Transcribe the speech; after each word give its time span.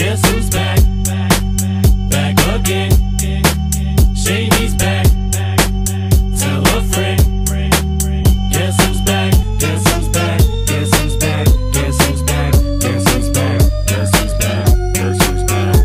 Guess 0.00 0.24
who's 0.30 0.48
back? 0.48 0.78
Back 2.08 2.38
again. 2.58 2.90
Shady's 4.16 4.74
back. 4.74 5.04
Tell 6.38 6.62
a 6.66 6.82
friend. 6.84 7.20
Guess 8.50 8.80
who's 8.82 9.02
back? 9.02 9.34
Guess 9.58 9.86
who's 9.92 10.08
back? 10.08 10.40
Guess 10.66 10.90
who's 10.98 11.16
back? 11.16 11.44
Guess 11.74 12.00
who's 12.02 12.22
back? 12.22 12.52
Guess 12.80 13.04
who's 13.10 13.28
back? 13.28 13.60
Guess 14.94 15.18
who's 15.26 15.44
back? 15.44 15.76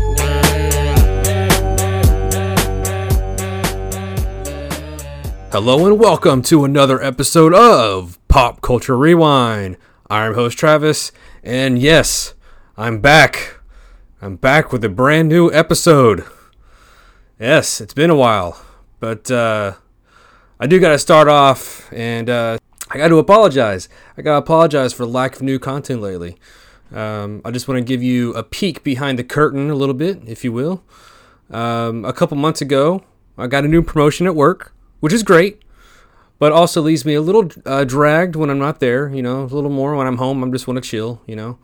Hello 5.52 5.86
and 5.86 5.98
welcome 6.00 6.40
to 6.40 6.64
another 6.64 7.02
episode 7.02 7.52
of 7.52 8.18
Pop 8.28 8.62
Culture 8.62 8.96
Rewind. 8.96 9.76
I'm 10.08 10.32
host 10.32 10.56
Travis, 10.56 11.12
and 11.44 11.78
yes, 11.78 12.32
I'm 12.78 13.00
back. 13.00 13.55
I'm 14.22 14.36
back 14.36 14.72
with 14.72 14.82
a 14.82 14.88
brand 14.88 15.28
new 15.28 15.52
episode. 15.52 16.24
Yes, 17.38 17.82
it's 17.82 17.92
been 17.92 18.08
a 18.08 18.16
while, 18.16 18.58
but 18.98 19.30
uh, 19.30 19.74
I 20.58 20.66
do 20.66 20.80
got 20.80 20.92
to 20.92 20.98
start 20.98 21.28
off, 21.28 21.92
and 21.92 22.30
uh, 22.30 22.56
I 22.90 22.96
got 22.96 23.08
to 23.08 23.18
apologize. 23.18 23.90
I 24.16 24.22
got 24.22 24.32
to 24.32 24.38
apologize 24.38 24.94
for 24.94 25.04
lack 25.04 25.36
of 25.36 25.42
new 25.42 25.58
content 25.58 26.00
lately. 26.00 26.38
Um, 26.94 27.42
I 27.44 27.50
just 27.50 27.68
want 27.68 27.76
to 27.76 27.84
give 27.84 28.02
you 28.02 28.32
a 28.32 28.42
peek 28.42 28.82
behind 28.82 29.18
the 29.18 29.24
curtain 29.24 29.68
a 29.68 29.74
little 29.74 29.94
bit, 29.94 30.22
if 30.26 30.44
you 30.44 30.50
will. 30.50 30.82
Um, 31.50 32.06
a 32.06 32.14
couple 32.14 32.38
months 32.38 32.62
ago, 32.62 33.04
I 33.36 33.48
got 33.48 33.66
a 33.66 33.68
new 33.68 33.82
promotion 33.82 34.26
at 34.26 34.34
work, 34.34 34.72
which 35.00 35.12
is 35.12 35.22
great, 35.22 35.60
but 36.38 36.52
also 36.52 36.80
leaves 36.80 37.04
me 37.04 37.12
a 37.12 37.20
little 37.20 37.50
uh, 37.66 37.84
dragged 37.84 38.34
when 38.34 38.48
I'm 38.48 38.58
not 38.58 38.80
there. 38.80 39.10
You 39.10 39.20
know, 39.20 39.42
a 39.42 39.44
little 39.44 39.68
more 39.68 39.94
when 39.94 40.06
I'm 40.06 40.16
home. 40.16 40.42
I 40.42 40.46
am 40.46 40.52
just 40.52 40.66
want 40.66 40.82
to 40.82 40.88
chill. 40.88 41.20
You 41.26 41.36
know, 41.36 41.58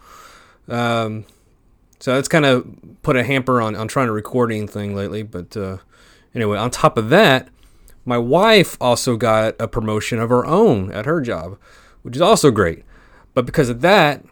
um, 0.69 1.25
so 2.03 2.13
that's 2.15 2.27
kind 2.27 2.45
of 2.45 2.67
put 3.03 3.15
a 3.15 3.23
hamper 3.23 3.61
on 3.61 3.77
on 3.77 3.87
trying 3.87 4.09
to 4.09 4.13
record 4.13 4.51
anything 4.51 4.93
lately. 4.93 5.23
But 5.23 5.57
uh, 5.57 5.77
anyway, 6.35 6.59
on 6.59 6.73
top 6.73 6.99
of 6.99 7.11
that, 7.11 7.49
my 8.05 8.19
wife 8.19 8.77
also 8.81 9.17
got 9.17 9.55
a 9.61 9.69
promotion 9.69 10.19
of 10.19 10.29
her 10.29 10.45
own 10.45 10.91
at 10.91 11.07
her 11.07 11.21
job, 11.21 11.61
which 12.03 12.17
is 12.17 12.21
also 12.21 12.51
great. 12.51 12.83
But 13.35 13.47
because 13.47 13.69
of 13.69 13.83
that, 13.83 14.25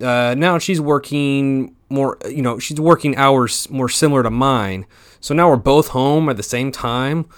uh, 0.00 0.34
now 0.38 0.56
she's 0.56 0.80
working 0.80 1.76
more. 1.90 2.16
You 2.24 2.40
know, 2.40 2.58
she's 2.58 2.80
working 2.80 3.14
hours 3.16 3.68
more 3.68 3.90
similar 3.90 4.22
to 4.22 4.30
mine. 4.30 4.86
So 5.20 5.34
now 5.34 5.50
we're 5.50 5.56
both 5.56 5.88
home 5.88 6.30
at 6.30 6.38
the 6.38 6.42
same 6.42 6.72
time. 6.72 7.28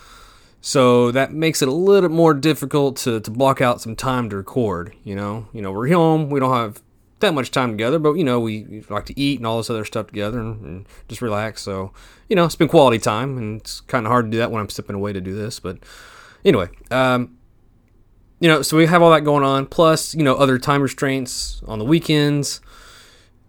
So 0.60 1.10
that 1.10 1.32
makes 1.32 1.60
it 1.60 1.66
a 1.66 1.72
little 1.72 2.10
more 2.10 2.34
difficult 2.34 2.98
to, 2.98 3.18
to 3.18 3.30
block 3.32 3.60
out 3.60 3.80
some 3.80 3.96
time 3.96 4.30
to 4.30 4.36
record. 4.36 4.94
You 5.02 5.16
know, 5.16 5.48
you 5.52 5.60
know, 5.60 5.72
we're 5.72 5.88
home. 5.88 6.30
We 6.30 6.38
don't 6.38 6.54
have 6.54 6.80
that 7.20 7.34
much 7.34 7.50
time 7.50 7.70
together, 7.70 7.98
but 7.98 8.14
you 8.14 8.24
know, 8.24 8.40
we, 8.40 8.84
like 8.90 9.06
to 9.06 9.18
eat 9.18 9.38
and 9.38 9.46
all 9.46 9.58
this 9.58 9.70
other 9.70 9.84
stuff 9.84 10.08
together 10.08 10.40
and, 10.40 10.64
and 10.64 10.86
just 11.08 11.22
relax. 11.22 11.62
So 11.62 11.92
you 12.28 12.36
know, 12.36 12.48
spend 12.48 12.70
quality 12.70 12.98
time, 12.98 13.36
and 13.38 13.60
it's 13.60 13.80
kind 13.82 14.06
of 14.06 14.10
hard 14.10 14.26
to 14.26 14.30
do 14.30 14.38
that 14.38 14.50
when 14.50 14.60
I'm 14.60 14.68
stepping 14.68 14.96
away 14.96 15.12
to 15.12 15.20
do 15.20 15.34
this. 15.34 15.60
But 15.60 15.78
anyway, 16.44 16.68
um, 16.90 17.36
you 18.40 18.48
know, 18.48 18.62
so 18.62 18.76
we 18.76 18.86
have 18.86 19.02
all 19.02 19.10
that 19.10 19.24
going 19.24 19.44
on, 19.44 19.66
plus 19.66 20.14
you 20.14 20.22
know, 20.22 20.34
other 20.34 20.58
time 20.58 20.82
restraints 20.82 21.62
on 21.66 21.78
the 21.78 21.84
weekends. 21.84 22.60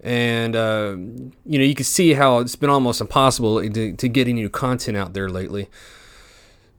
And 0.03 0.55
uh, 0.55 0.95
you 1.45 1.59
know, 1.59 1.63
you 1.63 1.75
can 1.75 1.85
see 1.85 2.13
how 2.13 2.39
it's 2.39 2.55
been 2.55 2.71
almost 2.71 3.01
impossible 3.01 3.61
to, 3.61 3.93
to 3.93 4.09
get 4.09 4.27
any 4.27 4.33
new 4.33 4.49
content 4.49 4.97
out 4.97 5.13
there 5.13 5.29
lately. 5.29 5.69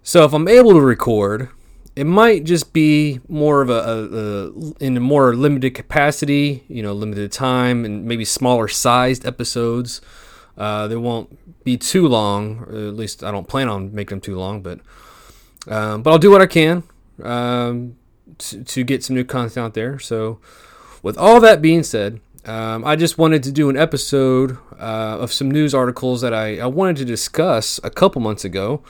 So 0.03 0.25
if 0.25 0.33
I'm 0.33 0.49
able 0.49 0.73
to 0.73 0.81
record, 0.81 1.49
it 1.95 2.05
might 2.05 2.45
just 2.45 2.73
be 2.73 3.21
more 3.29 3.61
of 3.61 3.69
a, 3.69 3.73
a, 3.73 4.07
a, 4.17 4.73
in 4.81 4.97
a 4.97 5.01
more 5.01 5.35
limited 5.35 5.75
capacity, 5.75 6.65
you 6.69 6.83
know, 6.83 6.93
limited 6.93 7.31
time, 7.33 7.85
and 7.85 8.05
maybe 8.05 8.25
smaller 8.25 8.69
sized 8.69 9.27
episodes. 9.27 10.01
Uh, 10.57 10.89
they 10.89 10.97
won't 10.97 11.65
be 11.65 11.77
too 11.77 12.09
long, 12.09 12.61
or 12.61 12.89
at 12.89 12.97
least 12.97 13.23
I 13.23 13.31
don't 13.31 13.47
plan 13.47 13.69
on 13.69 13.95
making 13.95 14.17
them 14.17 14.21
too 14.21 14.37
long. 14.39 14.63
But 14.63 14.81
um, 15.69 16.03
but 16.03 16.11
I'll 16.11 16.19
do 16.19 16.31
what 16.31 16.41
I 16.41 16.47
can 16.47 16.83
um, 17.23 17.97
to, 18.39 18.65
to 18.65 18.85
get 18.85 19.05
some 19.05 19.15
new 19.15 19.25
content 19.25 19.59
out 19.59 19.75
there. 19.75 19.99
So 19.99 20.41
with 21.03 21.19
all 21.19 21.41
that 21.41 21.61
being 21.61 21.83
said, 21.83 22.21
um, 22.45 22.85
I 22.85 22.97
just 22.97 23.19
wanted 23.19 23.43
to 23.45 23.53
do 23.53 23.69
an 23.69 23.77
episode 23.77 24.57
uh, 24.79 25.19
of 25.21 25.33
some 25.33 25.51
news 25.51 25.75
articles 25.75 26.23
that 26.23 26.33
I, 26.35 26.59
I 26.59 26.67
wanted 26.67 26.97
to 26.97 27.05
discuss 27.05 27.79
a 27.85 27.91
couple 27.91 28.21
months 28.21 28.45
ago. 28.45 28.83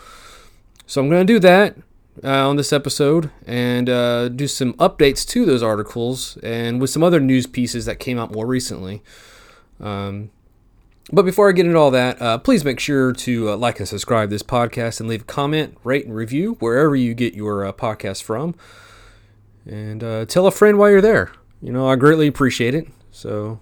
So 0.86 1.00
I'm 1.00 1.10
going 1.10 1.26
to 1.26 1.32
do 1.32 1.38
that 1.40 1.76
uh, 2.22 2.48
on 2.48 2.56
this 2.56 2.72
episode 2.72 3.30
and 3.46 3.88
uh, 3.88 4.28
do 4.28 4.46
some 4.46 4.74
updates 4.74 5.26
to 5.28 5.44
those 5.44 5.62
articles 5.62 6.36
and 6.42 6.80
with 6.80 6.90
some 6.90 7.02
other 7.02 7.20
news 7.20 7.46
pieces 7.46 7.86
that 7.86 7.98
came 7.98 8.18
out 8.18 8.32
more 8.32 8.46
recently. 8.46 9.02
Um, 9.80 10.30
but 11.10 11.24
before 11.24 11.48
I 11.48 11.52
get 11.52 11.66
into 11.66 11.78
all 11.78 11.90
that, 11.90 12.20
uh, 12.22 12.38
please 12.38 12.64
make 12.64 12.78
sure 12.78 13.12
to 13.12 13.50
uh, 13.50 13.56
like 13.56 13.78
and 13.78 13.88
subscribe 13.88 14.30
this 14.30 14.42
podcast 14.42 15.00
and 15.00 15.08
leave 15.08 15.22
a 15.22 15.24
comment, 15.24 15.76
rate, 15.84 16.06
and 16.06 16.14
review 16.14 16.54
wherever 16.60 16.94
you 16.94 17.14
get 17.14 17.34
your 17.34 17.66
uh, 17.66 17.72
podcast 17.72 18.22
from. 18.22 18.54
And 19.66 20.02
uh, 20.04 20.24
tell 20.26 20.46
a 20.46 20.50
friend 20.50 20.78
while 20.78 20.90
you're 20.90 21.00
there. 21.00 21.32
You 21.60 21.72
know, 21.72 21.88
I 21.88 21.96
greatly 21.96 22.26
appreciate 22.26 22.74
it. 22.74 22.88
So, 23.10 23.60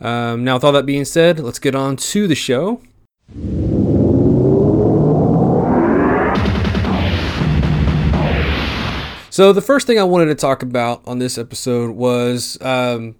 um, 0.00 0.44
now 0.44 0.54
with 0.54 0.64
all 0.64 0.72
that 0.72 0.86
being 0.86 1.04
said, 1.04 1.38
let's 1.40 1.58
get 1.58 1.74
on 1.74 1.96
to 1.96 2.26
the 2.26 2.34
show. 2.34 2.80
So 9.32 9.54
the 9.54 9.62
first 9.62 9.86
thing 9.86 9.98
I 9.98 10.04
wanted 10.04 10.26
to 10.26 10.34
talk 10.34 10.62
about 10.62 11.00
on 11.06 11.18
this 11.18 11.38
episode 11.38 11.96
was 11.96 12.60
um, 12.60 13.16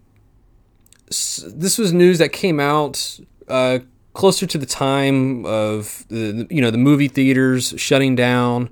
this 1.07 1.79
was 1.79 1.95
news 1.95 2.19
that 2.19 2.33
came 2.35 2.61
out 2.61 3.19
uh, 3.49 3.79
closer 4.13 4.45
to 4.45 4.59
the 4.59 4.67
time 4.67 5.47
of 5.47 6.05
the 6.09 6.47
you 6.51 6.61
know 6.61 6.71
the 6.71 6.77
movie 6.77 7.09
theaters 7.09 7.73
shutting 7.79 8.15
down, 8.15 8.69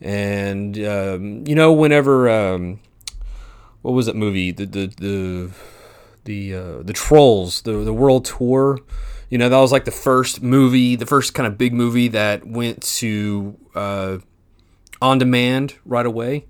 and 0.00 0.78
um, 0.78 1.46
you 1.46 1.54
know 1.54 1.70
whenever 1.70 2.30
um, 2.30 2.80
what 3.82 3.92
was 3.92 4.06
that 4.06 4.16
movie? 4.16 4.50
The 4.50 4.64
the 4.64 4.86
the 4.86 5.50
the 6.24 6.54
uh, 6.54 6.82
the 6.82 6.94
Trolls 6.94 7.60
the 7.60 7.72
the 7.72 7.92
World 7.92 8.24
Tour. 8.24 8.78
You 9.28 9.36
know 9.36 9.50
that 9.50 9.58
was 9.58 9.70
like 9.70 9.84
the 9.84 9.90
first 9.90 10.42
movie, 10.42 10.96
the 10.96 11.04
first 11.04 11.34
kind 11.34 11.46
of 11.46 11.58
big 11.58 11.74
movie 11.74 12.08
that 12.08 12.46
went 12.46 12.82
to 13.00 13.58
uh, 13.74 14.16
on 15.02 15.18
demand 15.18 15.74
right 15.84 16.06
away 16.06 16.46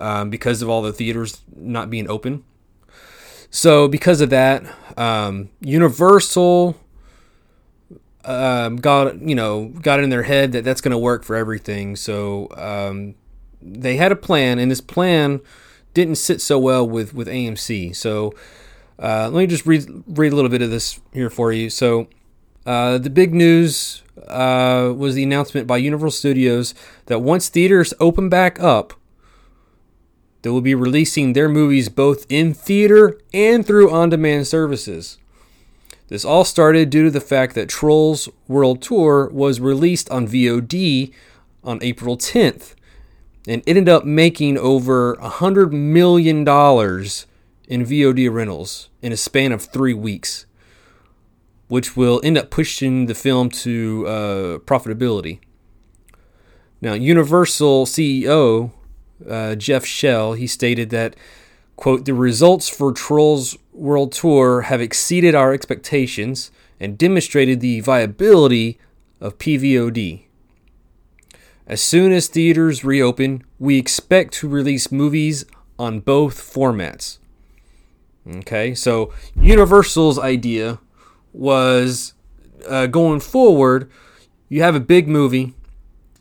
um, 0.00 0.30
because 0.30 0.62
of 0.62 0.68
all 0.68 0.82
the 0.82 0.92
theaters 0.92 1.40
not 1.54 1.90
being 1.90 2.08
open. 2.08 2.44
So 3.50 3.86
because 3.86 4.20
of 4.20 4.30
that, 4.30 4.64
um, 4.96 5.50
Universal 5.60 6.76
um, 8.24 8.76
got 8.76 9.20
you 9.20 9.34
know 9.34 9.66
got 9.82 10.00
in 10.00 10.10
their 10.10 10.22
head 10.22 10.52
that 10.52 10.64
that's 10.64 10.80
going 10.80 10.92
to 10.92 10.98
work 10.98 11.24
for 11.24 11.36
everything. 11.36 11.96
So 11.96 12.48
um, 12.56 13.14
they 13.60 13.96
had 13.96 14.12
a 14.12 14.16
plan, 14.16 14.58
and 14.58 14.70
this 14.70 14.80
plan 14.80 15.40
didn't 15.94 16.16
sit 16.16 16.40
so 16.40 16.58
well 16.58 16.88
with 16.88 17.14
with 17.14 17.28
AMC. 17.28 17.94
So 17.94 18.34
uh, 18.98 19.28
let 19.30 19.40
me 19.40 19.46
just 19.46 19.66
read 19.66 19.86
read 20.06 20.32
a 20.32 20.36
little 20.36 20.50
bit 20.50 20.62
of 20.62 20.70
this 20.70 21.00
here 21.12 21.30
for 21.30 21.52
you. 21.52 21.68
So 21.70 22.08
uh, 22.64 22.98
the 22.98 23.10
big 23.10 23.34
news 23.34 24.02
uh, 24.28 24.92
was 24.96 25.14
the 25.14 25.22
announcement 25.22 25.66
by 25.66 25.78
Universal 25.78 26.12
Studios 26.12 26.74
that 27.06 27.18
once 27.18 27.48
theaters 27.48 27.92
open 27.98 28.28
back 28.28 28.60
up, 28.60 28.94
they 30.42 30.50
will 30.50 30.60
be 30.60 30.74
releasing 30.74 31.32
their 31.32 31.48
movies 31.48 31.88
both 31.88 32.26
in 32.28 32.52
theater 32.52 33.18
and 33.32 33.64
through 33.64 33.90
on 33.90 34.10
demand 34.10 34.46
services. 34.46 35.18
This 36.08 36.24
all 36.24 36.44
started 36.44 36.90
due 36.90 37.04
to 37.04 37.10
the 37.10 37.20
fact 37.20 37.54
that 37.54 37.68
Trolls 37.68 38.28
World 38.46 38.82
Tour 38.82 39.30
was 39.32 39.60
released 39.60 40.10
on 40.10 40.28
VOD 40.28 41.12
on 41.64 41.78
April 41.80 42.18
10th 42.18 42.74
and 43.46 43.62
ended 43.66 43.88
up 43.88 44.04
making 44.04 44.58
over 44.58 45.16
$100 45.16 45.72
million 45.72 46.40
in 46.40 47.86
VOD 47.86 48.32
rentals 48.32 48.90
in 49.00 49.12
a 49.12 49.16
span 49.16 49.52
of 49.52 49.62
three 49.62 49.94
weeks, 49.94 50.46
which 51.68 51.96
will 51.96 52.20
end 52.22 52.36
up 52.36 52.50
pushing 52.50 53.06
the 53.06 53.14
film 53.14 53.48
to 53.48 54.06
uh, 54.06 54.58
profitability. 54.58 55.38
Now, 56.80 56.94
Universal 56.94 57.86
CEO 57.86 58.72
uh, 59.28 59.54
Jeff 59.54 59.84
Shell, 59.84 60.34
he 60.34 60.46
stated 60.46 60.90
that, 60.90 61.16
quote, 61.76 62.04
the 62.04 62.14
results 62.14 62.68
for 62.68 62.92
Trolls 62.92 63.56
World 63.72 64.12
Tour 64.12 64.62
have 64.62 64.80
exceeded 64.80 65.34
our 65.34 65.52
expectations 65.52 66.50
and 66.78 66.98
demonstrated 66.98 67.60
the 67.60 67.80
viability 67.80 68.78
of 69.20 69.38
PVOD. 69.38 70.24
As 71.66 71.80
soon 71.80 72.12
as 72.12 72.26
theaters 72.26 72.84
reopen, 72.84 73.44
we 73.58 73.78
expect 73.78 74.34
to 74.34 74.48
release 74.48 74.90
movies 74.90 75.44
on 75.78 76.00
both 76.00 76.36
formats. 76.38 77.18
Okay, 78.28 78.74
so 78.74 79.12
Universal's 79.34 80.18
idea 80.18 80.78
was 81.32 82.14
uh, 82.68 82.86
going 82.86 83.20
forward, 83.20 83.90
you 84.48 84.62
have 84.62 84.74
a 84.74 84.80
big 84.80 85.08
movie 85.08 85.54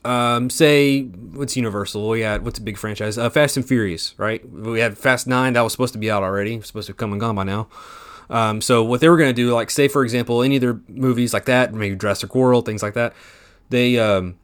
um, 0.04 0.50
say 0.50 1.04
what's 1.04 1.56
Universal? 1.56 2.08
We 2.10 2.22
had 2.22 2.44
what's 2.44 2.60
a 2.60 2.62
big 2.62 2.78
franchise? 2.78 3.18
Uh, 3.18 3.30
Fast 3.30 3.58
and 3.58 3.66
Furious, 3.66 4.16
right? 4.18 4.48
We 4.50 4.80
had 4.80 4.98
Fast 4.98 5.28
Nine 5.28 5.54
that 5.54 5.62
was 5.62 5.74
supposed 5.74 5.94
to 5.94 6.00
be 6.00 6.10
out 6.10 6.24
already, 6.24 6.60
supposed 6.62 6.88
to 6.88 6.92
have 6.92 6.98
come 6.98 7.12
and 7.12 7.20
gone 7.20 7.36
by 7.36 7.44
now. 7.44 7.68
Um, 8.30 8.62
so 8.62 8.84
what 8.84 9.02
they 9.02 9.10
were 9.10 9.18
going 9.18 9.30
to 9.30 9.34
do, 9.34 9.54
like 9.54 9.70
say 9.70 9.88
for 9.88 10.04
example, 10.04 10.42
any 10.42 10.56
of 10.56 10.62
their 10.62 10.80
movies 10.88 11.34
like 11.34 11.46
that, 11.46 11.74
maybe 11.74 11.96
Jurassic 11.96 12.34
World, 12.34 12.66
things 12.66 12.82
like 12.82 12.94
that, 12.96 13.14
they 13.70 14.00
um, 14.00 14.38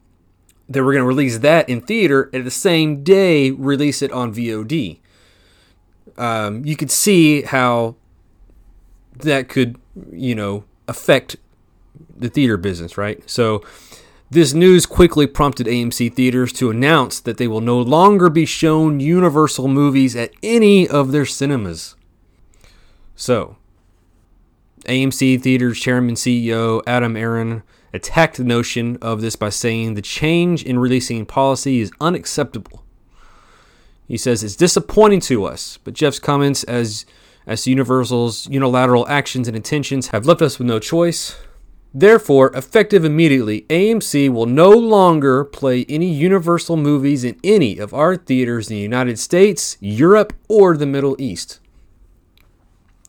they 0.68 0.80
were 0.80 0.92
going 0.92 1.02
to 1.02 1.08
release 1.08 1.38
that 1.38 1.68
in 1.68 1.80
theater 1.80 2.30
and 2.32 2.46
the 2.46 2.50
same 2.50 3.02
day 3.02 3.50
release 3.50 4.02
it 4.02 4.12
on 4.12 4.32
VOD. 4.32 4.98
Um, 6.16 6.64
you 6.64 6.76
could 6.76 6.90
see 6.90 7.42
how 7.42 7.96
that 9.16 9.48
could, 9.48 9.76
you 10.12 10.34
know, 10.34 10.64
affect 10.86 11.36
the 12.16 12.28
theater 12.28 12.56
business, 12.56 12.98
right? 12.98 13.28
So 13.28 13.64
this 14.30 14.52
news 14.52 14.84
quickly 14.84 15.26
prompted 15.26 15.66
AMC 15.66 16.12
theaters 16.14 16.52
to 16.54 16.70
announce 16.70 17.20
that 17.20 17.38
they 17.38 17.48
will 17.48 17.60
no 17.60 17.80
longer 17.80 18.28
be 18.28 18.44
shown 18.44 19.00
Universal 19.00 19.68
movies 19.68 20.14
at 20.14 20.32
any 20.42 20.86
of 20.86 21.12
their 21.12 21.24
cinemas. 21.24 21.96
So, 23.16 23.56
AMC 24.84 25.40
Theaters 25.40 25.80
Chairman 25.80 26.14
CEO 26.14 26.82
Adam 26.86 27.16
Aron 27.16 27.62
attacked 27.92 28.36
the 28.36 28.44
notion 28.44 28.98
of 29.00 29.20
this 29.20 29.34
by 29.34 29.48
saying 29.48 29.94
the 29.94 30.02
change 30.02 30.62
in 30.62 30.78
releasing 30.78 31.24
policy 31.24 31.80
is 31.80 31.90
unacceptable. 32.00 32.84
He 34.06 34.16
says 34.16 34.44
it's 34.44 34.56
disappointing 34.56 35.20
to 35.20 35.44
us, 35.44 35.78
but 35.84 35.94
Jeff's 35.94 36.18
comments 36.18 36.64
as 36.64 37.06
as 37.46 37.66
Universal's 37.66 38.46
unilateral 38.48 39.08
actions 39.08 39.48
and 39.48 39.56
intentions 39.56 40.08
have 40.08 40.26
left 40.26 40.42
us 40.42 40.58
with 40.58 40.68
no 40.68 40.78
choice. 40.78 41.34
Therefore, 41.94 42.54
effective 42.54 43.04
immediately, 43.04 43.62
AMC 43.62 44.28
will 44.30 44.46
no 44.46 44.70
longer 44.70 45.44
play 45.44 45.86
any 45.88 46.12
Universal 46.12 46.76
movies 46.76 47.24
in 47.24 47.40
any 47.42 47.78
of 47.78 47.94
our 47.94 48.14
theaters 48.14 48.70
in 48.70 48.76
the 48.76 48.82
United 48.82 49.18
States, 49.18 49.78
Europe, 49.80 50.34
or 50.48 50.76
the 50.76 50.86
Middle 50.86 51.16
East. 51.18 51.60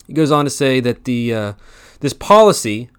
He 0.07 0.13
goes 0.13 0.31
on 0.31 0.45
to 0.45 0.49
say 0.49 0.79
that 0.79 1.03
the 1.03 1.33
uh, 1.33 1.53
this 1.99 2.13
policy 2.13 2.89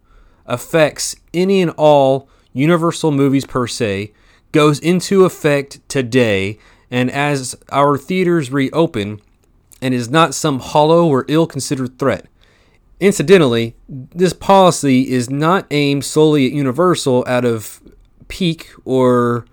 affects 0.47 1.17
any 1.33 1.63
and 1.63 1.73
all 1.77 2.29
Universal 2.53 3.13
movies 3.13 3.47
per 3.47 3.67
se, 3.67 4.13
goes 4.53 4.79
into 4.81 5.25
effect 5.25 5.81
today, 5.89 6.59
and 6.91 7.11
as 7.11 7.57
our 7.71 7.97
theaters 7.97 8.51
reopen, 8.51 9.21
and 9.81 9.95
is 9.95 10.11
not 10.11 10.35
some 10.35 10.59
hollow 10.59 11.07
or 11.07 11.25
ill 11.29 11.47
considered 11.47 11.99
threat. 11.99 12.27
Incidentally, 13.01 13.75
this 13.89 14.35
policy 14.35 15.11
is 15.11 15.31
not 15.31 15.67
aimed 15.71 16.05
solely 16.05 16.47
at 16.47 16.53
Universal 16.53 17.25
out 17.27 17.47
of 17.47 17.81
pique 18.29 18.71
or 18.85 19.47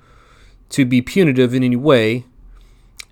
to 0.69 0.85
be 0.85 1.01
punitive 1.01 1.53
in 1.53 1.63
any 1.63 1.77
way. 1.77 2.25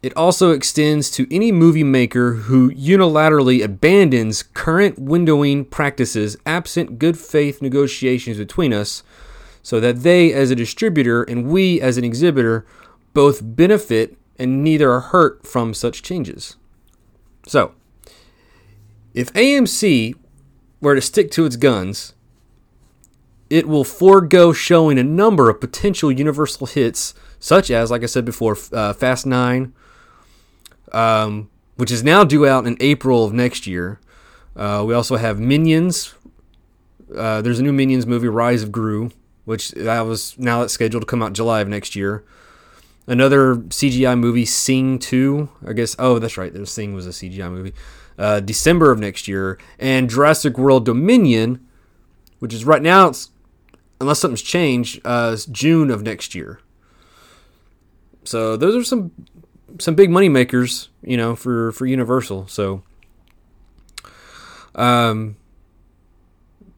It 0.04 0.16
also 0.18 0.52
extends 0.52 1.10
to 1.12 1.26
any 1.34 1.54
movie 1.54 1.86
maker 1.86 2.34
who 2.34 2.70
unilaterally 2.72 3.64
abandons 3.64 4.44
current 4.44 5.04
windowing 5.04 5.70
practices 5.70 6.36
absent 6.46 7.00
good 7.00 7.18
faith 7.18 7.62
negotiations 7.62 8.38
between 8.38 8.74
us, 8.74 9.04
so 9.64 9.80
that 9.80 10.04
they, 10.04 10.34
as 10.34 10.52
a 10.52 10.56
distributor, 10.56 11.24
and 11.24 11.48
we, 11.48 11.80
as 11.82 11.98
an 11.98 12.04
exhibitor, 12.04 12.68
both 13.14 13.40
benefit 13.42 14.18
and 14.38 14.64
neither 14.64 14.92
are 14.92 15.00
hurt 15.00 15.48
from 15.48 15.74
such 15.74 16.04
changes. 16.04 16.58
So, 17.48 17.74
if 19.16 19.32
AMC 19.34 20.14
were 20.86 20.96
to 20.96 21.02
stick 21.02 21.32
to 21.32 21.46
its 21.46 21.56
guns, 21.56 22.14
it 23.50 23.68
will 23.68 23.84
forego 23.84 24.54
showing 24.54 24.98
a 24.98 25.04
number 25.04 25.50
of 25.50 25.60
potential 25.60 26.12
Universal 26.12 26.68
hits, 26.68 27.14
such 27.40 27.72
as, 27.72 27.92
like 27.92 28.04
I 28.04 28.06
said 28.06 28.24
before, 28.24 28.58
uh, 28.72 28.94
Fast 28.94 29.26
9, 29.26 29.74
um, 30.92 31.50
which 31.76 31.92
is 31.92 32.04
now 32.04 32.24
due 32.24 32.48
out 32.48 32.66
in 32.66 32.78
April 32.80 33.26
of 33.26 33.34
next 33.34 33.68
year. 33.68 34.00
Uh, 34.56 34.84
we 34.88 34.94
also 34.94 35.18
have 35.18 35.40
Minions. 35.40 36.14
Uh, 37.16 37.42
there's 37.42 37.60
a 37.60 37.64
new 37.64 37.74
Minions 37.74 38.06
movie, 38.06 38.28
Rise 38.28 38.64
of 38.64 38.72
Gru, 38.72 39.12
which 39.44 39.72
that 39.72 40.02
was 40.02 40.38
now 40.38 40.62
it's 40.62 40.74
scheduled 40.74 41.02
to 41.02 41.08
come 41.08 41.22
out 41.22 41.34
July 41.34 41.62
of 41.62 41.68
next 41.68 41.96
year. 41.96 42.24
Another 43.08 43.56
CGI 43.56 44.18
movie, 44.18 44.46
Sing 44.46 44.98
2. 44.98 45.50
I 45.68 45.74
guess, 45.74 45.96
oh, 46.00 46.18
that's 46.20 46.38
right. 46.38 46.68
Sing 46.68 46.94
was 46.94 47.06
a 47.06 47.12
CGI 47.12 47.52
movie. 47.52 47.74
Uh, 48.18 48.40
December 48.40 48.92
of 48.92 49.00
next 49.00 49.28
year. 49.28 49.58
And 49.78 50.10
Jurassic 50.10 50.58
World 50.58 50.86
Dominion, 50.86 51.66
which 52.40 52.54
is 52.54 52.64
right 52.64 52.82
now, 52.82 53.12
unless 54.00 54.20
something's 54.20 54.42
changed, 54.42 55.02
uh, 55.04 55.36
June 55.52 55.92
of 55.92 56.02
next 56.02 56.34
year. 56.34 56.60
So 58.24 58.58
those 58.58 58.76
are 58.76 58.84
some 58.84 59.12
some 59.80 59.96
big 59.96 60.10
money 60.10 60.30
makers, 60.30 60.90
you 61.02 61.18
know, 61.18 61.36
for 61.36 61.72
for 61.72 61.86
Universal. 61.86 62.48
So, 62.48 62.84
um, 64.74 65.36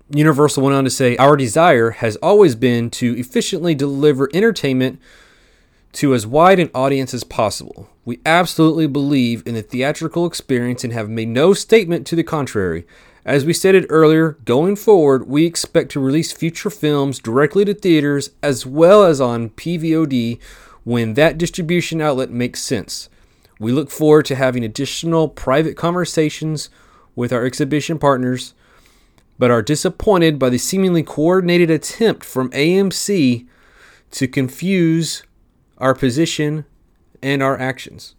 Universal 0.09 0.63
went 0.63 0.75
on 0.75 0.83
to 0.83 0.89
say, 0.89 1.15
"Our 1.17 1.35
desire 1.35 1.91
has 1.91 2.15
always 2.17 2.55
been 2.55 2.89
to 2.91 3.17
efficiently 3.17 3.75
deliver 3.75 4.29
entertainment 4.33 4.99
to 5.93 6.13
as 6.13 6.27
wide 6.27 6.59
an 6.59 6.69
audience 6.73 7.13
as 7.13 7.23
possible. 7.23 7.89
We 8.07 8.21
absolutely 8.25 8.87
believe 8.87 9.43
in 9.45 9.55
the 9.55 9.61
theatrical 9.61 10.25
experience 10.25 10.85
and 10.85 10.93
have 10.93 11.09
made 11.09 11.27
no 11.27 11.53
statement 11.53 12.07
to 12.07 12.15
the 12.15 12.23
contrary." 12.23 12.87
As 13.25 13.43
we 13.43 13.51
stated 13.51 13.85
earlier, 13.89 14.37
going 14.45 14.77
forward, 14.77 15.27
we 15.27 15.45
expect 15.45 15.91
to 15.91 15.99
release 15.99 16.31
future 16.31 16.69
films 16.69 17.19
directly 17.19 17.65
to 17.65 17.73
theaters 17.73 18.29
as 18.41 18.65
well 18.65 19.03
as 19.03 19.19
on 19.19 19.49
PVOD 19.49 20.39
when 20.85 21.15
that 21.15 21.37
distribution 21.37 21.99
outlet 21.99 22.31
makes 22.31 22.61
sense. 22.61 23.09
We 23.59 23.73
look 23.73 23.91
forward 23.91 24.23
to 24.27 24.35
having 24.35 24.63
additional 24.63 25.27
private 25.27 25.75
conversations 25.75 26.69
with 27.13 27.33
our 27.33 27.43
exhibition 27.45 27.99
partners, 27.99 28.53
but 29.37 29.51
are 29.51 29.61
disappointed 29.61 30.39
by 30.39 30.49
the 30.49 30.57
seemingly 30.57 31.03
coordinated 31.03 31.69
attempt 31.69 32.23
from 32.23 32.51
AMC 32.51 33.47
to 34.11 34.29
confuse 34.29 35.23
our 35.77 35.93
position 35.93 36.63
and 37.21 37.41
our 37.41 37.57
actions. 37.59 38.15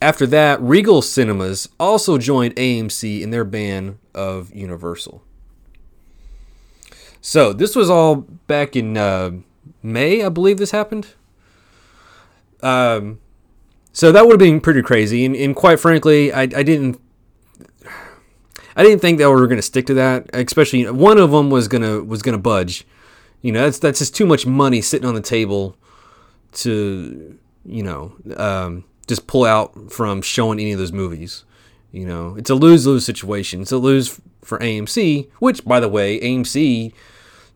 After 0.00 0.26
that, 0.26 0.60
Regal 0.60 1.00
Cinemas 1.00 1.68
also 1.78 2.18
joined 2.18 2.56
AMC 2.56 3.20
in 3.20 3.30
their 3.30 3.44
ban 3.44 3.98
of 4.14 4.52
Universal. 4.52 5.22
So 7.20 7.52
this 7.52 7.76
was 7.76 7.88
all 7.88 8.16
back 8.16 8.74
in 8.74 8.96
uh, 8.96 9.30
May, 9.80 10.24
I 10.24 10.28
believe 10.28 10.58
this 10.58 10.72
happened. 10.72 11.14
Um, 12.62 13.20
so 13.92 14.10
that 14.10 14.24
would 14.24 14.32
have 14.32 14.38
been 14.40 14.60
pretty 14.60 14.82
crazy, 14.82 15.24
and, 15.24 15.36
and 15.36 15.54
quite 15.54 15.78
frankly, 15.78 16.32
I, 16.32 16.42
I 16.42 16.62
didn't. 16.62 17.00
I 18.74 18.82
didn't 18.82 19.00
think 19.00 19.18
that 19.18 19.28
we 19.28 19.34
were 19.34 19.46
going 19.46 19.58
to 19.58 19.62
stick 19.62 19.84
to 19.86 19.94
that. 19.94 20.30
Especially 20.32 20.90
one 20.90 21.18
of 21.18 21.30
them 21.30 21.50
was 21.50 21.68
gonna 21.68 22.02
was 22.02 22.22
gonna 22.22 22.38
budge. 22.38 22.86
You 23.42 23.52
know, 23.52 23.64
that's 23.64 23.78
that's 23.78 23.98
just 23.98 24.16
too 24.16 24.24
much 24.24 24.46
money 24.46 24.80
sitting 24.80 25.06
on 25.06 25.14
the 25.14 25.20
table 25.20 25.76
to 26.52 27.38
you 27.64 27.82
know 27.82 28.14
um, 28.36 28.84
just 29.06 29.26
pull 29.26 29.44
out 29.44 29.92
from 29.92 30.22
showing 30.22 30.58
any 30.60 30.72
of 30.72 30.78
those 30.78 30.92
movies. 30.92 31.44
You 31.90 32.06
know, 32.06 32.36
it's 32.36 32.50
a 32.50 32.54
lose 32.54 32.86
lose 32.86 33.04
situation. 33.04 33.60
It's 33.62 33.72
a 33.72 33.76
lose 33.76 34.20
for 34.42 34.58
AMC, 34.58 35.28
which, 35.38 35.64
by 35.64 35.78
the 35.78 35.88
way, 35.88 36.18
AMC, 36.20 36.92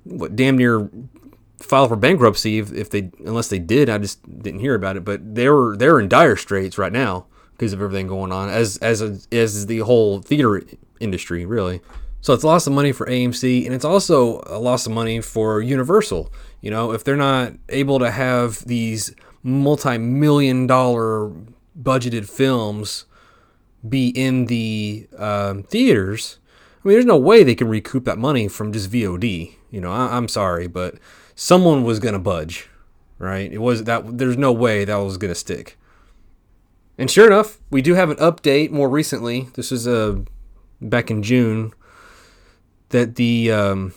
what 0.05 0.37
damn 0.37 0.59
near 0.59 0.91
filed 1.59 1.89
for 1.89 1.97
bankruptcy 1.97 2.59
if, 2.59 2.73
if 2.73 2.91
they 2.91 3.11
unless 3.25 3.49
they 3.49 3.59
did. 3.59 3.89
I 3.89 3.99
just 3.99 4.23
didn't 4.43 4.61
hear 4.61 4.75
about 4.75 4.97
it. 4.97 5.05
But 5.05 5.35
they're 5.35 5.75
they're 5.77 5.99
in 5.99 6.09
dire 6.09 6.37
straits 6.37 6.79
right 6.79 6.93
now 6.93 7.27
because 7.53 7.73
of 7.73 7.81
everything 7.81 8.07
going 8.09 8.33
on, 8.33 8.49
as 8.49 8.77
as 8.79 9.01
a, 9.01 9.19
as 9.33 9.67
the 9.67 9.79
whole 9.79 10.21
theater 10.21 10.63
industry 11.01 11.47
really. 11.47 11.81
So 12.21 12.35
it's 12.35 12.43
loss 12.43 12.67
of 12.67 12.73
money 12.73 12.93
for 12.93 13.07
AMC, 13.07 13.67
and 13.67 13.75
it's 13.75 13.85
also 13.85 14.43
a 14.47 14.59
loss 14.59 14.85
of 14.87 14.93
money 14.93 15.21
for 15.21 15.61
Universal. 15.61 16.33
You 16.61 16.71
know, 16.71 16.93
if 16.93 17.05
they're 17.05 17.17
not 17.17 17.53
able 17.69 18.01
to 18.01 18.11
have 18.11 18.65
these 18.67 19.15
multi-million 19.47 20.67
dollar 20.67 21.33
budgeted 21.81 22.29
films 22.29 23.05
be 23.89 24.09
in 24.09 24.47
the 24.47 25.07
um, 25.17 25.63
theaters, 25.63 26.39
I 26.85 26.89
mean, 26.89 26.95
there's 26.95 27.05
no 27.05 27.17
way 27.17 27.45
they 27.45 27.55
can 27.55 27.69
recoup 27.69 28.05
that 28.05 28.19
money 28.19 28.49
from 28.49 28.73
just 28.73 28.91
VOD. 28.91 29.55
You 29.71 29.81
know, 29.81 29.93
I, 29.93 30.17
I'm 30.17 30.29
sorry, 30.29 30.67
but 30.67 30.97
someone 31.37 31.85
was 31.85 32.01
gonna 32.01 32.19
budge, 32.19 32.69
right? 33.19 33.51
It 33.53 33.59
was 33.59 33.85
that 33.85 34.19
there's 34.19 34.37
no 34.37 34.53
way 34.53 34.85
that 34.85 34.97
was 34.97 35.17
gonna 35.17 35.35
stick. 35.35 35.79
And 36.99 37.11
sure 37.11 37.27
enough, 37.27 37.59
we 37.71 37.83
do 37.83 37.95
have 37.95 38.11
an 38.11 38.17
update 38.17 38.71
more 38.71 38.89
recently. 38.89 39.49
This 39.55 39.71
is 39.71 39.87
uh, 39.87 40.21
back 40.81 41.11
in 41.11 41.23
June 41.23 41.73
that 42.89 43.17
the 43.17 43.53
um, 43.53 43.93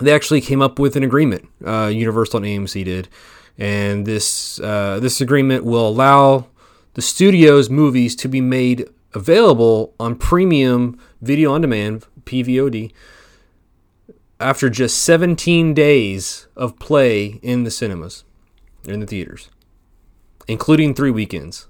they 0.00 0.12
actually 0.12 0.40
came 0.40 0.62
up 0.62 0.78
with 0.78 0.96
an 0.96 1.02
agreement. 1.02 1.48
Uh, 1.64 1.90
Universal 1.92 2.44
and 2.44 2.46
AMC 2.46 2.84
did, 2.84 3.08
and 3.58 4.06
this 4.06 4.58
uh, 4.60 4.98
this 5.00 5.20
agreement 5.20 5.64
will 5.64 5.88
allow 5.88 6.46
the 6.94 7.02
studio's 7.02 7.70
movies 7.70 8.16
to 8.16 8.28
be 8.28 8.40
made 8.40 8.88
available 9.14 9.94
on 9.98 10.16
premium 10.16 10.98
video 11.20 11.52
on 11.52 11.60
demand 11.60 12.06
(PVOD) 12.24 12.92
after 14.40 14.68
just 14.68 14.98
17 15.02 15.74
days 15.74 16.48
of 16.56 16.78
play 16.78 17.38
in 17.42 17.64
the 17.64 17.70
cinemas, 17.70 18.24
in 18.86 19.00
the 19.00 19.06
theaters, 19.06 19.50
including 20.48 20.94
three 20.94 21.10
weekends. 21.10 21.68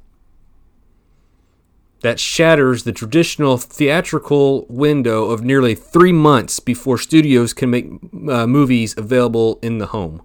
that 2.05 2.21
shatters 2.21 2.85
the 2.85 2.93
traditional 2.93 3.57
theatrical 3.57 4.67
window 4.69 5.31
of 5.31 5.43
nearly 5.43 5.75
three 5.75 6.13
months 6.13 6.61
before 6.61 6.99
studios 6.99 7.55
can 7.55 7.71
make 7.71 7.87
uh, 8.29 8.47
movies 8.47 8.95
available 8.99 9.59
in 9.63 9.79
the 9.79 9.87
home. 9.87 10.21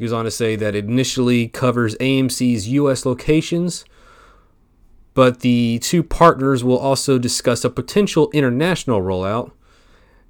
He 0.00 0.06
goes 0.06 0.14
on 0.14 0.24
to 0.24 0.30
say 0.30 0.56
that 0.56 0.74
it 0.74 0.86
initially 0.86 1.46
covers 1.48 1.94
AMC's 1.96 2.66
U.S. 2.68 3.04
locations, 3.04 3.84
but 5.12 5.40
the 5.40 5.78
two 5.80 6.02
partners 6.02 6.64
will 6.64 6.78
also 6.78 7.18
discuss 7.18 7.66
a 7.66 7.70
potential 7.70 8.30
international 8.32 9.02
rollout. 9.02 9.50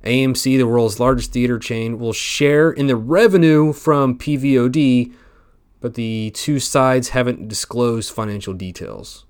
AMC, 0.02 0.42
the 0.42 0.64
world's 0.64 0.98
largest 0.98 1.32
theater 1.32 1.56
chain, 1.56 2.00
will 2.00 2.12
share 2.12 2.72
in 2.72 2.88
the 2.88 2.96
revenue 2.96 3.72
from 3.72 4.18
PVOD, 4.18 5.12
but 5.78 5.94
the 5.94 6.32
two 6.34 6.58
sides 6.58 7.10
haven't 7.10 7.46
disclosed 7.46 8.12
financial 8.12 8.54
details. 8.54 9.24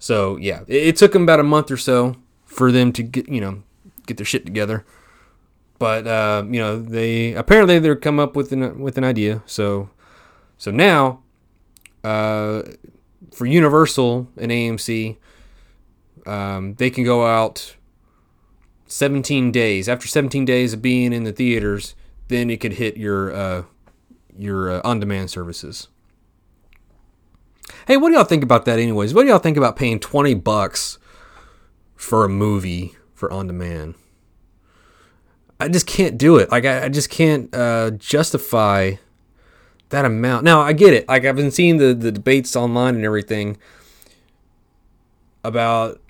So 0.00 0.34
yeah, 0.34 0.62
it, 0.66 0.88
it 0.88 0.96
took 0.96 1.12
them 1.12 1.22
about 1.22 1.38
a 1.38 1.44
month 1.44 1.70
or 1.70 1.76
so 1.76 2.16
for 2.44 2.72
them 2.72 2.92
to 2.94 3.04
get 3.04 3.28
you 3.28 3.40
know 3.40 3.62
get 4.08 4.16
their 4.16 4.26
shit 4.26 4.46
together. 4.46 4.84
But 5.78 6.06
uh, 6.06 6.44
you 6.46 6.60
know 6.60 6.80
they 6.80 7.34
apparently 7.34 7.78
they're 7.78 7.96
come 7.96 8.18
up 8.18 8.36
with 8.36 8.52
an 8.52 8.80
with 8.80 8.96
an 8.98 9.04
idea. 9.04 9.42
So 9.46 9.90
so 10.56 10.70
now 10.70 11.22
uh, 12.04 12.62
for 13.32 13.46
Universal 13.46 14.28
and 14.36 14.52
AMC, 14.52 15.16
um, 16.26 16.74
they 16.74 16.90
can 16.90 17.04
go 17.04 17.26
out 17.26 17.76
17 18.86 19.50
days. 19.50 19.88
After 19.88 20.06
17 20.06 20.44
days 20.44 20.72
of 20.72 20.82
being 20.82 21.12
in 21.12 21.24
the 21.24 21.32
theaters, 21.32 21.94
then 22.28 22.50
it 22.50 22.60
could 22.60 22.74
hit 22.74 22.96
your 22.96 23.34
uh, 23.34 23.62
your 24.38 24.70
uh, 24.70 24.80
on-demand 24.84 25.30
services. 25.30 25.88
Hey, 27.86 27.96
what 27.96 28.08
do 28.08 28.14
y'all 28.14 28.24
think 28.24 28.44
about 28.44 28.64
that, 28.66 28.78
anyways? 28.78 29.14
What 29.14 29.22
do 29.22 29.28
y'all 29.28 29.38
think 29.38 29.56
about 29.56 29.76
paying 29.76 29.98
20 29.98 30.34
bucks 30.34 30.98
for 31.96 32.24
a 32.24 32.28
movie 32.28 32.94
for 33.14 33.32
on-demand? 33.32 33.94
I 35.64 35.68
just 35.68 35.86
can't 35.86 36.18
do 36.18 36.36
it. 36.36 36.50
Like 36.50 36.64
I, 36.64 36.84
I 36.84 36.88
just 36.88 37.08
can't 37.08 37.52
uh, 37.54 37.90
justify 37.92 38.92
that 39.88 40.04
amount. 40.04 40.44
Now 40.44 40.60
I 40.60 40.74
get 40.74 40.92
it. 40.92 41.08
Like 41.08 41.24
I've 41.24 41.36
been 41.36 41.50
seeing 41.50 41.78
the 41.78 41.94
the 41.94 42.12
debates 42.12 42.54
online 42.54 42.94
and 42.94 43.04
everything 43.04 43.56
about 45.42 46.00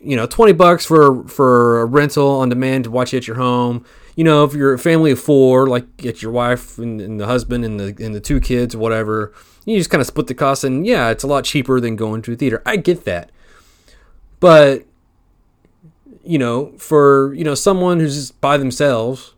you 0.00 0.16
know 0.16 0.26
20 0.26 0.52
bucks 0.52 0.86
for 0.86 1.26
for 1.28 1.80
a 1.82 1.84
rental 1.84 2.28
on 2.28 2.48
demand 2.48 2.84
to 2.84 2.90
watch 2.90 3.12
it 3.12 3.18
at 3.18 3.26
your 3.26 3.36
home. 3.36 3.84
You 4.14 4.24
know, 4.24 4.44
if 4.44 4.54
you're 4.54 4.72
a 4.72 4.78
family 4.78 5.10
of 5.10 5.20
four, 5.20 5.66
like 5.66 5.98
get 5.98 6.22
your 6.22 6.32
wife 6.32 6.78
and, 6.78 6.98
and 7.02 7.20
the 7.20 7.26
husband 7.26 7.66
and 7.66 7.78
the 7.78 8.02
and 8.02 8.14
the 8.14 8.20
two 8.20 8.40
kids, 8.40 8.74
or 8.74 8.78
whatever, 8.78 9.34
you 9.66 9.76
just 9.76 9.90
kind 9.90 10.00
of 10.00 10.06
split 10.06 10.26
the 10.26 10.34
cost, 10.34 10.64
and 10.64 10.86
yeah, 10.86 11.10
it's 11.10 11.22
a 11.22 11.26
lot 11.26 11.44
cheaper 11.44 11.80
than 11.80 11.96
going 11.96 12.22
to 12.22 12.32
a 12.32 12.36
theater. 12.36 12.62
I 12.64 12.76
get 12.76 13.04
that, 13.04 13.30
but 14.40 14.86
you 16.26 16.38
know, 16.38 16.72
for 16.78 17.32
you 17.34 17.44
know 17.44 17.54
someone 17.54 18.00
who's 18.00 18.14
just 18.14 18.40
by 18.40 18.56
themselves, 18.56 19.34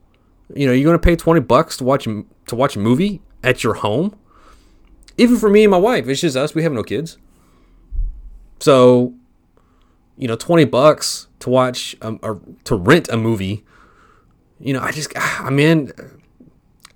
you 0.55 0.67
know, 0.67 0.73
you're 0.73 0.87
gonna 0.87 0.99
pay 0.99 1.17
20 1.17 1.41
bucks 1.41 1.77
to 1.77 1.85
watch 1.85 2.05
to 2.05 2.55
watch 2.57 2.77
a 2.77 2.79
movie 2.79 3.21
at 3.45 3.63
your 3.63 3.75
home. 3.75 4.17
Even 5.17 5.37
for 5.37 5.51
me 5.51 5.65
and 5.65 5.71
my 5.71 5.79
wife, 5.79 6.09
it's 6.09 6.21
just 6.21 6.37
us. 6.37 6.55
We 6.55 6.63
have 6.63 6.73
no 6.73 6.83
kids, 6.83 7.19
so 8.61 9.15
you 10.17 10.27
know, 10.27 10.37
20 10.37 10.65
bucks 10.65 11.29
to 11.41 11.51
watch 11.51 11.97
um, 12.03 12.19
or 12.23 12.41
to 12.65 12.75
rent 12.75 13.09
a 13.09 13.17
movie. 13.17 13.65
You 14.59 14.73
know, 14.73 14.81
I 14.81 14.91
just 14.91 15.13
I 15.17 15.51
mean, 15.51 15.93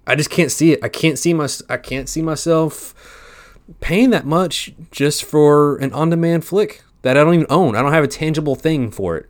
I 0.07 0.15
just 0.17 0.31
can't 0.31 0.51
see 0.51 0.73
it. 0.73 0.81
I 0.83 0.89
can't 0.89 1.19
see 1.19 1.35
my 1.35 1.49
I 1.69 1.77
can't 1.77 2.09
see 2.09 2.23
myself 2.23 2.95
paying 3.81 4.11
that 4.11 4.27
much 4.27 4.73
just 4.91 5.25
for 5.25 5.77
an 5.77 5.93
on-demand 5.93 6.45
flick 6.45 6.83
that 7.03 7.17
I 7.17 7.25
don't 7.25 7.35
even 7.35 7.47
own. 7.49 7.77
I 7.77 7.83
don't 7.83 7.93
have 7.93 8.05
a 8.05 8.09
tangible 8.09 8.55
thing 8.55 8.91
for 8.91 9.17
it. 9.17 9.29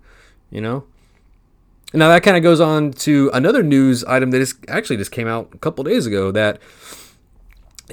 You 0.52 0.60
know. 0.60 0.84
Now 1.94 2.08
that 2.08 2.22
kind 2.22 2.36
of 2.36 2.42
goes 2.42 2.60
on 2.60 2.92
to 2.92 3.30
another 3.34 3.62
news 3.62 4.04
item 4.04 4.30
that 4.30 4.40
is 4.40 4.54
actually 4.68 4.96
just 4.96 5.10
came 5.10 5.28
out 5.28 5.50
a 5.52 5.58
couple 5.58 5.84
days 5.84 6.06
ago 6.06 6.30
that 6.30 6.60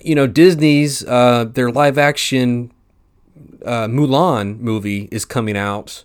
you 0.04 0.16
know 0.16 0.28
Disney's 0.28 1.04
uh, 1.06 1.46
their 1.46 1.72
live 1.72 1.98
action 1.98 2.72
uh, 3.66 3.88
Mulan 3.88 4.60
movie 4.60 5.10
is 5.12 5.26
coming 5.26 5.58
out. 5.58 6.04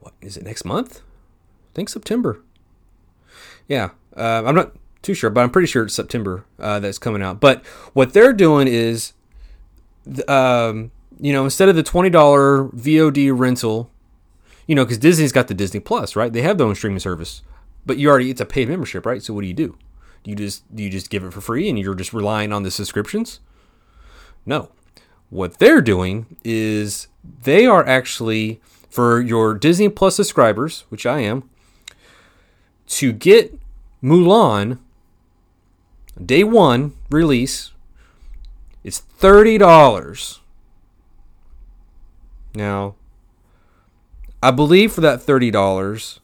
What 0.00 0.14
is 0.20 0.36
it 0.36 0.44
next 0.44 0.64
month? 0.64 1.00
I 1.00 1.72
think 1.74 1.88
September. 1.88 2.40
Yeah, 3.68 3.90
uh, 4.16 4.42
I'm 4.44 4.54
not 4.54 4.72
too 5.02 5.14
sure, 5.14 5.30
but 5.30 5.42
I'm 5.42 5.50
pretty 5.50 5.68
sure 5.68 5.84
it's 5.84 5.94
September 5.94 6.44
uh, 6.58 6.80
that's 6.80 6.98
coming 6.98 7.22
out. 7.22 7.40
But 7.40 7.64
what 7.92 8.12
they're 8.12 8.32
doing 8.32 8.66
is, 8.68 9.12
um, 10.26 10.90
you 11.20 11.32
know, 11.32 11.44
instead 11.44 11.68
of 11.68 11.76
the 11.76 11.82
twenty 11.82 12.10
dollar 12.10 12.64
VOD 12.68 13.36
rental, 13.36 13.90
you 14.66 14.74
know, 14.74 14.84
because 14.84 14.98
Disney's 14.98 15.32
got 15.32 15.48
the 15.48 15.54
Disney 15.54 15.80
Plus, 15.80 16.16
right? 16.16 16.32
They 16.32 16.42
have 16.42 16.58
their 16.58 16.66
own 16.66 16.74
streaming 16.74 16.98
service, 16.98 17.42
but 17.84 17.98
you 17.98 18.08
already 18.08 18.30
it's 18.30 18.40
a 18.40 18.46
paid 18.46 18.68
membership, 18.68 19.06
right? 19.06 19.22
So 19.22 19.34
what 19.34 19.42
do 19.42 19.46
you 19.46 19.54
do? 19.54 19.76
Do 20.24 20.30
you 20.30 20.36
just 20.36 20.74
do 20.74 20.82
you 20.82 20.90
just 20.90 21.10
give 21.10 21.22
it 21.24 21.32
for 21.32 21.40
free 21.40 21.68
and 21.68 21.78
you're 21.78 21.94
just 21.94 22.12
relying 22.12 22.52
on 22.52 22.62
the 22.62 22.70
subscriptions? 22.70 23.40
No. 24.44 24.70
What 25.30 25.58
they're 25.58 25.80
doing 25.80 26.36
is 26.44 27.08
they 27.42 27.66
are 27.66 27.86
actually 27.86 28.60
for 28.90 29.20
your 29.20 29.54
Disney 29.54 29.88
Plus 29.88 30.16
subscribers, 30.16 30.84
which 30.88 31.04
I 31.04 31.20
am, 31.20 31.48
to 32.86 33.12
get 33.12 33.58
Mulan 34.02 34.78
day 36.24 36.44
one 36.44 36.94
release. 37.10 37.72
Thirty 39.18 39.56
dollars. 39.58 40.40
Now, 42.54 42.96
I 44.42 44.50
believe 44.50 44.92
for 44.92 45.00
that 45.00 45.22
thirty 45.22 45.50
dollars, 45.50 46.20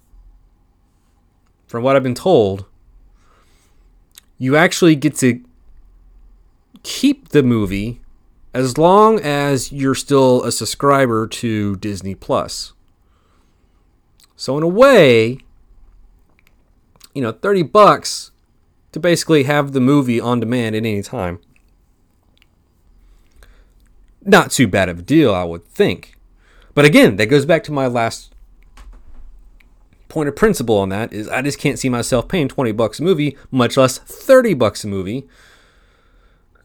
from 1.67 1.83
what 1.83 1.97
I've 1.97 2.03
been 2.03 2.15
told, 2.15 2.67
you 4.39 4.57
actually 4.57 4.97
get 4.97 5.17
to 5.17 5.43
keep 6.83 7.29
the 7.31 7.43
movie 7.43 8.01
as 8.55 8.77
long 8.77 9.19
as 9.21 9.73
you're 9.73 9.95
still 9.95 10.43
a 10.45 10.53
subscriber 10.53 11.27
to 11.27 11.77
Disney 11.77 12.15
Plus. 12.15 12.73
So 14.37 14.57
in 14.59 14.63
a 14.63 14.69
way, 14.69 15.39
you 17.15 17.23
know, 17.23 17.33
30 17.33 17.63
bucks 17.63 18.31
to 18.93 19.01
basically 19.01 19.45
have 19.45 19.73
the 19.73 19.81
movie 19.81 20.21
on 20.21 20.41
demand 20.41 20.75
at 20.75 20.81
any 20.81 21.03
time. 21.03 21.39
Not 24.21 24.51
too 24.51 24.69
bad 24.69 24.89
of 24.89 24.99
a 25.01 25.03
deal, 25.03 25.35
I 25.35 25.45
would 25.45 25.65
think. 25.67 26.15
But 26.75 26.85
again, 26.85 27.17
that 27.17 27.27
goes 27.27 27.45
back 27.45 27.65
to 27.65 27.73
my 27.73 27.87
last 27.87 28.33
point 30.09 30.29
of 30.29 30.37
principle 30.37 30.77
on 30.77 30.91
that 30.91 31.11
is 31.13 31.27
I 31.29 31.41
just 31.41 31.59
can't 31.59 31.79
see 31.79 31.89
myself 31.89 32.29
paying 32.29 32.47
20 32.47 32.73
bucks 32.73 33.01
a 33.01 33.03
movie, 33.03 33.37
much 33.51 33.77
less 33.77 33.99
30 33.99 34.55
bucks 34.55 34.85
a 34.85 34.89
movie. 34.89 35.27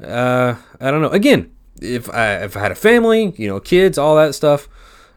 Uh, 0.04 0.56
I 0.80 0.92
don't 0.92 1.02
know. 1.02 1.10
Again, 1.10 1.52
if 1.82 2.10
I 2.10 2.44
if 2.44 2.58
I 2.58 2.60
had 2.60 2.72
a 2.72 2.76
family, 2.76 3.34
you 3.38 3.48
know, 3.48 3.60
kids, 3.60 3.98
all 3.98 4.16
that 4.18 4.36
stuff, 4.36 4.68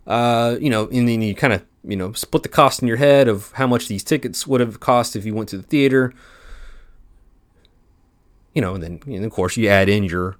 uh, 0.06 0.56
you 0.60 0.70
know, 0.70 0.88
and 0.88 1.08
then 1.08 1.22
you 1.22 1.34
kind 1.34 1.52
of 1.52 1.64
you 1.84 1.96
know 1.96 2.12
split 2.12 2.42
the 2.42 2.48
cost 2.48 2.82
in 2.82 2.88
your 2.88 2.96
head 2.96 3.28
of 3.28 3.52
how 3.52 3.66
much 3.66 3.88
these 3.88 4.04
tickets 4.04 4.46
would 4.46 4.60
have 4.60 4.80
cost 4.80 5.16
if 5.16 5.24
you 5.24 5.34
went 5.34 5.48
to 5.50 5.56
the 5.56 5.62
theater. 5.62 6.14
You 8.54 8.62
know, 8.62 8.74
and 8.74 8.82
then 8.82 9.00
and 9.06 9.24
of 9.24 9.32
course 9.32 9.56
you 9.56 9.68
add 9.68 9.88
in 9.88 10.04
your, 10.04 10.36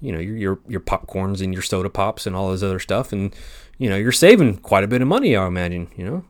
you 0.00 0.12
know, 0.12 0.18
your 0.18 0.36
your 0.36 0.58
your 0.68 0.80
popcorns 0.80 1.42
and 1.42 1.52
your 1.52 1.62
soda 1.62 1.90
pops 1.90 2.26
and 2.26 2.36
all 2.36 2.52
this 2.52 2.62
other 2.62 2.78
stuff, 2.78 3.12
and 3.12 3.34
you 3.80 3.90
know 3.90 3.96
you're 3.96 4.12
saving 4.12 4.58
quite 4.58 4.84
a 4.84 4.88
bit 4.88 5.02
of 5.02 5.08
money. 5.08 5.34
I 5.34 5.44
imagine. 5.48 5.88
You 5.96 6.04
know. 6.04 6.24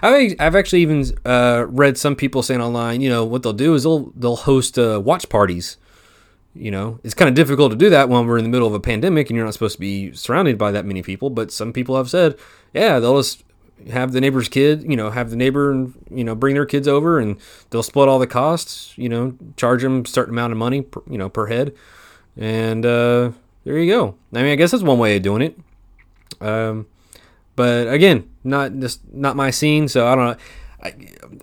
I've, 0.00 0.36
I've 0.38 0.54
actually 0.54 0.82
even 0.82 1.04
uh, 1.24 1.66
read 1.68 1.98
some 1.98 2.14
people 2.14 2.44
saying 2.44 2.60
online, 2.60 3.00
you 3.00 3.10
know, 3.10 3.24
what 3.24 3.42
they'll 3.42 3.52
do 3.52 3.74
is 3.74 3.82
they'll 3.82 4.12
they'll 4.14 4.36
host 4.36 4.78
uh, 4.78 5.02
watch 5.04 5.28
parties 5.28 5.78
you 6.54 6.70
know, 6.70 7.00
it's 7.02 7.14
kind 7.14 7.28
of 7.28 7.34
difficult 7.34 7.72
to 7.72 7.76
do 7.76 7.90
that 7.90 8.08
when 8.08 8.26
we're 8.26 8.38
in 8.38 8.44
the 8.44 8.50
middle 8.50 8.68
of 8.68 8.74
a 8.74 8.80
pandemic 8.80 9.28
and 9.28 9.36
you're 9.36 9.44
not 9.44 9.54
supposed 9.54 9.74
to 9.74 9.80
be 9.80 10.12
surrounded 10.12 10.56
by 10.56 10.70
that 10.70 10.86
many 10.86 11.02
people. 11.02 11.28
But 11.28 11.50
some 11.50 11.72
people 11.72 11.96
have 11.96 12.08
said, 12.08 12.38
yeah, 12.72 13.00
they'll 13.00 13.18
just 13.18 13.42
have 13.90 14.12
the 14.12 14.20
neighbor's 14.20 14.48
kid, 14.48 14.84
you 14.88 14.96
know, 14.96 15.10
have 15.10 15.30
the 15.30 15.36
neighbor, 15.36 15.88
you 16.10 16.22
know, 16.22 16.34
bring 16.34 16.54
their 16.54 16.64
kids 16.64 16.86
over 16.86 17.18
and 17.18 17.38
they'll 17.70 17.82
split 17.82 18.08
all 18.08 18.20
the 18.20 18.26
costs, 18.26 18.96
you 18.96 19.08
know, 19.08 19.36
charge 19.56 19.82
them 19.82 20.02
a 20.02 20.08
certain 20.08 20.32
amount 20.32 20.52
of 20.52 20.58
money, 20.58 20.82
per, 20.82 21.02
you 21.10 21.18
know, 21.18 21.28
per 21.28 21.46
head. 21.46 21.74
And 22.36 22.86
uh, 22.86 23.32
there 23.64 23.78
you 23.78 23.92
go. 23.92 24.14
I 24.32 24.42
mean, 24.42 24.52
I 24.52 24.56
guess 24.56 24.70
that's 24.70 24.82
one 24.82 24.98
way 24.98 25.16
of 25.16 25.22
doing 25.22 25.42
it. 25.42 25.58
Um, 26.44 26.86
but 27.56 27.88
again, 27.88 28.28
not 28.42 28.78
just 28.78 29.00
not 29.12 29.36
my 29.36 29.50
scene, 29.50 29.88
so 29.88 30.06
I 30.06 30.14
don't 30.14 30.26
know. 30.26 30.36
I, 30.82 30.94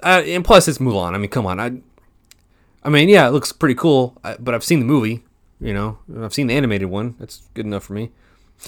I, 0.03 0.21
and 0.21 0.45
plus, 0.45 0.67
it's 0.67 0.77
Mulan. 0.77 1.13
I 1.13 1.17
mean, 1.17 1.29
come 1.29 1.45
on. 1.45 1.59
I 1.59 1.71
I 2.83 2.89
mean, 2.89 3.09
yeah, 3.09 3.27
it 3.27 3.31
looks 3.31 3.51
pretty 3.51 3.75
cool, 3.75 4.17
I- 4.23 4.37
but 4.39 4.53
I've 4.53 4.63
seen 4.63 4.79
the 4.79 4.85
movie. 4.85 5.23
You 5.59 5.73
know, 5.73 5.99
I've 6.21 6.33
seen 6.33 6.47
the 6.47 6.55
animated 6.55 6.89
one. 6.89 7.15
That's 7.19 7.43
good 7.53 7.65
enough 7.65 7.83
for 7.83 7.93
me. 7.93 8.11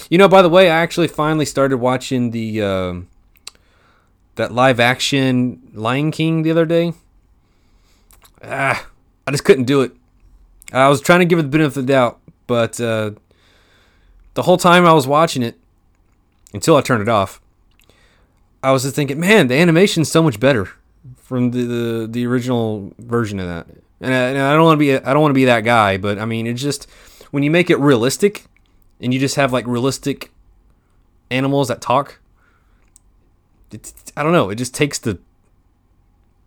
You 0.08 0.18
know, 0.18 0.28
by 0.28 0.42
the 0.42 0.48
way, 0.48 0.70
I 0.70 0.76
actually 0.76 1.08
finally 1.08 1.44
started 1.44 1.78
watching 1.78 2.30
the 2.30 2.62
um 2.62 3.08
that 4.36 4.52
live 4.52 4.80
action 4.80 5.60
Lion 5.74 6.10
King 6.10 6.42
the 6.42 6.50
other 6.50 6.66
day. 6.66 6.92
Ah, 8.42 8.86
I 9.26 9.30
just 9.30 9.44
couldn't 9.44 9.64
do 9.64 9.82
it. 9.82 9.92
I 10.72 10.88
was 10.88 11.00
trying 11.00 11.20
to 11.20 11.24
give 11.24 11.38
it 11.38 11.42
the 11.42 11.48
benefit 11.48 11.78
of 11.78 11.86
the 11.86 11.92
doubt, 11.92 12.20
but 12.46 12.80
uh, 12.80 13.12
the 14.34 14.42
whole 14.42 14.56
time 14.56 14.84
I 14.86 14.92
was 14.92 15.06
watching 15.06 15.42
it, 15.42 15.56
until 16.54 16.76
I 16.76 16.80
turned 16.80 17.02
it 17.02 17.08
off, 17.08 17.42
I 18.62 18.70
was 18.70 18.84
just 18.84 18.96
thinking, 18.96 19.20
man, 19.20 19.48
the 19.48 19.56
animation's 19.56 20.10
so 20.10 20.22
much 20.22 20.40
better 20.40 20.70
from 21.16 21.50
the 21.50 21.64
the, 21.64 22.06
the 22.10 22.26
original 22.26 22.94
version 22.98 23.38
of 23.38 23.46
that. 23.46 23.66
And 24.00 24.14
I, 24.14 24.18
and 24.28 24.38
I 24.38 24.54
don't 24.54 24.64
want 24.64 24.76
to 24.76 24.78
be 24.78 24.94
I 24.94 25.12
don't 25.12 25.20
want 25.20 25.30
to 25.30 25.34
be 25.34 25.44
that 25.44 25.60
guy, 25.60 25.98
but 25.98 26.18
I 26.18 26.24
mean, 26.24 26.46
it's 26.46 26.62
just 26.62 26.88
when 27.30 27.42
you 27.42 27.50
make 27.50 27.68
it 27.68 27.78
realistic, 27.78 28.46
and 29.00 29.12
you 29.12 29.20
just 29.20 29.34
have 29.34 29.52
like 29.52 29.66
realistic 29.66 30.30
animals 31.30 31.68
that 31.68 31.80
talk. 31.80 32.20
I 34.16 34.22
don't 34.22 34.32
know. 34.32 34.50
It 34.50 34.54
just 34.54 34.72
takes 34.72 35.00
the 35.00 35.18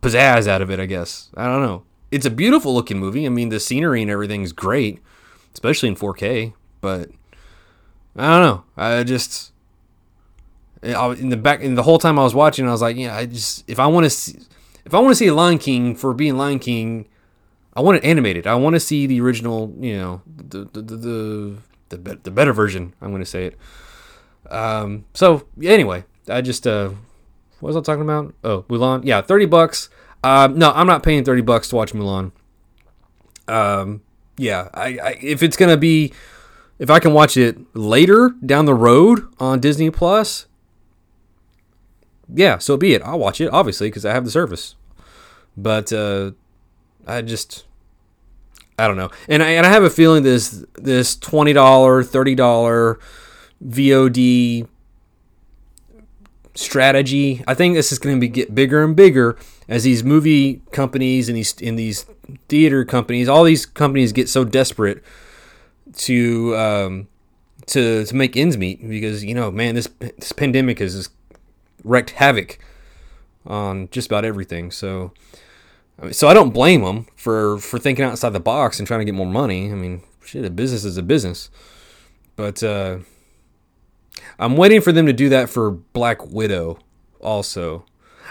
pizzazz 0.00 0.48
out 0.48 0.62
of 0.62 0.70
it. 0.70 0.80
I 0.80 0.86
guess 0.86 1.28
I 1.36 1.46
don't 1.46 1.62
know. 1.62 1.84
It's 2.10 2.24
a 2.26 2.30
beautiful 2.30 2.74
looking 2.74 2.98
movie. 2.98 3.26
I 3.26 3.28
mean, 3.28 3.50
the 3.50 3.60
scenery 3.60 4.00
and 4.00 4.10
everything's 4.10 4.52
great, 4.52 5.00
especially 5.52 5.90
in 5.90 5.94
4K. 5.94 6.54
But 6.80 7.10
I 8.16 8.26
don't 8.30 8.42
know. 8.42 8.64
I 8.76 9.02
just 9.04 9.52
In 10.82 11.28
the 11.30 11.36
back 11.36 11.60
in 11.60 11.74
the 11.74 11.82
whole 11.82 11.98
time 11.98 12.18
I 12.18 12.22
was 12.22 12.34
watching, 12.34 12.68
I 12.68 12.70
was 12.70 12.82
like, 12.82 12.96
yeah, 12.96 13.16
I 13.16 13.26
just 13.26 13.68
if 13.68 13.80
I 13.80 13.86
want 13.86 14.04
to 14.04 14.10
see 14.10 14.38
if 14.84 14.94
I 14.94 15.00
want 15.00 15.10
to 15.10 15.16
see 15.16 15.30
Lion 15.30 15.58
King 15.58 15.94
for 15.94 16.14
being 16.14 16.36
Lion 16.36 16.58
King, 16.58 17.08
I 17.74 17.80
want 17.80 17.98
it 17.98 18.04
animated. 18.04 18.46
I 18.46 18.54
want 18.54 18.74
to 18.74 18.80
see 18.80 19.06
the 19.06 19.20
original, 19.20 19.74
you 19.78 19.96
know, 19.98 20.22
the 20.26 20.64
the 20.72 20.82
the 20.82 20.96
the, 20.96 21.96
the, 21.96 22.14
the 22.22 22.30
better 22.30 22.52
version. 22.52 22.94
I'm 23.00 23.10
going 23.10 23.22
to 23.22 23.26
say 23.26 23.46
it. 23.46 23.58
Um. 24.50 25.04
So 25.14 25.46
anyway, 25.62 26.04
I 26.28 26.40
just 26.40 26.66
uh, 26.66 26.90
what 27.60 27.68
was 27.68 27.76
I 27.76 27.80
talking 27.80 28.02
about? 28.02 28.34
Oh, 28.42 28.62
Mulan. 28.62 29.04
Yeah, 29.04 29.20
thirty 29.20 29.46
bucks. 29.46 29.90
Um. 30.24 30.58
No, 30.58 30.72
I'm 30.72 30.86
not 30.86 31.02
paying 31.02 31.24
thirty 31.24 31.42
bucks 31.42 31.68
to 31.68 31.76
watch 31.76 31.92
Mulan. 31.92 32.32
Um. 33.46 34.02
Yeah. 34.36 34.68
I, 34.72 34.98
I 34.98 35.18
if 35.20 35.42
it's 35.42 35.56
gonna 35.56 35.76
be 35.76 36.12
if 36.78 36.90
I 36.90 36.98
can 36.98 37.12
watch 37.12 37.36
it 37.36 37.58
later 37.76 38.34
down 38.44 38.64
the 38.64 38.74
road 38.74 39.26
on 39.38 39.60
Disney 39.60 39.90
Plus, 39.90 40.46
yeah, 42.32 42.58
so 42.58 42.76
be 42.76 42.94
it. 42.94 43.02
I'll 43.02 43.18
watch 43.18 43.40
it, 43.40 43.48
obviously, 43.52 43.88
because 43.88 44.04
I 44.04 44.12
have 44.12 44.24
the 44.24 44.30
service. 44.30 44.74
But 45.56 45.92
uh, 45.92 46.32
I 47.06 47.22
just, 47.22 47.64
I 48.78 48.86
don't 48.86 48.96
know, 48.96 49.10
and 49.28 49.42
I 49.42 49.50
and 49.50 49.66
I 49.66 49.70
have 49.70 49.82
a 49.82 49.90
feeling 49.90 50.22
this 50.22 50.64
this 50.74 51.16
twenty 51.16 51.52
dollar, 51.52 52.02
thirty 52.02 52.34
dollar 52.34 53.00
VOD 53.64 54.68
strategy. 56.54 57.42
I 57.46 57.54
think 57.54 57.74
this 57.74 57.92
is 57.92 57.98
going 57.98 58.16
to 58.16 58.20
be 58.20 58.28
get 58.28 58.54
bigger 58.54 58.84
and 58.84 58.94
bigger 58.94 59.36
as 59.68 59.84
these 59.84 60.02
movie 60.02 60.62
companies 60.72 61.28
and 61.28 61.36
these 61.36 61.54
in 61.60 61.76
these 61.76 62.06
theater 62.48 62.84
companies, 62.84 63.28
all 63.28 63.44
these 63.44 63.66
companies 63.66 64.12
get 64.12 64.28
so 64.28 64.44
desperate 64.44 65.02
to 65.94 66.56
um, 66.56 67.08
to 67.66 68.04
to 68.04 68.14
make 68.14 68.36
ends 68.36 68.56
meet 68.56 68.86
because 68.88 69.24
you 69.24 69.34
know, 69.34 69.50
man, 69.50 69.74
this 69.74 69.88
this 69.98 70.32
pandemic 70.32 70.78
has 70.78 71.10
just 71.78 71.86
wreaked 71.86 72.10
havoc 72.10 72.58
on 73.46 73.88
just 73.90 74.08
about 74.08 74.24
everything. 74.24 74.70
So, 74.70 75.12
I 75.98 76.04
mean, 76.04 76.12
so 76.12 76.28
I 76.28 76.34
don't 76.34 76.50
blame 76.50 76.82
them 76.82 77.06
for 77.16 77.58
for 77.58 77.78
thinking 77.78 78.04
outside 78.04 78.30
the 78.30 78.40
box 78.40 78.78
and 78.78 78.86
trying 78.86 79.00
to 79.00 79.04
get 79.04 79.14
more 79.14 79.26
money. 79.26 79.70
I 79.70 79.74
mean, 79.74 80.02
shit, 80.24 80.44
a 80.44 80.50
business 80.50 80.84
is 80.84 80.96
a 80.96 81.02
business. 81.02 81.50
But 82.36 82.62
uh, 82.62 82.98
I'm 84.38 84.56
waiting 84.56 84.80
for 84.80 84.92
them 84.92 85.06
to 85.06 85.12
do 85.12 85.28
that 85.30 85.50
for 85.50 85.70
Black 85.70 86.24
Widow 86.24 86.78
also. 87.20 87.84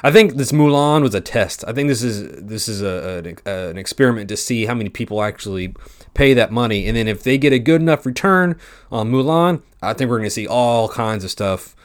I 0.03 0.11
think 0.11 0.35
this 0.35 0.51
Mulan 0.51 1.01
was 1.01 1.15
a 1.15 1.21
test. 1.21 1.63
I 1.67 1.73
think 1.73 1.89
this 1.89 2.03
is 2.03 2.41
this 2.41 2.67
is 2.67 2.81
a, 2.81 3.35
a, 3.45 3.69
an 3.69 3.77
experiment 3.77 4.29
to 4.29 4.37
see 4.37 4.65
how 4.65 4.75
many 4.75 4.89
people 4.89 5.23
actually 5.23 5.73
pay 6.13 6.33
that 6.35 6.51
money, 6.51 6.87
and 6.87 6.95
then 6.95 7.07
if 7.07 7.23
they 7.23 7.37
get 7.37 7.51
a 7.51 7.59
good 7.59 7.81
enough 7.81 8.05
return 8.05 8.59
on 8.91 9.11
Mulan, 9.11 9.61
I 9.81 9.93
think 9.93 10.09
we're 10.09 10.17
going 10.17 10.27
to 10.27 10.33
see 10.33 10.47
all 10.47 10.87
kinds 10.87 11.23
of 11.23 11.31
stuff 11.31 11.75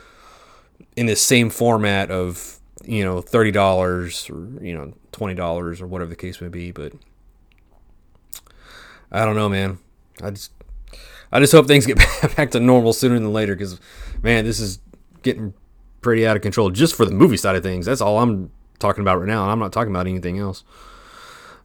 in 0.97 1.07
the 1.07 1.17
same 1.17 1.51
format 1.51 2.11
of 2.11 2.59
you 2.85 3.05
know 3.05 3.21
thirty 3.21 3.51
dollars 3.51 4.29
or 4.31 4.49
you 4.61 4.75
know 4.75 4.93
twenty 5.13 5.35
dollars 5.35 5.81
or 5.81 5.87
whatever 5.87 6.11
the 6.11 6.17
case 6.17 6.41
may 6.41 6.49
be. 6.49 6.71
But 6.71 6.93
I 9.11 9.25
don't 9.25 9.37
know, 9.37 9.49
man. 9.49 9.79
I 10.23 10.31
just 10.31 10.53
I 11.31 11.41
just 11.41 11.53
hope 11.53 11.67
things 11.67 11.87
get 11.87 11.99
back 12.37 12.51
to 12.53 12.61
normal 12.61 12.93
sooner 12.93 13.15
than 13.15 13.33
later 13.33 13.55
because 13.55 13.81
man, 14.23 14.45
this 14.45 14.61
is 14.61 14.79
getting 15.23 15.55
pretty 16.01 16.27
out 16.27 16.37
of 16.37 16.43
control 16.43 16.71
just 16.71 16.95
for 16.95 17.05
the 17.05 17.13
movie 17.13 17.37
side 17.37 17.57
of 17.57 17.63
things. 17.63 17.87
That's 17.87 18.01
all 18.01 18.19
I'm 18.19 18.51
talking 18.79 19.03
about 19.03 19.19
right 19.19 19.29
now. 19.29 19.49
I'm 19.49 19.59
not 19.59 19.73
talking 19.73 19.93
about 19.93 20.07
anything 20.07 20.39
else. 20.39 20.65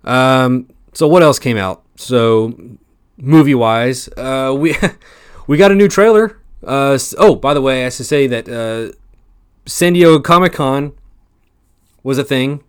Um, 0.04 0.70
so 0.94 1.08
what 1.08 1.24
else 1.24 1.40
came 1.40 1.58
out? 1.58 1.84
So 1.96 2.78
movie 3.18 3.56
wise, 3.56 4.08
uh, 4.16 4.56
we 4.58 4.76
we 5.48 5.58
got 5.58 5.72
a 5.72 5.76
new 5.76 5.88
trailer. 5.88 6.40
Uh, 6.64 6.98
oh, 7.18 7.36
by 7.36 7.54
the 7.54 7.62
way, 7.62 7.86
I 7.86 7.90
should 7.90 8.06
say 8.06 8.28
that 8.28 8.48
uh, 8.50 8.96
San 9.68 9.94
Diego 9.94 10.20
Comic 10.20 10.54
Con 10.54 10.94
was 12.02 12.18
a 12.18 12.24
thing. 12.24 12.64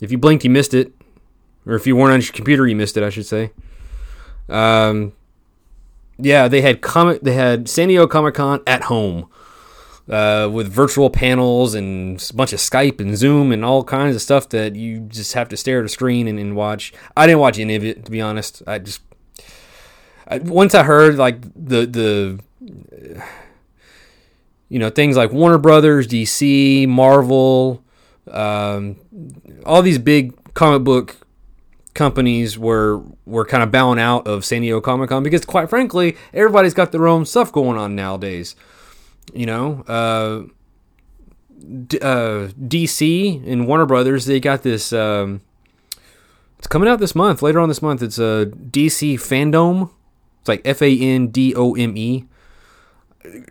If 0.00 0.12
you 0.12 0.18
blinked, 0.18 0.44
you 0.44 0.50
missed 0.50 0.74
it, 0.74 0.92
or 1.66 1.74
if 1.74 1.86
you 1.86 1.96
weren't 1.96 2.12
on 2.12 2.20
your 2.20 2.32
computer, 2.32 2.66
you 2.66 2.76
missed 2.76 2.96
it. 2.96 3.02
I 3.02 3.10
should 3.10 3.26
say. 3.26 3.50
Um, 4.48 5.14
yeah, 6.18 6.48
they 6.48 6.60
had 6.60 6.82
comic. 6.82 7.22
They 7.22 7.34
had 7.34 7.68
San 7.68 7.88
Diego 7.88 8.06
Comic 8.06 8.34
Con 8.34 8.60
at 8.66 8.84
home 8.84 9.28
uh, 10.08 10.50
with 10.52 10.70
virtual 10.70 11.10
panels 11.10 11.74
and 11.74 12.22
a 12.30 12.34
bunch 12.34 12.52
of 12.52 12.58
Skype 12.58 13.00
and 13.00 13.16
Zoom 13.16 13.52
and 13.52 13.64
all 13.64 13.84
kinds 13.84 14.14
of 14.14 14.22
stuff 14.22 14.48
that 14.50 14.74
you 14.76 15.00
just 15.00 15.32
have 15.32 15.48
to 15.48 15.56
stare 15.56 15.80
at 15.80 15.86
a 15.86 15.88
screen 15.88 16.28
and, 16.28 16.38
and 16.38 16.54
watch. 16.56 16.92
I 17.16 17.26
didn't 17.26 17.40
watch 17.40 17.58
any 17.58 17.74
of 17.76 17.84
it 17.84 18.04
to 18.04 18.10
be 18.10 18.20
honest. 18.20 18.62
I 18.66 18.78
just 18.78 19.00
I, 20.28 20.38
once 20.38 20.74
I 20.74 20.82
heard 20.82 21.16
like 21.16 21.40
the 21.54 21.86
the 21.86 23.24
you 24.72 24.78
know 24.78 24.88
things 24.88 25.18
like 25.18 25.32
Warner 25.32 25.58
Brothers, 25.58 26.08
DC, 26.08 26.88
Marvel, 26.88 27.84
um, 28.30 28.96
all 29.66 29.82
these 29.82 29.98
big 29.98 30.32
comic 30.54 30.82
book 30.82 31.18
companies 31.92 32.58
were 32.58 33.02
were 33.26 33.44
kind 33.44 33.62
of 33.62 33.70
bowing 33.70 33.98
out 33.98 34.26
of 34.26 34.46
San 34.46 34.62
Diego 34.62 34.80
Comic 34.80 35.10
Con 35.10 35.22
because, 35.22 35.44
quite 35.44 35.68
frankly, 35.68 36.16
everybody's 36.32 36.72
got 36.72 36.90
their 36.90 37.06
own 37.06 37.26
stuff 37.26 37.52
going 37.52 37.76
on 37.76 37.94
nowadays. 37.94 38.56
You 39.34 39.44
know, 39.44 39.82
uh, 39.82 40.48
D- 41.86 41.98
uh, 42.00 42.48
DC 42.58 43.46
and 43.46 43.68
Warner 43.68 43.84
Brothers, 43.84 44.24
they 44.24 44.40
got 44.40 44.62
this. 44.62 44.90
Um, 44.90 45.42
it's 46.56 46.66
coming 46.66 46.88
out 46.88 46.98
this 46.98 47.14
month. 47.14 47.42
Later 47.42 47.60
on 47.60 47.68
this 47.68 47.82
month, 47.82 48.02
it's 48.02 48.18
a 48.18 48.50
DC 48.70 49.16
Fandom. 49.16 49.90
It's 50.40 50.48
like 50.48 50.62
F 50.64 50.80
A 50.80 50.98
N 50.98 51.26
D 51.26 51.54
O 51.54 51.74
M 51.74 51.94
E. 51.94 52.24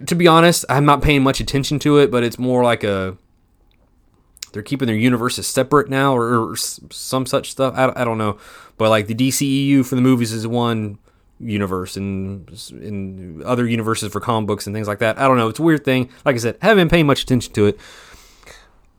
To 0.06 0.16
be 0.16 0.28
honest, 0.28 0.66
I'm 0.70 0.86
not 0.86 1.02
paying 1.02 1.24
much 1.24 1.40
attention 1.40 1.80
to 1.80 1.98
it, 1.98 2.12
but 2.12 2.24
it's 2.24 2.38
more 2.38 2.64
like 2.64 2.84
a 2.84 3.18
they're 4.52 4.62
keeping 4.62 4.88
their 4.88 4.96
universes 4.96 5.48
separate 5.48 5.90
now 5.90 6.16
or, 6.16 6.52
or 6.52 6.56
some 6.58 7.26
such 7.26 7.52
stuff. 7.52 7.74
I, 7.78 7.92
I, 7.96 8.04
don't 8.04 8.18
know, 8.18 8.38
but 8.78 8.90
like 8.90 9.08
the 9.08 9.16
DCEU 9.16 9.86
for 9.86 9.96
the 9.96 10.02
movies 10.02 10.34
is 10.34 10.46
one 10.46 10.98
universe 11.40 11.98
and 11.98 12.50
in 12.72 13.42
other 13.46 13.68
universes 13.68 14.12
for 14.12 14.20
comic 14.20 14.48
books 14.48 14.68
and 14.68 14.76
things 14.76 14.88
like 14.88 15.00
that. 15.00 15.18
I 15.18 15.28
don't 15.28 15.38
know. 15.38 15.48
It's 15.48 15.60
a 15.60 15.64
weird 15.64 15.86
thing. 15.86 16.10
Like 16.26 16.36
I 16.36 16.40
said, 16.40 16.58
I 16.62 16.68
haven't 16.68 16.82
been 16.82 16.90
paying 16.90 17.08
much 17.08 17.24
attention 17.24 17.54
to 17.54 17.68
it, 17.68 17.80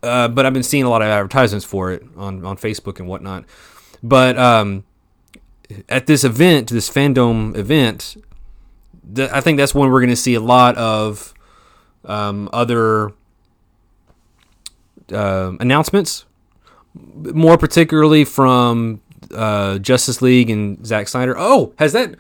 uh, 0.03 0.29
but 0.29 0.47
I've 0.47 0.55
been 0.55 0.63
seeing 0.63 0.85
a 0.85 0.91
lot 0.91 1.03
of 1.03 1.09
advertisements 1.09 1.65
for 1.65 1.93
it 1.93 2.03
on 2.17 2.45
on 2.45 2.57
Facebook 2.57 2.99
and 2.99 3.09
whatnot. 3.09 3.45
But 4.03 4.39
um, 4.39 4.85
at 5.89 6.07
this 6.07 6.25
event, 6.25 6.71
this 6.71 6.91
fandom 6.91 7.57
event, 7.57 8.17
th- 9.15 9.31
I 9.33 9.41
think 9.41 9.59
that's 9.59 9.75
when 9.75 9.91
we're 9.91 10.01
going 10.01 10.11
to 10.11 10.17
see 10.17 10.35
a 10.35 10.41
lot 10.41 10.77
of 10.77 11.35
um, 12.05 12.49
other 12.53 13.13
uh, 15.13 15.53
announcements, 15.61 16.25
more 16.95 17.59
particularly 17.59 18.25
from 18.25 19.01
uh, 19.35 19.79
Justice 19.79 20.23
League 20.23 20.51
and 20.51 20.85
Zack 20.87 21.09
Snyder. 21.09 21.35
Oh, 21.37 21.75
has 21.79 21.93
that 21.93 22.17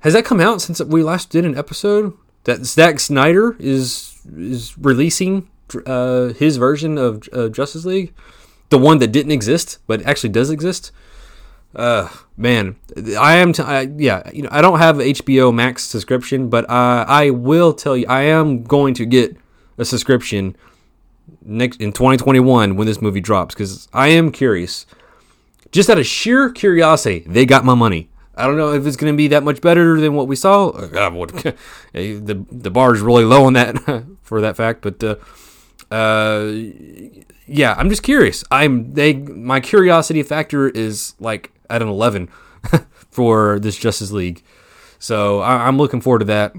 has 0.00 0.14
that 0.14 0.24
come 0.24 0.40
out 0.40 0.60
since 0.62 0.80
we 0.80 1.02
last 1.02 1.30
did 1.30 1.44
an 1.44 1.56
episode? 1.56 2.16
That 2.44 2.64
Zack 2.64 3.00
Snyder 3.00 3.56
is 3.58 4.20
is 4.36 4.76
releasing 4.78 5.48
uh, 5.86 6.28
his 6.28 6.56
version 6.56 6.98
of 6.98 7.28
Justice 7.52 7.84
League, 7.84 8.14
the 8.70 8.78
one 8.78 8.98
that 8.98 9.08
didn't 9.12 9.32
exist 9.32 9.78
but 9.86 10.04
actually 10.06 10.30
does 10.30 10.50
exist. 10.50 10.92
Uh, 11.74 12.08
man, 12.36 12.76
I 13.18 13.36
am. 13.36 13.52
T- 13.52 13.62
I, 13.62 13.82
yeah, 13.82 14.28
you 14.32 14.42
know, 14.42 14.48
I 14.50 14.60
don't 14.60 14.78
have 14.78 14.96
HBO 14.96 15.54
Max 15.54 15.84
subscription, 15.84 16.48
but 16.48 16.68
uh, 16.68 17.04
I 17.06 17.30
will 17.30 17.72
tell 17.72 17.96
you, 17.96 18.06
I 18.08 18.22
am 18.22 18.64
going 18.64 18.94
to 18.94 19.06
get 19.06 19.36
a 19.78 19.84
subscription 19.84 20.56
next 21.42 21.80
in 21.80 21.92
2021 21.92 22.76
when 22.76 22.86
this 22.86 23.00
movie 23.00 23.20
drops 23.20 23.54
because 23.54 23.88
I 23.92 24.08
am 24.08 24.32
curious. 24.32 24.84
Just 25.70 25.88
out 25.88 25.98
of 25.98 26.06
sheer 26.06 26.50
curiosity, 26.50 27.24
they 27.28 27.46
got 27.46 27.64
my 27.64 27.74
money. 27.74 28.08
I 28.34 28.46
don't 28.46 28.56
know 28.56 28.72
if 28.72 28.86
it's 28.86 28.96
going 28.96 29.12
to 29.12 29.16
be 29.16 29.28
that 29.28 29.44
much 29.44 29.60
better 29.60 30.00
than 30.00 30.14
what 30.14 30.26
we 30.26 30.34
saw. 30.34 30.72
God, 30.72 31.30
the 31.92 32.44
the 32.50 32.70
bar 32.70 32.94
is 32.94 33.00
really 33.00 33.24
low 33.24 33.44
on 33.44 33.52
that 33.52 34.04
for 34.22 34.40
that 34.40 34.56
fact, 34.56 34.82
but 34.82 35.02
uh, 35.04 35.14
uh, 35.94 36.52
yeah, 37.46 37.74
I'm 37.76 37.88
just 37.88 38.02
curious. 38.02 38.42
I'm 38.50 38.94
they 38.94 39.14
my 39.14 39.60
curiosity 39.60 40.22
factor 40.22 40.68
is 40.68 41.14
like 41.20 41.52
at 41.70 41.82
an 41.82 41.88
11 41.88 42.28
for 43.10 43.58
this 43.58 43.76
Justice 43.76 44.10
League. 44.12 44.42
So 44.98 45.40
I, 45.40 45.66
I'm 45.66 45.78
looking 45.78 46.00
forward 46.00 46.20
to 46.20 46.24
that. 46.26 46.54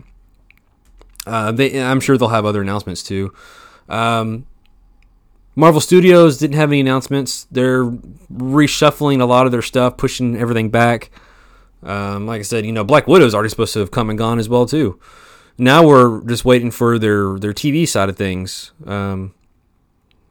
Uh, 1.26 1.52
they, 1.52 1.82
I'm 1.82 2.00
sure 2.00 2.18
they'll 2.18 2.30
have 2.30 2.46
other 2.46 2.62
announcements 2.62 3.04
too. 3.04 3.34
Um, 3.88 4.48
Marvel 5.56 5.82
Studios 5.82 6.38
didn't 6.38 6.56
have 6.56 6.70
any 6.70 6.80
announcements. 6.80 7.46
They're 7.52 7.86
reshuffling 7.86 9.22
a 9.22 9.26
lot 9.26 9.46
of 9.46 9.52
their 9.52 9.62
stuff, 9.62 9.98
pushing 9.98 10.36
everything 10.38 10.70
back. 10.70 11.12
Um, 11.84 12.26
like 12.26 12.40
I 12.40 12.44
said, 12.44 12.66
you 12.66 12.72
know, 12.72 12.84
Black 12.84 13.08
Widow's 13.08 13.34
already 13.34 13.50
supposed 13.50 13.74
to 13.74 13.80
have 13.80 13.92
come 13.92 14.10
and 14.10 14.18
gone 14.18 14.40
as 14.40 14.48
well 14.48 14.66
too. 14.66 15.00
Now 15.58 15.86
we're 15.86 16.24
just 16.24 16.46
waiting 16.46 16.72
for 16.72 16.98
their 16.98 17.38
their 17.38 17.54
TV 17.54 17.88
side 17.88 18.10
of 18.10 18.16
things, 18.16 18.72
um, 18.86 19.34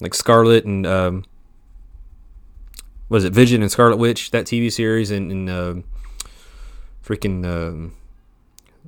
like 0.00 0.14
Scarlet 0.14 0.64
and 0.64 0.86
um, 0.86 1.24
was 3.10 3.24
it 3.24 3.34
Vision 3.34 3.60
and 3.60 3.70
Scarlet 3.70 3.98
Witch 3.98 4.30
that 4.30 4.46
TV 4.46 4.72
series 4.72 5.10
and, 5.10 5.30
and 5.30 5.50
uh, 5.50 5.74
freaking 7.04 7.44
um 7.44 7.92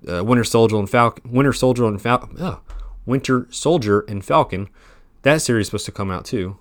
uh, 0.09 0.25
Winter 0.25 0.45
Soldier 0.45 0.77
and 0.79 0.89
Falcon, 0.89 1.31
Winter 1.31 1.53
Soldier 1.53 1.87
and 1.87 2.01
Falcon, 2.01 2.59
Winter 3.07 3.47
Soldier 3.51 4.01
and 4.09 4.25
Falcon. 4.25 4.69
That 5.23 5.43
series 5.43 5.65
is 5.65 5.67
supposed 5.69 5.87
to 5.87 5.93
come 5.93 6.11
out 6.11 6.25
too. 6.25 6.57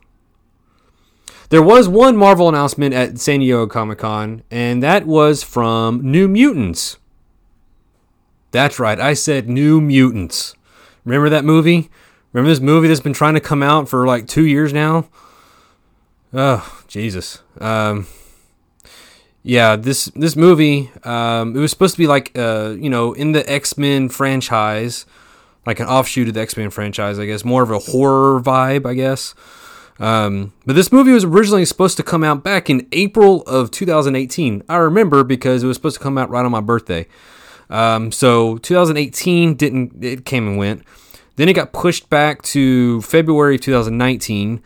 There 1.49 1.63
was 1.63 1.89
one 1.89 2.15
Marvel 2.15 2.47
announcement 2.47 2.93
at 2.93 3.19
San 3.19 3.39
Diego 3.39 3.67
Comic 3.67 3.99
Con, 3.99 4.43
and 4.49 4.81
that 4.83 5.05
was 5.05 5.43
from 5.43 6.01
New 6.01 6.27
Mutants. 6.27 6.97
That's 8.51 8.79
right, 8.79 8.99
I 8.99 9.13
said 9.13 9.49
New 9.49 9.81
Mutants. 9.81 10.55
Remember 11.03 11.29
that 11.29 11.43
movie? 11.43 11.89
Remember 12.31 12.49
this 12.49 12.59
movie 12.59 12.87
that's 12.87 12.99
been 13.01 13.13
trying 13.13 13.33
to 13.33 13.39
come 13.41 13.63
out 13.63 13.89
for 13.89 14.05
like 14.05 14.27
two 14.27 14.45
years 14.45 14.71
now? 14.71 15.09
Oh, 16.33 16.83
Jesus. 16.87 17.41
Um, 17.59 18.07
yeah, 19.43 19.75
this 19.75 20.05
this 20.15 20.35
movie, 20.35 20.91
um, 21.03 21.55
it 21.55 21.59
was 21.59 21.71
supposed 21.71 21.95
to 21.95 21.97
be 21.97 22.07
like, 22.07 22.31
uh, 22.37 22.75
you 22.79 22.89
know, 22.89 23.13
in 23.13 23.31
the 23.31 23.49
X 23.51 23.77
Men 23.77 24.07
franchise, 24.07 25.05
like 25.65 25.79
an 25.79 25.87
offshoot 25.87 26.27
of 26.27 26.33
the 26.33 26.41
X 26.41 26.55
Men 26.55 26.69
franchise, 26.69 27.19
I 27.19 27.25
guess, 27.25 27.43
more 27.43 27.63
of 27.63 27.71
a 27.71 27.79
horror 27.79 28.39
vibe, 28.39 28.85
I 28.85 28.93
guess. 28.93 29.33
Um, 29.99 30.53
but 30.65 30.75
this 30.75 30.91
movie 30.91 31.11
was 31.11 31.23
originally 31.23 31.65
supposed 31.65 31.97
to 31.97 32.03
come 32.03 32.23
out 32.23 32.43
back 32.43 32.69
in 32.69 32.87
April 32.91 33.43
of 33.43 33.69
2018. 33.69 34.63
I 34.67 34.77
remember 34.77 35.23
because 35.23 35.63
it 35.63 35.67
was 35.67 35.77
supposed 35.77 35.97
to 35.97 36.03
come 36.03 36.17
out 36.17 36.29
right 36.29 36.45
on 36.45 36.51
my 36.51 36.61
birthday. 36.61 37.07
Um, 37.69 38.11
so 38.11 38.57
2018 38.57 39.55
didn't 39.55 40.03
it 40.03 40.25
came 40.25 40.47
and 40.47 40.57
went. 40.57 40.83
Then 41.35 41.49
it 41.49 41.53
got 41.53 41.71
pushed 41.71 42.09
back 42.09 42.41
to 42.43 43.01
February 43.01 43.55
of 43.55 43.61
2019, 43.61 44.61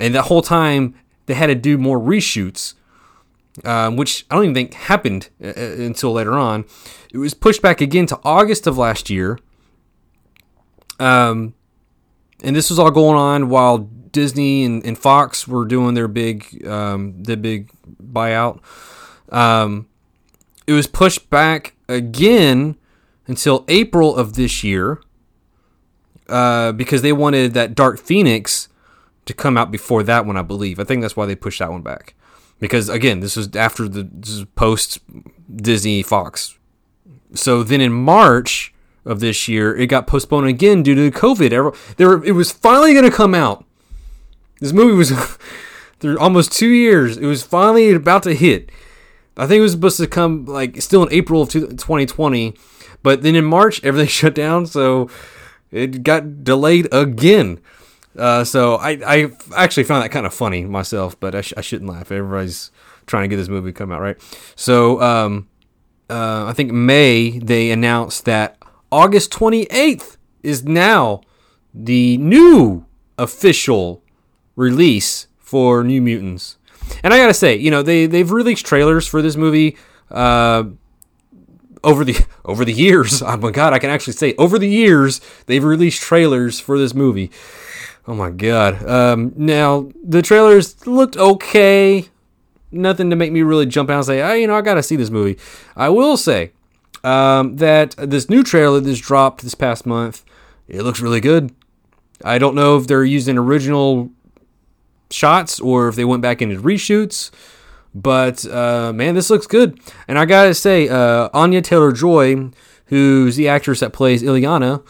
and 0.00 0.14
that 0.14 0.22
whole 0.22 0.42
time 0.42 0.94
they 1.26 1.34
had 1.34 1.46
to 1.46 1.54
do 1.54 1.78
more 1.78 1.98
reshoots, 1.98 2.74
um, 3.64 3.96
which 3.96 4.26
I 4.30 4.34
don't 4.34 4.44
even 4.44 4.54
think 4.54 4.74
happened 4.74 5.28
uh, 5.42 5.48
uh, 5.48 5.76
until 5.78 6.12
later 6.12 6.32
on. 6.32 6.64
It 7.12 7.18
was 7.18 7.34
pushed 7.34 7.62
back 7.62 7.80
again 7.80 8.06
to 8.06 8.18
August 8.24 8.66
of 8.66 8.78
last 8.78 9.10
year. 9.10 9.38
Um, 10.98 11.54
and 12.42 12.56
this 12.56 12.70
was 12.70 12.78
all 12.78 12.90
going 12.90 13.16
on 13.16 13.48
while 13.48 13.78
Disney 13.78 14.64
and, 14.64 14.84
and 14.84 14.98
Fox 14.98 15.46
were 15.46 15.64
doing 15.64 15.94
their 15.94 16.08
big 16.08 16.66
um, 16.66 17.22
the 17.22 17.36
big 17.36 17.70
buyout. 18.02 18.60
Um, 19.30 19.86
it 20.66 20.72
was 20.72 20.86
pushed 20.86 21.30
back 21.30 21.74
again 21.88 22.76
until 23.26 23.64
April 23.68 24.16
of 24.16 24.34
this 24.34 24.64
year 24.64 25.00
uh, 26.28 26.72
because 26.72 27.02
they 27.02 27.12
wanted 27.12 27.54
that 27.54 27.74
Dark 27.74 27.98
Phoenix 27.98 28.68
to 29.26 29.34
come 29.34 29.56
out 29.56 29.70
before 29.70 30.02
that 30.02 30.26
one, 30.26 30.36
I 30.36 30.42
believe. 30.42 30.80
I 30.80 30.84
think 30.84 31.02
that's 31.02 31.16
why 31.16 31.26
they 31.26 31.34
pushed 31.34 31.58
that 31.58 31.70
one 31.70 31.82
back. 31.82 32.14
Because 32.58 32.88
again, 32.88 33.20
this 33.20 33.36
was 33.36 33.54
after 33.56 33.88
the 33.88 34.46
post 34.54 35.00
Disney 35.54 36.02
Fox. 36.02 36.58
So 37.34 37.62
then 37.62 37.80
in 37.80 37.92
March 37.92 38.74
of 39.04 39.20
this 39.20 39.48
year, 39.48 39.74
it 39.74 39.86
got 39.86 40.06
postponed 40.06 40.48
again 40.48 40.82
due 40.82 40.94
to 40.94 41.16
COVID. 41.16 41.96
There, 41.96 42.22
it 42.24 42.32
was 42.32 42.52
finally 42.52 42.92
going 42.92 43.04
to 43.04 43.16
come 43.16 43.34
out. 43.34 43.64
This 44.60 44.72
movie 44.72 44.94
was 44.94 45.12
there 46.00 46.18
almost 46.18 46.52
two 46.52 46.68
years. 46.68 47.16
It 47.16 47.26
was 47.26 47.42
finally 47.42 47.92
about 47.92 48.22
to 48.24 48.34
hit. 48.34 48.70
I 49.36 49.46
think 49.46 49.60
it 49.60 49.62
was 49.62 49.72
supposed 49.72 49.96
to 49.96 50.06
come 50.06 50.44
like 50.44 50.82
still 50.82 51.02
in 51.06 51.12
April 51.12 51.42
of 51.42 51.50
2020, 51.50 52.54
but 53.02 53.22
then 53.22 53.34
in 53.34 53.44
March 53.44 53.82
everything 53.82 54.08
shut 54.08 54.34
down, 54.34 54.66
so 54.66 55.08
it 55.70 56.02
got 56.02 56.44
delayed 56.44 56.88
again. 56.92 57.60
Uh, 58.16 58.44
so 58.44 58.74
I, 58.76 58.98
I 59.06 59.30
actually 59.56 59.84
found 59.84 60.02
that 60.02 60.10
kind 60.10 60.26
of 60.26 60.34
funny 60.34 60.64
myself, 60.64 61.18
but 61.20 61.34
I, 61.34 61.40
sh- 61.42 61.54
I 61.56 61.60
shouldn't 61.60 61.90
laugh. 61.90 62.10
Everybody's 62.10 62.70
trying 63.06 63.22
to 63.24 63.28
get 63.28 63.36
this 63.36 63.48
movie 63.48 63.72
come 63.72 63.92
out 63.92 64.00
right. 64.00 64.16
So 64.56 65.00
um, 65.00 65.48
uh, 66.08 66.46
I 66.46 66.52
think 66.52 66.72
May 66.72 67.38
they 67.38 67.70
announced 67.70 68.24
that 68.24 68.58
August 68.90 69.30
28th 69.32 70.16
is 70.42 70.64
now 70.64 71.20
the 71.72 72.16
new 72.18 72.84
official 73.18 74.02
release 74.56 75.28
for 75.38 75.84
New 75.84 76.02
Mutants. 76.02 76.56
And 77.04 77.14
I 77.14 77.18
gotta 77.18 77.34
say, 77.34 77.54
you 77.56 77.70
know, 77.70 77.82
they 77.82 78.06
they've 78.06 78.30
released 78.30 78.66
trailers 78.66 79.06
for 79.06 79.22
this 79.22 79.36
movie 79.36 79.76
uh, 80.10 80.64
over 81.84 82.04
the 82.04 82.16
over 82.44 82.64
the 82.64 82.72
years. 82.72 83.22
Oh 83.30 83.36
my 83.36 83.50
god, 83.52 83.72
I 83.72 83.78
can 83.78 83.90
actually 83.90 84.14
say 84.14 84.34
over 84.38 84.58
the 84.58 84.68
years 84.68 85.20
they've 85.46 85.62
released 85.62 86.02
trailers 86.02 86.58
for 86.58 86.78
this 86.78 86.94
movie. 86.94 87.30
Oh 88.10 88.14
my 88.14 88.30
god. 88.30 88.84
Um, 88.88 89.32
now 89.36 89.88
the 90.02 90.20
trailers 90.20 90.84
looked 90.84 91.16
okay. 91.16 92.06
Nothing 92.72 93.08
to 93.10 93.14
make 93.14 93.30
me 93.30 93.42
really 93.42 93.66
jump 93.66 93.88
out 93.88 93.98
and 93.98 94.04
say, 94.04 94.20
oh, 94.20 94.32
you 94.32 94.48
know, 94.48 94.56
I 94.56 94.62
gotta 94.62 94.82
see 94.82 94.96
this 94.96 95.10
movie. 95.10 95.38
I 95.76 95.90
will 95.90 96.16
say 96.16 96.50
um, 97.04 97.54
that 97.58 97.94
this 97.96 98.28
new 98.28 98.42
trailer 98.42 98.80
that's 98.80 98.98
dropped 98.98 99.42
this 99.42 99.54
past 99.54 99.86
month, 99.86 100.24
it 100.66 100.82
looks 100.82 101.00
really 101.00 101.20
good. 101.20 101.54
I 102.24 102.38
don't 102.38 102.56
know 102.56 102.76
if 102.78 102.88
they're 102.88 103.04
using 103.04 103.38
original 103.38 104.10
shots 105.12 105.60
or 105.60 105.86
if 105.86 105.94
they 105.94 106.04
went 106.04 106.20
back 106.20 106.42
into 106.42 106.60
reshoots. 106.60 107.30
But 107.94 108.44
uh, 108.44 108.92
man, 108.92 109.14
this 109.14 109.30
looks 109.30 109.46
good. 109.46 109.78
And 110.08 110.18
I 110.18 110.24
gotta 110.24 110.54
say, 110.54 110.88
uh, 110.88 111.28
Anya 111.32 111.62
Taylor 111.62 111.92
Joy, 111.92 112.50
who's 112.86 113.36
the 113.36 113.46
actress 113.46 113.78
that 113.78 113.92
plays 113.92 114.20
Illyana, 114.24 114.82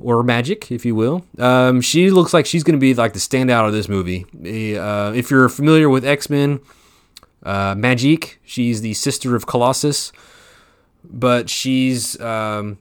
or 0.00 0.22
Magik, 0.22 0.70
if 0.70 0.84
you 0.84 0.94
will, 0.94 1.24
um, 1.38 1.80
she 1.80 2.10
looks 2.10 2.32
like 2.32 2.46
she's 2.46 2.62
gonna 2.62 2.78
be 2.78 2.94
like 2.94 3.12
the 3.12 3.18
standout 3.18 3.66
of 3.66 3.72
this 3.72 3.88
movie. 3.88 4.24
Uh, 4.76 5.12
if 5.12 5.30
you're 5.30 5.48
familiar 5.48 5.88
with 5.88 6.04
X 6.04 6.30
Men, 6.30 6.60
uh, 7.42 7.74
she's 8.44 8.80
the 8.80 8.94
sister 8.94 9.34
of 9.34 9.46
Colossus, 9.46 10.12
but 11.04 11.48
she's 11.48 12.20
um, 12.20 12.78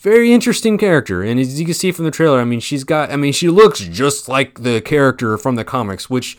very 0.00 0.32
interesting 0.32 0.78
character. 0.78 1.22
And 1.22 1.38
as 1.38 1.60
you 1.60 1.66
can 1.66 1.74
see 1.74 1.92
from 1.92 2.06
the 2.06 2.10
trailer 2.10 2.40
i 2.40 2.44
mean 2.44 2.60
she's 2.60 2.84
got 2.84 3.10
i 3.10 3.16
mean 3.16 3.32
she 3.32 3.48
looks 3.48 3.80
just 3.80 4.28
like 4.28 4.62
the 4.62 4.80
character 4.80 5.36
from 5.36 5.56
the 5.56 5.64
comics 5.64 6.08
which 6.08 6.38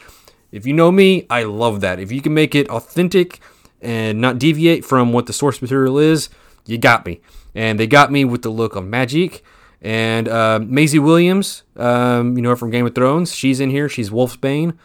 if 0.51 0.65
you 0.65 0.73
know 0.73 0.91
me 0.91 1.27
i 1.29 1.43
love 1.43 1.81
that. 1.81 1.99
If 1.99 2.11
you 2.11 2.21
can 2.21 2.33
make 2.33 2.55
it 2.55 2.67
authentic 2.69 3.39
and 3.81 4.19
not 4.19 4.39
deviate 4.39 4.83
from 4.83 5.13
what 5.13 5.27
the 5.27 5.33
source 5.33 5.61
material 5.61 5.99
is 5.99 6.29
you 6.65 6.77
got 6.77 7.05
me 7.05 7.21
and 7.55 7.79
they 7.79 7.87
got 7.87 8.11
me 8.11 8.25
with 8.25 8.41
the 8.41 8.49
look 8.49 8.75
of 8.75 8.83
Magik 8.83 9.41
and 9.81 10.27
uh, 10.27 10.59
Maisie 10.61 10.99
Williams, 10.99 11.63
um, 11.75 12.35
you 12.37 12.43
know 12.43 12.55
from 12.55 12.69
Game 12.69 12.85
of 12.85 12.95
Thrones. 12.95 13.33
She's 13.33 13.59
in 13.59 13.69
here. 13.69 13.89
She's 13.89 14.09
Wolfsbane, 14.09 14.77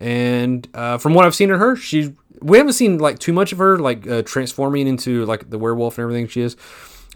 and 0.00 0.68
uh, 0.74 0.98
from 0.98 1.14
what 1.14 1.24
I've 1.24 1.34
seen 1.34 1.50
of 1.50 1.58
her, 1.58 1.76
she 1.76 2.14
we 2.40 2.58
haven't 2.58 2.74
seen 2.74 2.98
like 2.98 3.18
too 3.18 3.32
much 3.32 3.52
of 3.52 3.58
her, 3.58 3.78
like 3.78 4.06
uh, 4.06 4.22
transforming 4.22 4.86
into 4.86 5.24
like 5.24 5.50
the 5.50 5.58
werewolf 5.58 5.98
and 5.98 6.02
everything 6.02 6.28
she 6.28 6.42
is. 6.42 6.56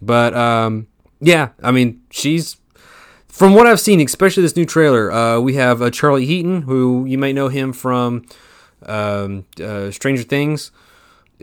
But 0.01 0.35
um, 0.35 0.87
yeah, 1.21 1.51
I 1.63 1.73
mean, 1.73 2.03
she's 2.11 2.57
from 3.29 3.55
what 3.55 3.67
I've 3.67 3.81
seen, 3.81 4.01
especially 4.01 4.43
this 4.43 4.57
new 4.57 4.67
trailer. 4.67 5.13
Uh, 5.13 5.41
we 5.41 5.55
have 5.55 5.83
uh, 5.83 5.91
Charlie 5.91 6.27
Heaton, 6.27 6.63
who 6.63 7.05
you 7.05 7.19
might 7.19 7.35
know 7.35 7.49
him 7.49 7.73
from 7.73 8.25
um, 8.87 9.45
uh, 9.63 9.91
Stranger 9.91 10.23
Things. 10.23 10.73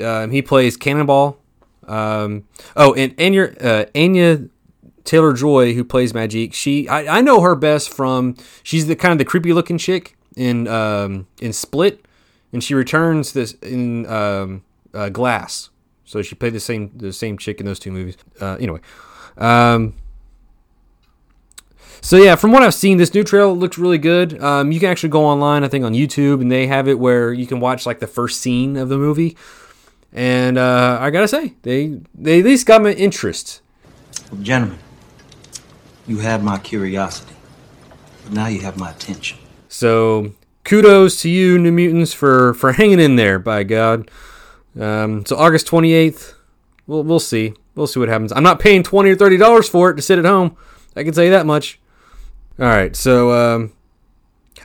Um, 0.03 0.31
he 0.31 0.41
plays 0.41 0.75
Cannonball. 0.77 1.37
Um, 1.87 2.43
oh, 2.75 2.93
and 2.93 3.13
Anya, 3.19 3.53
uh, 3.61 3.85
Anya 3.95 4.49
Taylor 5.03 5.33
Joy, 5.33 5.73
who 5.73 5.83
plays 5.83 6.13
Magik. 6.13 6.53
She, 6.53 6.87
I, 6.87 7.17
I 7.17 7.21
know 7.21 7.41
her 7.41 7.55
best 7.55 7.93
from. 7.93 8.35
She's 8.63 8.87
the 8.87 8.95
kind 8.95 9.11
of 9.11 9.17
the 9.17 9.25
creepy 9.25 9.53
looking 9.53 9.77
chick 9.77 10.17
in 10.35 10.67
um, 10.67 11.27
in 11.41 11.53
Split, 11.53 12.05
and 12.51 12.63
she 12.63 12.73
returns 12.73 13.33
this 13.33 13.53
in 13.61 14.05
um, 14.07 14.63
uh, 14.93 15.09
Glass. 15.09 15.69
So 16.05 16.21
she 16.21 16.35
played 16.35 16.53
the 16.53 16.59
same 16.59 16.91
the 16.95 17.13
same 17.13 17.37
chick 17.37 17.59
in 17.59 17.65
those 17.65 17.79
two 17.79 17.91
movies. 17.91 18.17
Uh, 18.39 18.57
anyway, 18.59 18.79
um, 19.37 19.93
so 22.01 22.17
yeah, 22.17 22.35
from 22.35 22.51
what 22.51 22.63
I've 22.63 22.73
seen, 22.73 22.97
this 22.97 23.13
new 23.13 23.23
trailer 23.23 23.51
looks 23.51 23.77
really 23.77 23.97
good. 23.97 24.41
Um, 24.41 24.71
you 24.71 24.79
can 24.79 24.89
actually 24.89 25.09
go 25.09 25.25
online, 25.25 25.63
I 25.63 25.67
think, 25.67 25.83
on 25.83 25.93
YouTube, 25.93 26.41
and 26.41 26.51
they 26.51 26.67
have 26.67 26.87
it 26.87 26.99
where 26.99 27.33
you 27.33 27.47
can 27.47 27.59
watch 27.59 27.85
like 27.85 27.99
the 27.99 28.07
first 28.07 28.39
scene 28.39 28.77
of 28.77 28.89
the 28.89 28.97
movie. 28.97 29.35
And 30.17 30.57
uh, 30.57 30.97
I 30.99 31.11
gotta 31.11 31.27
say, 31.27 31.53
they 31.61 31.99
they 32.15 32.39
at 32.39 32.45
least 32.45 32.65
got 32.65 32.81
my 32.81 32.93
interest. 32.93 33.61
Well, 34.31 34.41
gentlemen, 34.41 34.79
you 36.07 36.17
have 36.17 36.43
my 36.43 36.57
curiosity, 36.57 37.35
but 38.23 38.33
now 38.33 38.47
you 38.47 38.61
have 38.61 38.79
my 38.79 38.89
attention. 38.89 39.37
So 39.69 40.33
kudos 40.63 41.21
to 41.21 41.29
you, 41.29 41.59
New 41.59 41.71
Mutants, 41.71 42.13
for 42.13 42.55
for 42.55 42.71
hanging 42.81 42.99
in 42.99 43.15
there. 43.15 43.37
By 43.37 43.61
God. 43.63 44.09
Um, 44.79 45.23
so 45.23 45.37
August 45.37 45.67
twenty 45.67 45.93
eighth, 45.93 46.33
we'll 46.87 47.03
we'll 47.03 47.19
see. 47.19 47.53
We'll 47.75 47.85
see 47.85 47.99
what 47.99 48.09
happens. 48.09 48.31
I'm 48.31 48.41
not 48.41 48.59
paying 48.59 48.81
twenty 48.81 49.11
or 49.11 49.15
thirty 49.15 49.37
dollars 49.37 49.69
for 49.69 49.91
it 49.91 49.97
to 49.97 50.01
sit 50.01 50.17
at 50.17 50.25
home. 50.25 50.57
I 50.95 51.03
can 51.03 51.13
tell 51.13 51.25
you 51.25 51.29
that 51.29 51.45
much. 51.45 51.79
All 52.59 52.65
right, 52.65 52.95
so 52.95 53.33
um, 53.33 53.73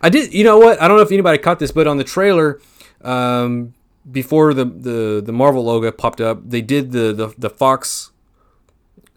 I 0.00 0.08
did. 0.08 0.32
You 0.32 0.44
know 0.44 0.56
what? 0.56 0.80
I 0.80 0.88
don't 0.88 0.96
know 0.96 1.02
if 1.02 1.12
anybody 1.12 1.36
caught 1.36 1.58
this, 1.58 1.72
but 1.72 1.86
on 1.86 1.98
the 1.98 2.04
trailer, 2.04 2.58
um, 3.02 3.74
before 4.10 4.54
the, 4.54 4.64
the 4.64 5.22
the 5.24 5.32
Marvel 5.32 5.64
logo 5.64 5.90
popped 5.92 6.20
up, 6.20 6.48
they 6.48 6.60
did 6.60 6.92
the 6.92 7.12
the, 7.12 7.34
the 7.38 7.50
Fox, 7.50 8.10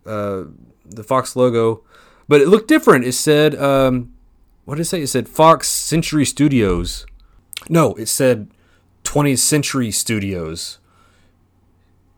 uh, 0.06 0.44
the 0.86 1.04
Fox 1.04 1.36
logo, 1.36 1.84
but 2.28 2.42
it 2.42 2.48
looked 2.48 2.68
different. 2.68 3.06
It 3.06 3.14
said, 3.14 3.56
um, 3.56 4.14
what 4.66 4.76
did 4.76 4.82
it 4.82 4.86
say? 4.86 5.02
It 5.02 5.08
said 5.08 5.28
Fox 5.28 5.70
Century 5.70 6.26
Studios. 6.26 7.06
No, 7.70 7.96
it 7.96 8.08
said 8.08 8.50
20th 9.04 9.40
Century 9.40 9.92
Studios 9.92 10.80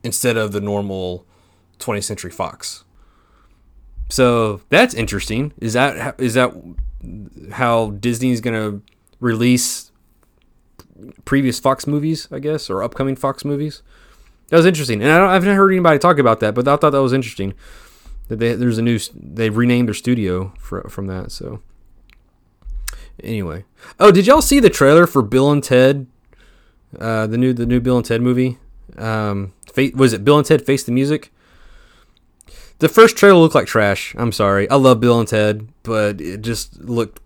instead 0.03 0.37
of 0.37 0.51
the 0.51 0.61
normal 0.61 1.25
20th 1.79 2.03
Century 2.03 2.31
Fox. 2.31 2.83
So 4.09 4.61
that's 4.69 4.93
interesting. 4.93 5.53
Is 5.59 5.73
that 5.73 6.19
is 6.19 6.33
that 6.33 6.53
how 7.51 7.91
Disney's 7.91 8.41
gonna 8.41 8.81
release 9.19 9.86
previous 11.25 11.59
Fox 11.59 11.87
movies? 11.87 12.27
I 12.31 12.39
guess 12.39 12.69
or 12.69 12.83
upcoming 12.83 13.15
Fox 13.15 13.45
movies. 13.45 13.81
That 14.49 14.57
was 14.57 14.65
interesting, 14.65 15.01
and 15.01 15.11
I, 15.11 15.29
I 15.29 15.33
haven't 15.33 15.55
heard 15.55 15.71
anybody 15.71 15.99
talk 15.99 16.19
about 16.19 16.39
that, 16.39 16.55
but 16.55 16.67
I 16.67 16.77
thought 16.77 16.91
that 16.91 17.01
was 17.01 17.13
interesting. 17.13 17.53
That 18.29 18.39
they, 18.39 18.53
there's 18.53 18.77
a 18.77 18.81
new 18.81 18.99
they 19.13 19.49
renamed 19.49 19.87
their 19.87 19.93
studio 19.93 20.53
for, 20.59 20.81
from 20.89 21.07
that. 21.07 21.31
So 21.31 21.61
anyway, 23.23 23.65
oh, 23.99 24.11
did 24.11 24.27
y'all 24.27 24.41
see 24.41 24.59
the 24.59 24.69
trailer 24.69 25.07
for 25.07 25.21
Bill 25.21 25.51
and 25.51 25.63
Ted? 25.63 26.07
Uh, 26.97 27.27
the 27.27 27.37
new 27.37 27.53
the 27.53 27.65
new 27.65 27.79
Bill 27.79 27.97
and 27.97 28.05
Ted 28.05 28.21
movie. 28.21 28.57
Um, 28.97 29.53
was 29.93 30.13
it 30.13 30.23
Bill 30.23 30.37
and 30.37 30.45
Ted 30.45 30.65
Face 30.65 30.83
the 30.83 30.91
Music? 30.91 31.31
The 32.79 32.89
first 32.89 33.17
trailer 33.17 33.39
looked 33.39 33.55
like 33.55 33.67
trash. 33.67 34.13
I'm 34.17 34.31
sorry. 34.31 34.69
I 34.69 34.75
love 34.75 34.99
Bill 34.99 35.19
and 35.19 35.27
Ted, 35.27 35.67
but 35.83 36.21
it 36.21 36.41
just 36.41 36.79
looked 36.79 37.19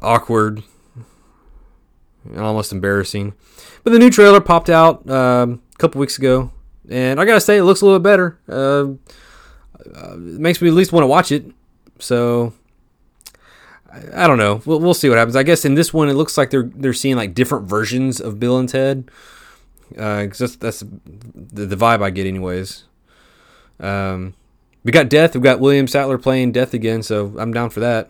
awkward 0.00 0.62
almost 2.36 2.72
embarrassing. 2.72 3.34
But 3.82 3.92
the 3.92 3.98
new 3.98 4.10
trailer 4.10 4.40
popped 4.40 4.70
out 4.70 5.08
um, 5.10 5.62
a 5.74 5.78
couple 5.78 6.00
weeks 6.00 6.18
ago, 6.18 6.50
and 6.88 7.20
I 7.20 7.24
gotta 7.24 7.40
say, 7.40 7.56
it 7.56 7.64
looks 7.64 7.80
a 7.80 7.84
little 7.84 8.00
bit 8.00 8.04
better. 8.04 8.38
Uh, 8.48 8.94
uh, 9.94 10.14
it 10.14 10.40
makes 10.40 10.62
me 10.62 10.68
at 10.68 10.74
least 10.74 10.92
want 10.92 11.02
to 11.02 11.08
watch 11.08 11.30
it. 11.30 11.44
So 11.98 12.52
I, 13.92 14.24
I 14.24 14.26
don't 14.26 14.38
know. 14.38 14.62
We'll, 14.64 14.80
we'll 14.80 14.94
see 14.94 15.08
what 15.08 15.18
happens. 15.18 15.36
I 15.36 15.42
guess 15.42 15.64
in 15.64 15.74
this 15.74 15.92
one, 15.92 16.08
it 16.08 16.14
looks 16.14 16.36
like 16.38 16.50
they're 16.50 16.70
they're 16.74 16.92
seeing 16.92 17.16
like 17.16 17.34
different 17.34 17.68
versions 17.68 18.20
of 18.20 18.40
Bill 18.40 18.58
and 18.58 18.68
Ted. 18.68 19.10
Uh, 19.96 20.26
that's, 20.26 20.56
that's 20.56 20.80
the, 20.80 21.66
the 21.66 21.76
vibe 21.76 22.02
I 22.02 22.10
get, 22.10 22.26
anyways. 22.26 22.84
Um, 23.78 24.34
we 24.82 24.92
got 24.92 25.08
Death. 25.08 25.34
We've 25.34 25.42
got 25.42 25.60
William 25.60 25.86
Sadler 25.86 26.18
playing 26.18 26.52
Death 26.52 26.74
again, 26.74 27.02
so 27.02 27.34
I'm 27.38 27.52
down 27.52 27.70
for 27.70 27.80
that. 27.80 28.08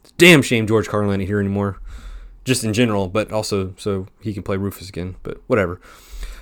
It's 0.00 0.12
Damn 0.12 0.42
shame 0.42 0.66
George 0.66 0.88
Carlin 0.88 1.20
ain't 1.20 1.28
here 1.28 1.40
anymore, 1.40 1.80
just 2.44 2.64
in 2.64 2.72
general, 2.72 3.08
but 3.08 3.32
also 3.32 3.74
so 3.76 4.06
he 4.20 4.34
can 4.34 4.42
play 4.42 4.56
Rufus 4.56 4.88
again. 4.88 5.16
But 5.22 5.40
whatever. 5.46 5.80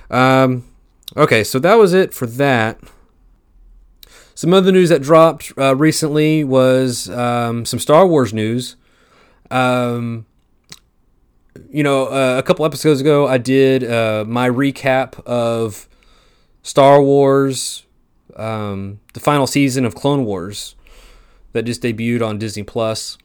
Um, 0.09 0.65
okay, 1.15 1.43
so 1.43 1.59
that 1.59 1.75
was 1.75 1.93
it 1.93 2.13
for 2.13 2.25
that. 2.25 2.79
Some 4.33 4.53
other 4.53 4.71
news 4.71 4.89
that 4.89 5.01
dropped 5.01 5.53
uh, 5.57 5.75
recently 5.75 6.43
was 6.43 7.09
um, 7.09 7.65
some 7.65 7.79
Star 7.79 8.07
Wars 8.07 8.33
news. 8.33 8.75
Um, 9.51 10.25
you 11.69 11.83
know, 11.83 12.07
uh, 12.07 12.37
a 12.39 12.43
couple 12.43 12.65
episodes 12.65 13.01
ago, 13.01 13.27
I 13.27 13.37
did 13.37 13.83
uh, 13.83 14.25
my 14.27 14.49
recap 14.49 15.23
of 15.25 15.87
Star 16.63 17.01
Wars, 17.01 17.85
um, 18.35 18.99
the 19.13 19.19
final 19.19 19.45
season 19.45 19.85
of 19.85 19.95
Clone 19.95 20.25
Wars 20.25 20.75
that 21.53 21.63
just 21.63 21.83
debuted 21.83 22.25
on 22.25 22.37
Disney 22.37 22.63
Plus, 22.63 23.17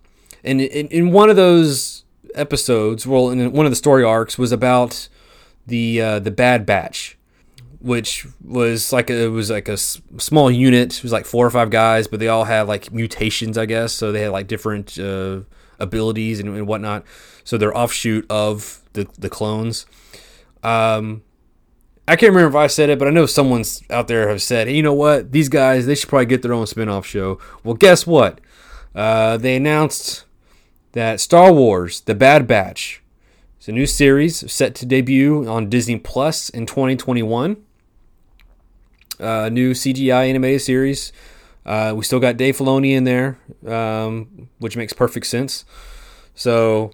and 0.43 0.61
in, 0.61 0.89
in 0.89 1.13
one 1.13 1.31
of 1.31 1.37
those 1.37 1.96
episodes, 2.37 3.07
well, 3.07 3.31
in 3.31 3.53
one 3.53 3.67
of 3.67 3.73
the 3.73 3.77
story 3.77 4.05
arcs 4.05 4.39
was 4.39 4.53
about 4.53 5.09
the 5.67 6.01
uh, 6.01 6.19
the 6.21 6.31
Bad 6.31 6.65
Batch, 6.67 7.17
which 7.81 8.27
was 8.45 8.93
like 8.93 9.11
a, 9.11 9.25
it 9.25 9.29
was 9.29 9.51
like 9.51 9.69
a 9.69 9.73
s- 9.73 10.01
small 10.19 10.51
unit. 10.51 10.99
It 10.99 11.03
was 11.03 11.13
like 11.13 11.27
four 11.27 11.47
or 11.47 11.51
five 11.51 11.71
guys, 11.71 12.07
but 12.07 12.21
they 12.21 12.29
all 12.29 12.45
had 12.45 12.69
like 12.69 12.93
mutations, 12.93 13.59
I 13.59 13.67
guess. 13.67 13.93
So 13.93 14.13
they 14.13 14.23
had 14.23 14.33
like 14.33 14.47
different 14.47 14.99
uh, 14.99 15.41
abilities 15.79 16.41
and, 16.41 16.49
and 16.51 16.67
whatnot. 16.67 17.05
So 17.45 17.59
they're 17.59 17.77
offshoot 17.77 18.27
of 18.31 18.83
the 18.93 19.09
the 19.19 19.29
clones. 19.29 19.87
Um, 20.63 21.23
I 22.09 22.15
can't 22.15 22.33
remember 22.33 22.57
if 22.57 22.63
I 22.63 22.69
said 22.69 22.89
it, 22.89 22.99
but 23.01 23.09
I 23.09 23.11
know 23.11 23.27
someone's 23.27 23.83
out 23.91 24.07
there 24.07 24.29
have 24.29 24.41
said, 24.41 24.69
hey, 24.69 24.77
you 24.77 24.83
know 24.83 24.95
what? 24.95 25.33
These 25.33 25.49
guys, 25.49 25.87
they 25.87 25.97
should 25.97 26.09
probably 26.09 26.27
get 26.27 26.43
their 26.43 26.53
own 26.53 26.67
spin-off 26.67 27.05
show. 27.05 27.41
Well, 27.65 27.75
guess 27.75 28.07
what? 28.07 28.41
Uh, 28.95 29.37
they 29.39 29.57
announced 29.57 30.25
that 30.97 31.21
Star 31.21 31.53
Wars: 31.53 32.01
The 32.01 32.15
Bad 32.15 32.47
Batch 32.47 33.03
is 33.61 33.69
a 33.69 33.73
new 33.73 33.85
series 33.85 34.51
set 34.51 34.75
to 34.77 34.87
debut 34.87 35.47
on 35.47 35.69
Disney 35.69 35.99
Plus 35.99 36.49
in 36.49 36.65
2021. 36.65 37.59
Uh, 39.21 39.51
new 39.51 39.73
CGI 39.73 40.31
animated 40.31 40.63
series. 40.63 41.13
Uh, 41.67 41.93
we 41.95 42.03
still 42.03 42.19
got 42.19 42.39
Dave 42.39 42.57
Filoni 42.57 42.93
in 42.93 43.05
there, 43.05 43.39
um, 43.67 44.49
which 44.59 44.75
makes 44.75 44.95
perfect 44.95 45.27
sense. 45.27 45.67
So 46.35 46.93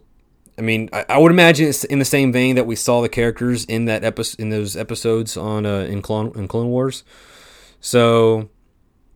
I 0.58 0.62
mean, 0.62 0.90
I, 0.92 1.04
I, 1.08 1.18
would 1.18 1.30
imagine 1.30 1.68
it's 1.68 1.84
in 1.84 2.00
the 2.00 2.04
same 2.04 2.32
vein 2.32 2.56
that 2.56 2.66
we 2.66 2.74
saw 2.74 3.02
the 3.02 3.08
characters 3.08 3.64
in 3.66 3.84
that 3.84 4.02
episode 4.02 4.40
in 4.40 4.50
those 4.50 4.76
episodes 4.76 5.36
on 5.36 5.64
uh, 5.64 5.86
in 5.88 6.02
Clone 6.02 6.32
in 6.34 6.48
Clone 6.48 6.68
Wars. 6.68 7.04
So 7.80 8.48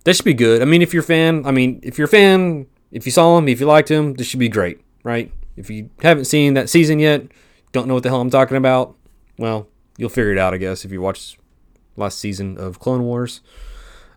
that 0.04 0.14
should 0.14 0.24
be 0.24 0.34
good. 0.34 0.62
I 0.62 0.64
mean, 0.64 0.80
if 0.80 0.94
you're 0.94 1.02
a 1.02 1.06
fan, 1.06 1.44
I 1.44 1.50
mean, 1.50 1.80
if 1.82 1.98
you're 1.98 2.06
a 2.06 2.08
fan, 2.08 2.66
if 2.90 3.06
you 3.06 3.12
saw 3.12 3.36
him, 3.38 3.48
if 3.48 3.60
you 3.60 3.66
liked 3.66 3.90
him, 3.90 4.14
this 4.14 4.26
should 4.26 4.40
be 4.40 4.48
great, 4.48 4.80
right? 5.02 5.32
If 5.56 5.70
you 5.70 5.90
haven't 6.02 6.26
seen 6.26 6.54
that 6.54 6.68
season 6.68 6.98
yet, 6.98 7.22
don't 7.72 7.88
know 7.88 7.94
what 7.94 8.02
the 8.02 8.08
hell 8.08 8.20
I'm 8.20 8.30
talking 8.30 8.56
about, 8.56 8.94
well, 9.38 9.68
you'll 9.96 10.08
figure 10.08 10.32
it 10.32 10.38
out, 10.38 10.54
I 10.54 10.58
guess, 10.58 10.84
if 10.84 10.92
you 10.92 11.00
watch 11.00 11.38
last 11.96 12.18
season 12.18 12.58
of 12.58 12.78
Clone 12.78 13.02
Wars. 13.02 13.40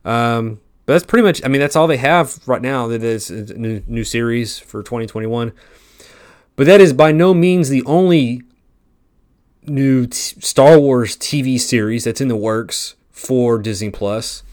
Um, 0.05 0.59
but 0.85 0.93
that's 0.93 1.05
pretty 1.05 1.23
much. 1.23 1.43
I 1.45 1.47
mean, 1.47 1.61
that's 1.61 1.75
all 1.75 1.87
they 1.87 1.97
have 1.97 2.39
right 2.47 2.61
now. 2.61 2.87
That 2.87 3.03
is 3.03 3.29
a 3.29 3.53
new, 3.53 3.83
new 3.87 4.03
series 4.03 4.57
for 4.57 4.81
2021. 4.81 5.53
But 6.55 6.65
that 6.65 6.81
is 6.81 6.93
by 6.93 7.11
no 7.11 7.33
means 7.33 7.69
the 7.69 7.83
only 7.85 8.41
new 9.63 10.07
t- 10.07 10.41
Star 10.41 10.79
Wars 10.79 11.15
TV 11.15 11.59
series 11.59 12.05
that's 12.05 12.21
in 12.21 12.27
the 12.27 12.35
works 12.35 12.95
for 13.11 13.59
Disney 13.59 13.89
Plus. 13.91 14.43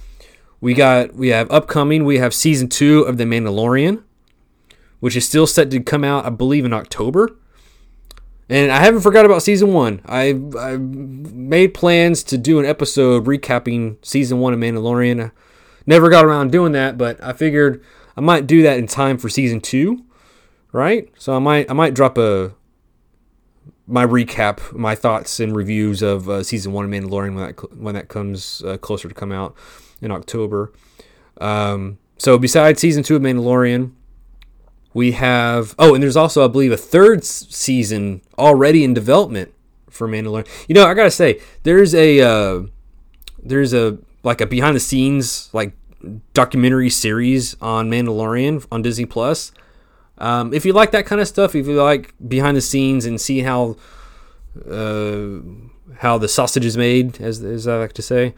We 0.61 0.75
got 0.75 1.15
we 1.15 1.29
have 1.29 1.51
upcoming. 1.51 2.05
We 2.05 2.19
have 2.19 2.35
season 2.35 2.69
two 2.69 3.03
of 3.03 3.19
The 3.19 3.25
Mandalorian, 3.25 4.03
which 5.01 5.17
is 5.17 5.27
still 5.27 5.47
set 5.47 5.71
to 5.71 5.81
come 5.81 6.05
out, 6.05 6.25
I 6.25 6.31
believe, 6.31 6.65
in 6.65 6.73
October. 6.73 7.37
And 8.49 8.71
I 8.71 8.79
haven't 8.79 9.01
forgot 9.01 9.25
about 9.25 9.43
season 9.43 9.73
one. 9.73 10.01
I 10.07 10.41
I 10.59 10.77
made 10.77 11.75
plans 11.75 12.23
to 12.25 12.39
do 12.39 12.59
an 12.59 12.65
episode 12.65 13.27
recapping 13.27 13.97
season 14.05 14.39
one 14.41 14.53
of 14.53 14.61
Mandalorian. 14.61 15.27
I 15.27 15.33
Never 15.89 16.11
got 16.11 16.25
around 16.25 16.51
doing 16.51 16.73
that, 16.73 16.99
but 16.99 17.23
I 17.23 17.33
figured 17.33 17.85
I 18.17 18.21
might 18.21 18.49
do 18.49 18.63
that 18.63 18.79
in 18.79 18.89
time 18.89 19.19
for 19.19 19.29
season 19.29 19.61
two 19.61 20.07
right? 20.77 21.11
So 21.17 21.35
I 21.35 21.39
might 21.39 21.71
I 21.71 21.75
might 21.75 21.95
drop 21.95 22.19
a 22.19 22.53
my 23.87 24.05
recap, 24.05 24.73
my 24.73 24.95
thoughts 24.95 25.41
and 25.41 25.55
reviews 25.55 26.03
of 26.03 26.29
uh, 26.29 26.43
season 26.43 26.73
one 26.73 26.85
of 26.85 26.91
Mandalorian 26.91 27.35
when 27.35 27.47
that 27.47 27.77
when 27.77 27.95
that 27.95 28.09
comes 28.09 28.63
uh, 28.65 28.77
closer 28.77 29.09
to 29.09 29.15
come 29.15 29.33
out 29.33 29.57
in 30.01 30.11
October. 30.11 30.73
Um, 31.41 31.99
so 32.19 32.39
besides 32.39 32.81
season 32.81 33.03
two 33.03 33.17
of 33.17 33.23
Mandalorian, 33.23 33.93
we 34.95 35.13
have 35.13 35.75
oh, 35.79 35.95
and 35.95 36.03
there's 36.03 36.17
also 36.17 36.45
I 36.45 36.49
believe 36.49 36.73
a 36.73 36.77
third 36.77 37.25
season 37.25 38.23
already 38.39 38.85
in 38.85 38.95
development 38.95 39.53
for 39.91 40.09
Mandalorian. 40.09 40.49
You 40.69 40.75
know, 40.75 40.87
I 40.87 40.95
gotta 40.95 41.11
say 41.11 41.41
there's 41.65 41.95
a 41.95 42.21
uh, 42.21 42.63
there's 43.43 43.75
a 43.75 43.99
like 44.23 44.41
a 44.41 44.47
behind 44.47 44.77
the 44.77 44.81
scenes 44.81 45.51
like 45.53 45.75
documentary 46.33 46.91
series 46.91 47.57
on 47.61 47.91
Mandalorian 47.91 48.67
on 48.71 48.83
Disney 48.83 49.07
Plus 49.07 49.53
um, 50.19 50.55
if 50.55 50.65
you 50.65 50.73
like 50.73 50.93
that 50.93 51.07
kind 51.07 51.21
of 51.21 51.29
stuff, 51.29 51.55
if 51.55 51.67
you 51.67 51.83
like 51.83 52.15
behind 52.27 52.57
the 52.57 52.61
scenes 52.61 53.05
and 53.05 53.21
see 53.21 53.41
how 53.41 53.77
uh, 54.69 55.41
how 55.99 56.19
the 56.19 56.29
sausage 56.29 56.65
is 56.65 56.77
made, 56.77 57.21
as, 57.21 57.43
as 57.43 57.67
I 57.67 57.79
like 57.79 57.93
to 57.95 58.03
say, 58.03 58.35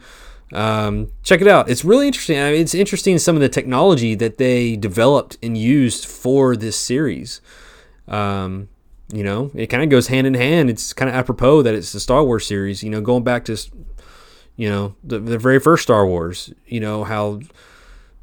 um, 0.53 1.11
check 1.23 1.41
it 1.41 1.47
out. 1.47 1.69
It's 1.69 1.85
really 1.85 2.07
interesting. 2.07 2.39
I 2.39 2.51
mean, 2.51 2.61
it's 2.61 2.73
interesting 2.73 3.17
some 3.17 3.35
of 3.35 3.41
the 3.41 3.49
technology 3.49 4.15
that 4.15 4.37
they 4.37 4.75
developed 4.75 5.37
and 5.43 5.57
used 5.57 6.05
for 6.05 6.55
this 6.55 6.77
series. 6.77 7.41
Um, 8.07 8.69
you 9.11 9.23
know, 9.23 9.51
it 9.53 9.67
kind 9.67 9.83
of 9.83 9.89
goes 9.89 10.07
hand 10.07 10.27
in 10.27 10.33
hand. 10.33 10.69
It's 10.69 10.93
kind 10.93 11.09
of 11.09 11.15
apropos 11.15 11.63
that 11.63 11.73
it's 11.73 11.91
the 11.91 11.99
Star 11.99 12.23
Wars 12.23 12.45
series. 12.45 12.83
You 12.83 12.89
know, 12.89 13.01
going 13.01 13.23
back 13.23 13.45
to 13.45 13.57
you 14.55 14.69
know 14.69 14.95
the, 15.03 15.19
the 15.19 15.37
very 15.37 15.59
first 15.59 15.83
Star 15.83 16.05
Wars. 16.05 16.53
You 16.65 16.79
know 16.79 17.03
how 17.03 17.41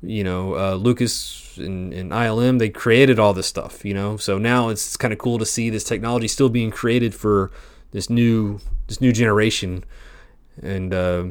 you 0.03 0.25
know 0.25 0.57
uh, 0.57 0.75
Lucas 0.75 1.47
and, 1.59 1.93
and 1.93 2.13
ILM, 2.13 2.59
they 2.59 2.69
created 2.69 3.19
all 3.19 3.33
this 3.33 3.47
stuff, 3.47 3.85
you 3.85 3.95
know. 3.95 4.17
So 4.17 4.39
now 4.39 4.69
it's 4.69 4.97
kind 4.97 5.13
of 5.13 5.19
cool 5.19 5.39
to 5.39 5.47
see 5.47 5.71
this 5.71 5.85
technology 5.85 6.29
still 6.29 6.49
being 6.49 6.71
created 6.71 7.15
for 7.15 7.51
this 7.93 8.11
new 8.11 8.61
this 8.87 9.01
new 9.01 9.13
generation. 9.13 9.85
And 10.63 10.95
uh, 10.95 11.25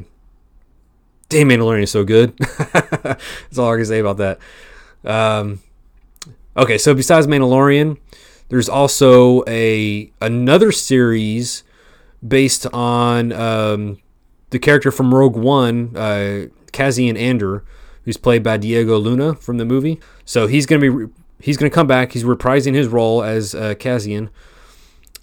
damn, 1.28 1.48
Mandalorian 1.48 1.82
is 1.82 1.90
so 1.90 2.04
good. 2.04 2.36
That's 2.72 3.58
all 3.58 3.72
I 3.72 3.76
can 3.76 3.86
say 3.86 3.98
about 3.98 4.18
that. 4.18 4.38
Um, 5.04 5.60
okay, 6.56 6.78
so 6.78 6.94
besides 6.94 7.26
Mandalorian, 7.26 7.98
there's 8.48 8.68
also 8.68 9.42
a 9.46 10.10
another 10.20 10.72
series 10.72 11.64
based 12.26 12.66
on 12.72 13.32
um, 13.32 13.98
the 14.50 14.58
character 14.58 14.90
from 14.90 15.14
Rogue 15.14 15.36
One, 15.36 15.96
uh, 15.96 16.46
Cassian 16.72 17.16
Andor, 17.16 17.64
who's 18.04 18.16
played 18.16 18.42
by 18.42 18.56
Diego 18.56 18.98
Luna 18.98 19.34
from 19.34 19.58
the 19.58 19.64
movie. 19.64 20.00
So 20.24 20.46
he's 20.46 20.66
gonna 20.66 20.90
be 20.90 21.12
he's 21.40 21.56
gonna 21.56 21.70
come 21.70 21.86
back. 21.86 22.12
He's 22.12 22.24
reprising 22.24 22.74
his 22.74 22.88
role 22.88 23.22
as 23.22 23.54
uh, 23.54 23.74
Cassian. 23.78 24.30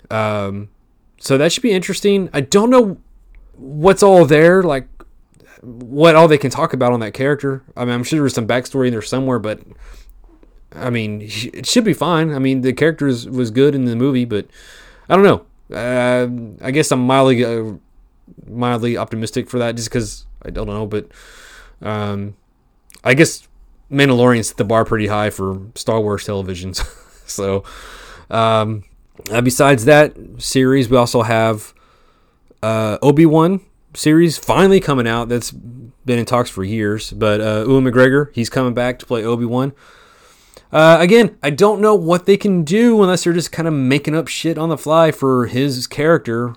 Um, 0.09 0.69
so 1.17 1.37
that 1.37 1.51
should 1.51 1.63
be 1.63 1.71
interesting. 1.71 2.29
I 2.33 2.41
don't 2.41 2.69
know 2.69 2.97
what's 3.55 4.03
all 4.03 4.25
there, 4.25 4.63
like 4.63 4.87
what 5.63 6.15
all 6.15 6.27
they 6.27 6.37
can 6.37 6.51
talk 6.51 6.73
about 6.73 6.91
on 6.91 6.99
that 6.99 7.13
character. 7.13 7.63
I 7.75 7.85
mean, 7.85 7.93
I'm 7.93 8.03
sure 8.03 8.19
there's 8.19 8.33
some 8.33 8.47
backstory 8.47 8.87
in 8.87 8.93
there 8.93 9.01
somewhere, 9.01 9.39
but 9.39 9.61
I 10.75 10.89
mean, 10.89 11.21
it 11.21 11.65
should 11.65 11.83
be 11.83 11.93
fine. 11.93 12.33
I 12.33 12.39
mean, 12.39 12.61
the 12.61 12.73
character 12.73 13.05
was 13.05 13.51
good 13.51 13.75
in 13.75 13.85
the 13.85 13.95
movie, 13.95 14.25
but 14.25 14.47
I 15.09 15.15
don't 15.15 15.23
know. 15.23 15.45
Uh, 15.75 16.65
I 16.65 16.71
guess 16.71 16.91
I'm 16.91 17.05
mildly 17.05 17.43
uh, 17.43 17.73
mildly 18.45 18.97
optimistic 18.97 19.49
for 19.49 19.59
that, 19.59 19.75
just 19.75 19.89
because 19.89 20.25
I 20.41 20.49
don't 20.49 20.67
know. 20.67 20.85
But 20.85 21.07
um, 21.81 22.35
I 23.03 23.13
guess 23.13 23.47
Mandalorian 23.91 24.43
set 24.43 24.57
the 24.57 24.65
bar 24.65 24.85
pretty 24.85 25.07
high 25.07 25.29
for 25.29 25.61
Star 25.75 26.01
Wars 26.01 26.25
televisions. 26.25 26.83
so, 27.27 27.63
um, 28.29 28.83
uh, 29.31 29.41
besides 29.41 29.85
that 29.85 30.15
series, 30.39 30.89
we 30.89 30.97
also 30.97 31.21
have 31.21 31.73
uh, 32.61 32.97
Obi 33.01 33.25
Wan 33.25 33.61
series 33.93 34.37
finally 34.37 34.79
coming 34.79 35.07
out. 35.07 35.29
That's 35.29 35.51
been 35.51 36.19
in 36.19 36.25
talks 36.25 36.49
for 36.49 36.63
years. 36.63 37.11
But 37.11 37.41
uh, 37.41 37.65
Ewan 37.67 37.85
McGregor, 37.85 38.29
he's 38.33 38.49
coming 38.49 38.73
back 38.73 38.99
to 38.99 39.05
play 39.05 39.23
Obi 39.23 39.45
Wan. 39.45 39.73
Uh, 40.71 40.97
again, 40.99 41.37
I 41.43 41.51
don't 41.51 41.81
know 41.81 41.93
what 41.93 42.25
they 42.25 42.35
can 42.35 42.63
do 42.63 43.01
unless 43.03 43.23
they're 43.23 43.33
just 43.33 43.51
kind 43.51 43.67
of 43.67 43.73
making 43.73 44.15
up 44.15 44.27
shit 44.27 44.57
on 44.57 44.69
the 44.69 44.77
fly 44.77 45.11
for 45.11 45.45
his 45.45 45.85
character. 45.85 46.55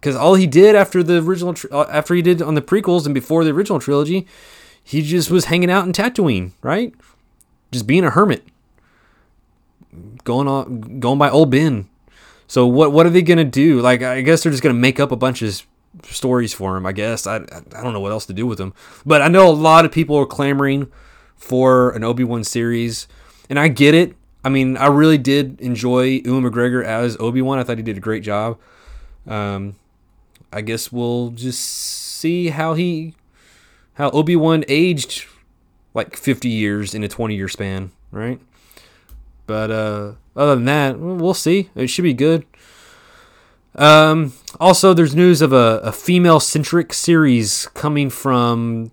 Because 0.00 0.16
all 0.16 0.34
he 0.34 0.46
did 0.46 0.74
after 0.74 1.02
the 1.02 1.18
original, 1.18 1.54
uh, 1.70 1.86
after 1.90 2.14
he 2.14 2.22
did 2.22 2.42
on 2.42 2.54
the 2.54 2.62
prequels 2.62 3.06
and 3.06 3.14
before 3.14 3.44
the 3.44 3.50
original 3.50 3.78
trilogy, 3.78 4.26
he 4.82 5.02
just 5.02 5.30
was 5.30 5.46
hanging 5.46 5.70
out 5.70 5.86
in 5.86 5.92
Tatooine, 5.92 6.52
right? 6.62 6.94
Just 7.72 7.86
being 7.86 8.04
a 8.04 8.10
hermit, 8.10 8.44
going 10.24 10.46
on, 10.46 11.00
going 11.00 11.18
by 11.18 11.30
old 11.30 11.50
Ben. 11.50 11.88
So 12.46 12.66
what 12.66 12.92
what 12.92 13.06
are 13.06 13.10
they 13.10 13.22
gonna 13.22 13.44
do? 13.44 13.80
Like 13.80 14.02
I 14.02 14.20
guess 14.20 14.42
they're 14.42 14.52
just 14.52 14.62
gonna 14.62 14.74
make 14.74 15.00
up 15.00 15.10
a 15.10 15.16
bunch 15.16 15.42
of 15.42 15.66
stories 16.04 16.52
for 16.52 16.76
him. 16.76 16.86
I 16.86 16.92
guess 16.92 17.26
I 17.26 17.36
I 17.36 17.82
don't 17.82 17.92
know 17.92 18.00
what 18.00 18.12
else 18.12 18.26
to 18.26 18.32
do 18.32 18.46
with 18.46 18.60
him. 18.60 18.74
But 19.04 19.22
I 19.22 19.28
know 19.28 19.48
a 19.48 19.52
lot 19.52 19.84
of 19.84 19.92
people 19.92 20.16
are 20.16 20.26
clamoring 20.26 20.90
for 21.36 21.90
an 21.90 22.04
Obi 22.04 22.24
Wan 22.24 22.44
series, 22.44 23.08
and 23.48 23.58
I 23.58 23.68
get 23.68 23.94
it. 23.94 24.16
I 24.44 24.48
mean, 24.48 24.76
I 24.76 24.86
really 24.86 25.18
did 25.18 25.60
enjoy 25.60 26.20
Ewan 26.24 26.44
McGregor 26.44 26.84
as 26.84 27.16
Obi 27.18 27.42
Wan. 27.42 27.58
I 27.58 27.64
thought 27.64 27.78
he 27.78 27.82
did 27.82 27.96
a 27.96 28.00
great 28.00 28.22
job. 28.22 28.58
Um, 29.26 29.74
I 30.52 30.60
guess 30.60 30.92
we'll 30.92 31.30
just 31.30 31.60
see 31.60 32.48
how 32.48 32.74
he 32.74 33.14
how 33.94 34.10
Obi 34.10 34.36
Wan 34.36 34.64
aged 34.68 35.26
like 35.94 36.16
50 36.16 36.48
years 36.48 36.94
in 36.94 37.02
a 37.02 37.08
20 37.08 37.34
year 37.34 37.48
span, 37.48 37.90
right? 38.10 38.38
But 39.46 39.70
uh, 39.70 40.12
other 40.36 40.54
than 40.54 40.64
that, 40.66 40.98
we'll 40.98 41.34
see. 41.34 41.70
It 41.74 41.88
should 41.88 42.02
be 42.02 42.14
good. 42.14 42.44
Um, 43.74 44.32
also, 44.60 44.94
there's 44.94 45.14
news 45.14 45.42
of 45.42 45.52
a, 45.52 45.80
a 45.82 45.92
female 45.92 46.40
centric 46.40 46.92
series 46.92 47.66
coming 47.74 48.10
from 48.10 48.92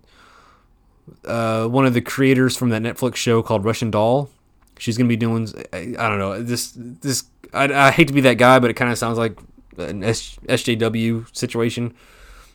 uh, 1.24 1.66
one 1.66 1.86
of 1.86 1.94
the 1.94 2.00
creators 2.00 2.56
from 2.56 2.70
that 2.70 2.82
Netflix 2.82 3.16
show 3.16 3.42
called 3.42 3.64
Russian 3.64 3.90
Doll. 3.90 4.30
She's 4.78 4.98
gonna 4.98 5.08
be 5.08 5.16
doing. 5.16 5.48
I, 5.72 5.94
I 5.98 6.08
don't 6.08 6.18
know. 6.18 6.42
This 6.42 6.72
this 6.76 7.24
I, 7.52 7.88
I 7.88 7.90
hate 7.90 8.08
to 8.08 8.14
be 8.14 8.20
that 8.22 8.38
guy, 8.38 8.58
but 8.58 8.70
it 8.70 8.74
kind 8.74 8.90
of 8.90 8.98
sounds 8.98 9.18
like 9.18 9.38
an 9.78 10.02
S, 10.02 10.38
SJW 10.48 11.34
situation 11.34 11.94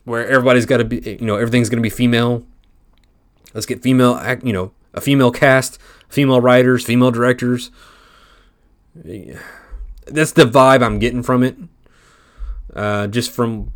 where 0.03 0.27
everybody's 0.27 0.65
got 0.65 0.77
to 0.77 0.85
be. 0.85 1.17
You 1.19 1.25
know, 1.25 1.35
everything's 1.35 1.69
gonna 1.69 1.81
be 1.81 1.89
female. 1.89 2.45
Let's 3.53 3.65
get 3.65 3.81
female. 3.81 4.21
You 4.43 4.53
know, 4.53 4.71
a 4.93 5.01
female 5.01 5.31
cast, 5.31 5.79
female 6.09 6.41
writers, 6.41 6.83
female 6.83 7.11
directors. 7.11 7.71
That's 8.95 10.33
the 10.33 10.45
vibe 10.45 10.83
I'm 10.83 10.99
getting 10.99 11.23
from 11.23 11.43
it. 11.43 11.55
Uh, 12.73 13.07
just 13.07 13.31
from 13.31 13.71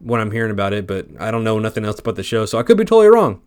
what 0.00 0.20
I'm 0.20 0.30
hearing 0.30 0.50
about 0.50 0.72
it, 0.72 0.86
but 0.86 1.06
I 1.18 1.30
don't 1.30 1.44
know 1.44 1.58
nothing 1.58 1.84
else 1.84 1.98
about 1.98 2.16
the 2.16 2.22
show, 2.22 2.46
so 2.46 2.58
I 2.58 2.62
could 2.62 2.76
be 2.76 2.84
totally 2.84 3.08
wrong. 3.08 3.40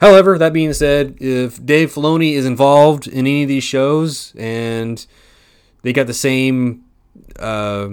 However, 0.00 0.38
that 0.38 0.52
being 0.52 0.72
said, 0.74 1.16
if 1.20 1.64
Dave 1.64 1.92
Filoni 1.92 2.34
is 2.34 2.44
involved 2.44 3.06
in 3.06 3.20
any 3.20 3.42
of 3.42 3.48
these 3.48 3.64
shows 3.64 4.34
and 4.36 5.04
they 5.82 5.92
got 5.92 6.06
the 6.06 6.14
same 6.14 6.84
uh, 7.38 7.88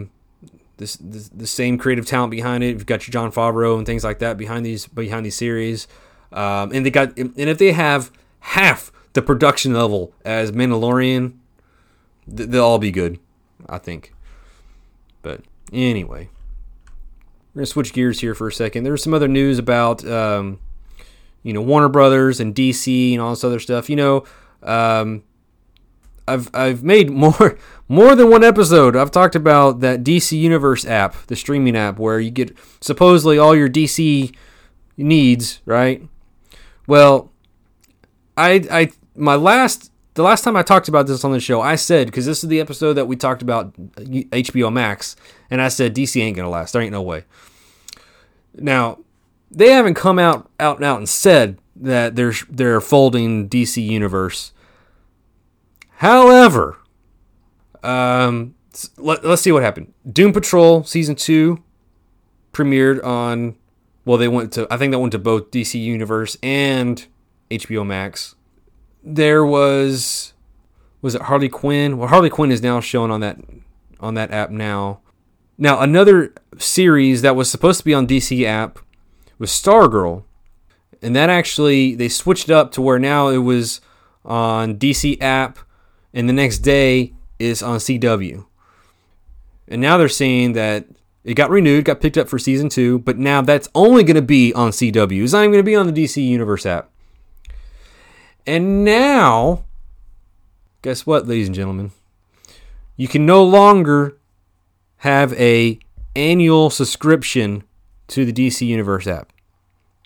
this, 0.78 0.98
this 0.98 1.30
the 1.30 1.48
same 1.48 1.78
creative 1.78 2.06
talent 2.06 2.32
behind 2.32 2.64
it, 2.64 2.70
you've 2.70 2.86
got 2.86 3.08
your 3.08 3.14
Jon 3.14 3.32
Favreau 3.32 3.78
and 3.78 3.86
things 3.86 4.04
like 4.04 4.20
that 4.20 4.38
behind 4.38 4.66
these 4.66 4.86
behind 4.88 5.26
these 5.26 5.36
series, 5.36 5.88
um, 6.32 6.72
and 6.74 6.86
they 6.86 6.92
got 6.92 7.18
and 7.18 7.34
if 7.38 7.58
they 7.58 7.72
have 7.72 8.12
half 8.40 8.92
the 9.14 9.22
production 9.22 9.74
level 9.74 10.14
as 10.26 10.52
Mandalorian, 10.52 11.36
th- 12.36 12.50
they'll 12.50 12.66
all 12.66 12.80
be 12.80 12.92
good, 12.92 13.20
I 13.70 13.78
think. 13.78 14.14
But 15.24 15.42
anyway, 15.74 16.30
we're 17.54 17.62
gonna 17.62 17.66
switch 17.66 17.92
gears 17.94 18.20
here 18.20 18.36
for 18.36 18.48
a 18.48 18.54
second. 18.54 18.84
There's 18.84 19.04
some 19.04 19.16
other 19.16 19.28
news 19.28 19.58
about. 19.58 20.06
Um, 20.06 20.60
you 21.44 21.52
know 21.54 21.62
Warner 21.62 21.90
Brothers 21.90 22.40
and 22.40 22.56
DC 22.56 23.12
and 23.12 23.22
all 23.22 23.32
this 23.32 23.44
other 23.44 23.60
stuff. 23.60 23.90
You 23.90 23.98
know, 23.98 24.24
um, 24.64 25.24
I've 26.28 26.50
I've 26.54 26.84
made 26.84 27.10
more 27.12 27.58
more 27.88 28.16
than 28.16 28.30
one 28.30 28.44
episode. 28.44 28.96
I've 28.96 29.12
talked 29.12 29.36
about 29.36 29.82
that 29.82 30.04
DC 30.04 30.38
Universe 30.38 30.86
app, 30.86 31.16
the 31.28 31.36
streaming 31.36 31.76
app, 31.76 32.00
where 32.00 32.20
you 32.20 32.32
get 32.32 32.58
supposedly 32.82 33.38
all 33.38 33.56
your 33.56 33.70
DC 33.70 34.34
needs. 34.98 35.62
Right. 35.66 36.08
Well, 36.88 37.32
I 38.36 38.66
I 38.72 38.92
my 39.16 39.36
last 39.36 39.92
the 40.13 40.23
last 40.23 40.43
time 40.43 40.56
I 40.56 40.62
talked 40.62 40.88
about 40.88 41.08
this 41.08 41.23
on 41.23 41.32
the 41.32 41.39
show, 41.39 41.62
I 41.62 41.76
said 41.76 42.08
because 42.08 42.26
this 42.26 42.43
is 42.43 42.49
the 42.49 42.60
episode 42.60 42.93
that 42.93 43.06
we 43.06 43.15
talked 43.15 43.41
about 43.41 43.73
HBO 43.73 44.71
Max, 44.71 45.15
and 45.49 45.62
I 45.62 45.69
said 45.69 45.95
DC 45.95 46.21
ain't 46.21 46.38
gonna 46.38 46.49
last. 46.49 46.73
There 46.73 46.82
ain't 46.82 46.91
no 46.91 47.02
way. 47.02 47.26
Now 48.56 48.99
they 49.49 49.69
haven't 49.69 49.95
come 49.95 50.19
out 50.19 50.49
out 50.60 50.78
and 50.78 50.86
out 50.86 50.97
and 50.97 51.10
said 51.10 51.58
that 51.76 52.15
they're 52.15 52.34
they're 52.49 52.82
folding 52.82 53.49
DC 53.49 53.84
Universe. 53.84 54.54
However, 55.97 56.78
um, 57.82 58.56
let, 58.97 59.23
let's 59.23 59.41
see 59.41 59.52
what 59.52 59.63
happened. 59.63 59.93
Doom 60.12 60.34
Patrol 60.34 60.84
season 60.84 61.15
two 61.15 61.63
premiered 62.52 63.04
on. 63.04 63.56
Well, 64.06 64.17
they 64.17 64.28
went 64.28 64.52
to. 64.54 64.67
I 64.69 64.78
think 64.78 64.91
that 64.91 64.99
went 64.99 65.13
to 65.13 65.19
both 65.19 65.49
DC 65.52 65.82
Universe 65.82 66.38
and 66.43 67.06
HBO 67.49 67.86
Max. 67.86 68.36
There 69.04 69.46
was 69.46 70.34
was 71.02 71.16
it 71.16 71.24
Harley 71.24 71.50
Quinn? 71.50 71.98
Well, 71.98 72.08
Harley 72.08 72.30
Quinn 72.30 72.52
is 72.52 72.62
now 72.62 72.80
shown 72.80 73.12
on 73.12 73.20
that 73.20 73.38
on 74.00 74.13
that 74.16 74.32
app 74.32 74.50
now. 74.50 75.02
Now 75.58 75.80
another 75.80 76.34
series 76.58 77.22
that 77.22 77.36
was 77.36 77.52
supposed 77.52 77.80
to 77.80 77.86
be 77.86 77.94
on 77.94 78.08
DC 78.08 78.46
app 78.46 78.80
was 79.38 79.52
Stargirl, 79.52 80.24
and 81.02 81.16
that 81.16 81.30
actually 81.30 81.96
they 81.96 82.10
switched 82.10 82.50
up 82.50 82.72
to 82.72 82.82
where 82.82 83.00
now 83.00 83.28
it 83.28 83.39
was 83.39 83.82
on 84.26 84.78
DC 84.78 85.22
app, 85.22 85.60
and 86.13 86.28
the 86.28 86.34
next 86.34 86.60
day 86.60 87.13
is 87.39 87.62
on 87.62 87.78
CW. 87.78 88.46
And 89.68 89.82
now 89.82 89.98
they're 89.98 90.10
saying 90.10 90.54
that 90.54 90.86
it 91.24 91.36
got 91.36 91.50
renewed, 91.50 91.86
got 91.86 92.02
picked 92.02 92.18
up 92.18 92.30
for 92.30 92.39
season 92.39 92.70
two, 92.70 92.99
but 92.99 93.18
now 93.18 93.41
that's 93.41 93.70
only 93.74 94.04
going 94.04 94.16
to 94.16 94.22
be 94.22 94.54
on 94.54 94.72
CW. 94.72 95.24
It's 95.24 95.34
not 95.34 95.39
even 95.39 95.51
going 95.51 95.64
to 95.64 95.70
be 95.70 95.76
on 95.76 95.88
the 95.88 96.04
DC 96.04 96.26
Universe 96.26 96.66
app. 96.66 96.89
And 98.46 98.84
now, 98.84 99.66
guess 100.82 101.06
what, 101.06 101.28
ladies 101.28 101.48
and 101.48 101.56
gentlemen? 101.56 101.91
You 102.98 103.08
can 103.08 103.26
no 103.26 103.44
longer 103.44 104.18
have 104.98 105.34
a 105.34 105.80
annual 106.16 106.70
subscription 106.70 107.64
to 108.08 108.26
the 108.26 108.34
DC 108.34 108.66
Universe 108.66 109.08
app. 109.08 109.32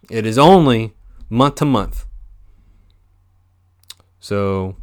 It 0.09 0.25
is 0.25 0.37
only 0.37 0.93
month 1.29 1.55
to 1.55 1.65
month. 1.65 2.05
So 4.19 4.77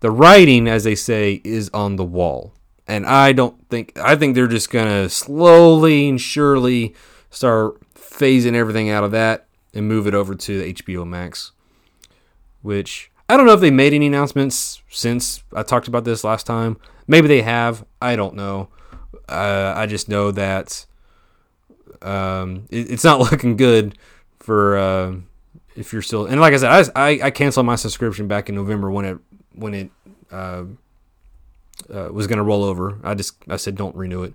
the 0.00 0.10
writing, 0.10 0.68
as 0.68 0.84
they 0.84 0.94
say, 0.94 1.40
is 1.44 1.70
on 1.70 1.96
the 1.96 2.04
wall. 2.04 2.54
And 2.86 3.06
I 3.06 3.32
don't 3.32 3.68
think 3.68 3.96
I 3.98 4.16
think 4.16 4.34
they're 4.34 4.46
just 4.46 4.70
gonna 4.70 5.08
slowly 5.08 6.08
and 6.08 6.20
surely 6.20 6.94
start 7.30 7.80
phasing 7.94 8.54
everything 8.54 8.90
out 8.90 9.04
of 9.04 9.12
that 9.12 9.46
and 9.72 9.86
move 9.86 10.06
it 10.06 10.14
over 10.14 10.34
to 10.34 10.58
the 10.58 10.74
HBO 10.74 11.06
Max. 11.06 11.52
Which 12.62 13.10
I 13.28 13.36
don't 13.36 13.46
know 13.46 13.52
if 13.52 13.60
they 13.60 13.70
made 13.70 13.92
any 13.92 14.06
announcements 14.06 14.82
since 14.90 15.42
I 15.54 15.62
talked 15.62 15.88
about 15.88 16.04
this 16.04 16.24
last 16.24 16.46
time. 16.46 16.76
Maybe 17.06 17.28
they 17.28 17.42
have. 17.42 17.84
I 18.02 18.16
don't 18.16 18.34
know. 18.34 18.68
Uh, 19.28 19.72
I 19.76 19.86
just 19.86 20.08
know 20.08 20.30
that 20.32 20.84
um, 22.02 22.66
it, 22.70 22.90
it's 22.90 23.04
not 23.04 23.20
looking 23.32 23.56
good 23.56 23.96
for 24.38 24.76
uh, 24.76 25.14
if 25.76 25.92
you're 25.92 26.02
still. 26.02 26.26
And 26.26 26.40
like 26.40 26.54
I 26.54 26.56
said, 26.56 26.92
I, 26.94 27.08
I 27.08 27.20
I 27.24 27.30
canceled 27.30 27.66
my 27.66 27.76
subscription 27.76 28.28
back 28.28 28.48
in 28.48 28.54
November 28.54 28.90
when 28.90 29.04
it 29.04 29.18
when 29.54 29.74
it 29.74 29.90
uh, 30.30 30.64
uh, 31.92 32.08
was 32.12 32.26
going 32.26 32.38
to 32.38 32.42
roll 32.42 32.64
over. 32.64 32.98
I 33.02 33.14
just 33.14 33.36
I 33.48 33.56
said 33.56 33.76
don't 33.76 33.96
renew 33.96 34.22
it. 34.22 34.34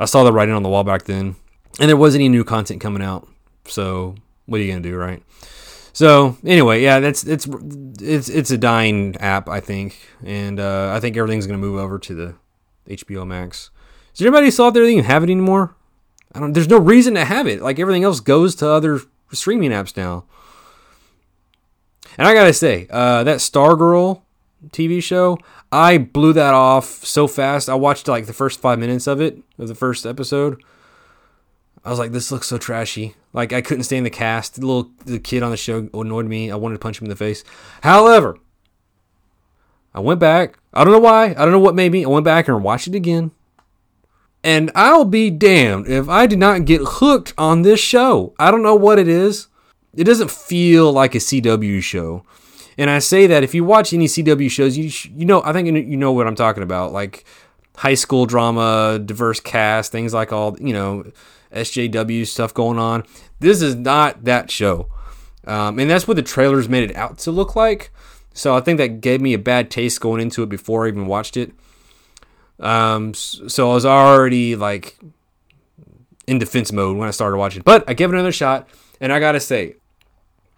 I 0.00 0.06
saw 0.06 0.24
the 0.24 0.32
writing 0.32 0.54
on 0.54 0.62
the 0.62 0.68
wall 0.68 0.84
back 0.84 1.04
then, 1.04 1.36
and 1.78 1.88
there 1.88 1.96
wasn't 1.96 2.22
any 2.22 2.28
new 2.28 2.44
content 2.44 2.80
coming 2.80 3.02
out. 3.02 3.28
So 3.66 4.16
what 4.46 4.60
are 4.60 4.64
you 4.64 4.72
gonna 4.72 4.82
do, 4.82 4.96
right? 4.96 5.22
So 5.92 6.38
anyway, 6.44 6.82
yeah, 6.82 7.00
that's 7.00 7.24
it's 7.24 7.46
it's 8.00 8.28
it's 8.28 8.50
a 8.50 8.58
dying 8.58 9.16
app, 9.16 9.48
I 9.48 9.60
think, 9.60 9.98
and 10.24 10.58
uh, 10.58 10.92
I 10.94 11.00
think 11.00 11.16
everything's 11.16 11.46
gonna 11.46 11.58
move 11.58 11.78
over 11.78 11.98
to 11.98 12.14
the 12.14 12.34
HBO 12.88 13.26
Max. 13.26 13.70
Is 14.14 14.20
anybody 14.22 14.50
still 14.50 14.66
out 14.66 14.74
there 14.74 14.84
that 14.84 14.90
even 14.90 15.04
have 15.04 15.22
it 15.22 15.30
anymore? 15.30 15.74
I 16.34 16.40
don't. 16.40 16.52
There's 16.54 16.68
no 16.68 16.78
reason 16.78 17.14
to 17.14 17.24
have 17.24 17.46
it. 17.46 17.60
Like 17.60 17.78
everything 17.78 18.04
else 18.04 18.20
goes 18.20 18.54
to 18.56 18.68
other 18.68 19.00
streaming 19.32 19.70
apps 19.70 19.96
now. 19.96 20.24
And 22.16 22.26
I 22.26 22.34
gotta 22.34 22.52
say, 22.54 22.86
uh, 22.90 23.24
that 23.24 23.38
Stargirl 23.38 24.22
TV 24.68 25.02
show, 25.02 25.38
I 25.70 25.98
blew 25.98 26.32
that 26.34 26.54
off 26.54 26.86
so 27.04 27.26
fast. 27.26 27.68
I 27.68 27.74
watched 27.74 28.08
like 28.08 28.26
the 28.26 28.32
first 28.32 28.60
five 28.60 28.78
minutes 28.78 29.06
of 29.06 29.20
it, 29.20 29.38
of 29.58 29.68
the 29.68 29.74
first 29.74 30.06
episode. 30.06 30.62
I 31.84 31.90
was 31.90 31.98
like, 31.98 32.12
this 32.12 32.30
looks 32.30 32.46
so 32.46 32.58
trashy. 32.58 33.14
Like 33.32 33.52
I 33.52 33.60
couldn't 33.60 33.84
stand 33.84 34.06
the 34.06 34.10
cast. 34.10 34.60
The 34.60 34.66
little 34.66 34.90
the 35.04 35.18
kid 35.18 35.42
on 35.42 35.50
the 35.50 35.56
show 35.56 35.88
annoyed 35.94 36.26
me. 36.26 36.50
I 36.50 36.56
wanted 36.56 36.76
to 36.76 36.80
punch 36.80 37.00
him 37.00 37.06
in 37.06 37.10
the 37.10 37.16
face. 37.16 37.42
However, 37.82 38.38
I 39.94 40.00
went 40.00 40.20
back. 40.20 40.58
I 40.72 40.84
don't 40.84 40.92
know 40.92 41.00
why. 41.00 41.30
I 41.30 41.34
don't 41.34 41.50
know 41.50 41.58
what 41.58 41.74
made 41.74 41.92
me. 41.92 42.04
I 42.04 42.08
went 42.08 42.24
back 42.24 42.48
and 42.48 42.62
watched 42.62 42.88
it 42.88 42.94
again. 42.94 43.32
And 44.44 44.70
I'll 44.74 45.04
be 45.04 45.30
damned 45.30 45.86
if 45.86 46.08
I 46.08 46.26
did 46.26 46.38
not 46.38 46.64
get 46.64 46.80
hooked 46.84 47.32
on 47.38 47.62
this 47.62 47.80
show. 47.80 48.34
I 48.38 48.50
don't 48.50 48.62
know 48.62 48.74
what 48.74 48.98
it 48.98 49.06
is. 49.06 49.48
It 49.94 50.04
doesn't 50.04 50.30
feel 50.30 50.92
like 50.92 51.14
a 51.14 51.18
CW 51.18 51.82
show. 51.82 52.24
And 52.78 52.90
I 52.90 52.98
say 52.98 53.26
that 53.26 53.44
if 53.44 53.54
you 53.54 53.64
watch 53.64 53.92
any 53.92 54.06
CW 54.06 54.50
shows, 54.50 54.76
you 54.76 54.88
sh- 54.88 55.10
you 55.14 55.26
know 55.26 55.42
I 55.44 55.52
think 55.52 55.68
you 55.68 55.96
know 55.96 56.12
what 56.12 56.26
I'm 56.26 56.34
talking 56.34 56.62
about, 56.62 56.92
like 56.92 57.24
high 57.76 57.94
school 57.94 58.26
drama, 58.26 58.98
diverse 58.98 59.40
cast, 59.40 59.92
things 59.92 60.14
like 60.14 60.32
all 60.32 60.56
you 60.58 60.72
know, 60.72 61.04
SJW 61.52 62.26
stuff 62.26 62.52
going 62.54 62.78
on. 62.78 63.04
This 63.40 63.62
is 63.62 63.74
not 63.74 64.24
that 64.24 64.50
show, 64.50 64.88
um, 65.46 65.78
and 65.78 65.90
that's 65.90 66.06
what 66.06 66.16
the 66.16 66.22
trailers 66.22 66.68
made 66.68 66.90
it 66.90 66.96
out 66.96 67.18
to 67.18 67.30
look 67.30 67.56
like. 67.56 67.90
So 68.34 68.56
I 68.56 68.60
think 68.60 68.78
that 68.78 69.00
gave 69.00 69.20
me 69.20 69.34
a 69.34 69.38
bad 69.38 69.70
taste 69.70 70.00
going 70.00 70.20
into 70.20 70.42
it 70.42 70.48
before 70.48 70.84
I 70.86 70.88
even 70.88 71.06
watched 71.06 71.36
it. 71.36 71.52
Um, 72.60 73.12
so 73.14 73.70
I 73.70 73.74
was 73.74 73.84
already 73.84 74.56
like 74.56 74.98
in 76.26 76.38
defense 76.38 76.72
mode 76.72 76.96
when 76.96 77.08
I 77.08 77.10
started 77.10 77.36
watching, 77.36 77.62
but 77.64 77.84
I 77.88 77.94
gave 77.94 78.10
it 78.10 78.14
another 78.14 78.32
shot, 78.32 78.68
and 79.00 79.12
I 79.12 79.20
gotta 79.20 79.40
say, 79.40 79.76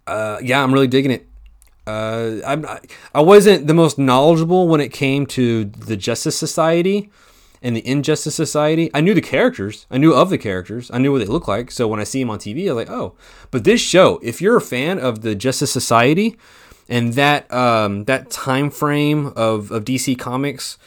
uh, 0.07 0.39
yeah, 0.41 0.63
I'm 0.63 0.73
really 0.73 0.87
digging 0.87 1.11
it. 1.11 1.27
Uh, 1.87 2.37
I'm 2.45 2.65
I 3.13 3.21
wasn't 3.21 3.67
the 3.67 3.73
most 3.73 3.99
knowledgeable 3.99 4.67
when 4.67 4.81
it 4.81 4.91
came 4.91 5.25
to 5.27 5.65
the 5.65 5.95
Justice 5.95 6.37
Society 6.37 7.11
and 7.65 7.75
the 7.75 7.85
Injustice 7.85 8.35
Society. 8.35 8.91
I 8.93 9.01
knew 9.01 9.15
the 9.15 9.21
characters. 9.21 9.87
I 9.89 9.97
knew 9.97 10.13
of 10.13 10.29
the 10.29 10.37
characters. 10.37 10.91
I 10.93 10.99
knew 10.99 11.11
what 11.11 11.17
they 11.17 11.25
looked 11.25 11.47
like. 11.47 11.71
So 11.71 11.87
when 11.87 11.99
I 11.99 12.03
see 12.03 12.19
them 12.19 12.29
on 12.29 12.37
TV, 12.37 12.69
I 12.69 12.73
was 12.73 12.87
like, 12.87 12.95
oh. 12.95 13.15
But 13.49 13.63
this 13.63 13.81
show, 13.81 14.19
if 14.21 14.39
you're 14.39 14.55
a 14.55 14.61
fan 14.61 14.99
of 14.99 15.21
the 15.21 15.33
Justice 15.33 15.71
Society 15.71 16.37
and 16.87 17.13
that 17.13 17.51
um, 17.51 18.03
that 18.05 18.29
time 18.29 18.69
frame 18.69 19.33
of, 19.35 19.71
of 19.71 19.83
DC 19.83 20.17
Comics, 20.19 20.77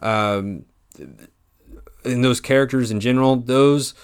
um, 0.00 0.64
and 0.98 2.24
those 2.24 2.40
characters 2.40 2.90
in 2.90 2.98
general, 2.98 3.36
those 3.36 3.94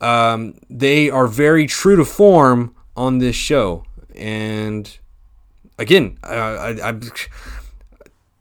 um, 0.00 0.58
they 0.68 1.10
are 1.10 1.28
very 1.28 1.68
true 1.68 1.94
to 1.94 2.04
form 2.04 2.74
on 2.96 3.18
this 3.18 3.36
show. 3.36 3.84
And 4.16 4.98
again, 5.78 6.18
uh, 6.24 6.26
I, 6.26 6.88
I, 6.88 7.00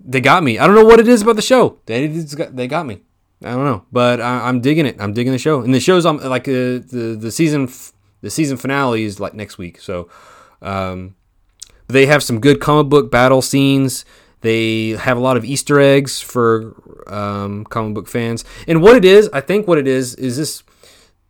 they 0.10 0.22
got 0.22 0.44
me. 0.44 0.58
I 0.58 0.66
don't 0.66 0.76
know 0.76 0.86
what 0.86 1.00
it 1.00 1.08
is 1.08 1.22
about 1.22 1.36
the 1.36 1.42
show. 1.42 1.78
They 1.86 2.08
they 2.08 2.68
got 2.68 2.86
me. 2.86 3.02
I 3.44 3.52
don't 3.52 3.64
know, 3.64 3.86
but 3.92 4.20
I, 4.20 4.50
am 4.50 4.60
digging 4.60 4.86
it. 4.86 4.98
I'm 5.00 5.14
digging 5.14 5.32
the 5.32 5.40
show, 5.40 5.62
and 5.62 5.74
the 5.74 5.80
show's 5.80 6.06
on 6.06 6.18
like 6.18 6.48
uh, 6.48 6.82
the 6.92 7.16
the 7.18 7.32
season 7.32 7.70
the 8.22 8.30
season 8.30 8.58
finale 8.58 9.04
is 9.04 9.20
like 9.20 9.34
next 9.34 9.58
week. 9.58 9.80
So 9.80 10.10
um, 10.62 11.16
they 11.88 12.08
have 12.08 12.24
some 12.24 12.42
good 12.42 12.60
comic 12.60 12.90
book 12.90 13.12
battle 13.12 13.42
scenes. 13.42 14.04
They 14.42 14.90
have 14.92 15.16
a 15.16 15.22
lot 15.22 15.38
of 15.38 15.46
Easter 15.46 15.80
eggs 15.80 16.20
for 16.20 16.76
um, 17.08 17.64
comic 17.66 17.94
book 17.94 18.08
fans, 18.08 18.44
and 18.68 18.82
what 18.82 18.96
it 18.98 19.06
is, 19.06 19.30
I 19.32 19.42
think 19.42 19.68
what 19.68 19.78
it 19.78 19.88
is 19.88 20.16
is 20.16 20.38
this 20.38 20.64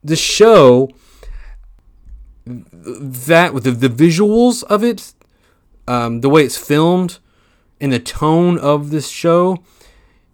this 0.04 0.20
show 0.20 0.90
that 2.46 3.54
with 3.54 3.66
the, 3.66 3.72
the 3.72 3.90
visuals 3.90 4.64
of 4.64 4.84
it 4.84 5.14
um, 5.88 6.22
the 6.22 6.30
way 6.30 6.44
it's 6.44 6.58
filmed 6.58 7.20
and 7.82 7.92
the 7.92 8.00
tone 8.00 8.58
of 8.58 8.90
this 8.90 9.10
show, 9.10 9.64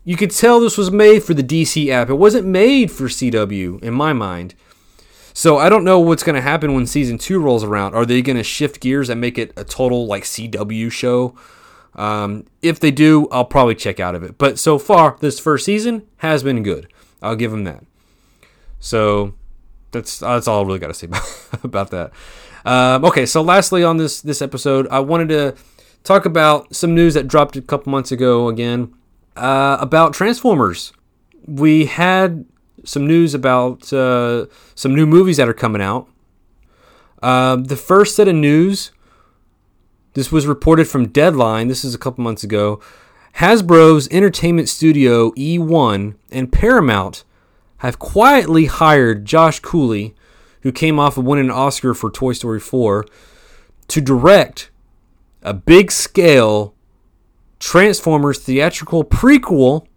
you 0.03 0.15
could 0.15 0.31
tell 0.31 0.59
this 0.59 0.77
was 0.77 0.91
made 0.91 1.23
for 1.23 1.33
the 1.33 1.43
DC 1.43 1.89
app. 1.89 2.09
It 2.09 2.15
wasn't 2.15 2.47
made 2.47 2.91
for 2.91 3.05
CW, 3.05 3.81
in 3.83 3.93
my 3.93 4.13
mind. 4.13 4.55
So 5.33 5.57
I 5.57 5.67
don't 5.67 5.83
know 5.83 5.99
what's 5.99 6.23
going 6.23 6.35
to 6.35 6.41
happen 6.41 6.73
when 6.73 6.87
season 6.87 7.17
two 7.17 7.39
rolls 7.39 7.63
around. 7.63 7.93
Are 7.93 8.05
they 8.05 8.21
going 8.21 8.37
to 8.37 8.43
shift 8.43 8.79
gears 8.79 9.09
and 9.09 9.19
make 9.19 9.37
it 9.37 9.51
a 9.57 9.63
total 9.63 10.07
like 10.07 10.23
CW 10.23 10.91
show? 10.91 11.35
Um, 11.95 12.45
if 12.61 12.79
they 12.79 12.91
do, 12.91 13.27
I'll 13.31 13.45
probably 13.45 13.75
check 13.75 13.99
out 13.99 14.15
of 14.15 14.23
it. 14.23 14.37
But 14.37 14.59
so 14.59 14.77
far, 14.77 15.17
this 15.19 15.39
first 15.39 15.65
season 15.65 16.07
has 16.17 16.43
been 16.43 16.63
good. 16.63 16.87
I'll 17.21 17.35
give 17.35 17.51
them 17.51 17.63
that. 17.65 17.83
So 18.79 19.33
that's 19.91 20.19
that's 20.19 20.47
all 20.47 20.63
I 20.63 20.67
really 20.67 20.79
got 20.79 20.87
to 20.87 20.93
say 20.93 21.07
about, 21.07 21.47
about 21.63 21.91
that. 21.91 22.11
Um, 22.65 23.05
okay, 23.05 23.25
so 23.25 23.41
lastly 23.41 23.83
on 23.83 23.97
this 23.97 24.21
this 24.21 24.41
episode, 24.41 24.87
I 24.89 24.99
wanted 24.99 25.29
to 25.29 25.55
talk 26.05 26.25
about 26.25 26.73
some 26.73 26.95
news 26.95 27.13
that 27.15 27.27
dropped 27.27 27.57
a 27.57 27.61
couple 27.61 27.91
months 27.91 28.11
ago 28.11 28.47
again 28.47 28.93
uh, 29.35 29.77
about 29.81 30.13
Transformers. 30.13 30.93
We 31.45 31.85
had 31.85 32.45
some 32.85 33.05
news 33.05 33.33
about 33.33 33.91
uh, 33.91 34.45
some 34.73 34.95
new 34.95 35.05
movies 35.05 35.35
that 35.37 35.49
are 35.49 35.53
coming 35.53 35.81
out. 35.81 36.07
Uh, 37.21 37.57
the 37.57 37.75
first 37.75 38.15
set 38.15 38.29
of 38.29 38.35
news, 38.35 38.91
this 40.13 40.31
was 40.31 40.47
reported 40.47 40.87
from 40.87 41.09
Deadline. 41.09 41.67
This 41.67 41.83
is 41.83 41.93
a 41.93 41.99
couple 41.99 42.23
months 42.23 42.43
ago. 42.43 42.79
Hasbro's 43.37 44.07
entertainment 44.11 44.69
studio 44.69 45.31
E1 45.31 46.15
and 46.31 46.51
Paramount 46.51 47.25
have 47.79 47.99
quietly 47.99 48.65
hired 48.65 49.25
Josh 49.25 49.59
Cooley 49.59 50.15
who 50.65 50.71
came 50.71 50.97
off 50.97 51.15
of 51.15 51.23
winning 51.23 51.45
an 51.45 51.51
Oscar 51.51 51.93
for 51.93 52.09
Toy 52.09 52.33
Story 52.33 52.59
4, 52.59 53.05
to 53.87 54.01
direct 54.01 54.71
a 55.45 55.53
big 55.53 55.91
scale 55.91 56.73
Transformers 57.59 58.39
theatrical 58.39 59.05
prequel 59.05 59.87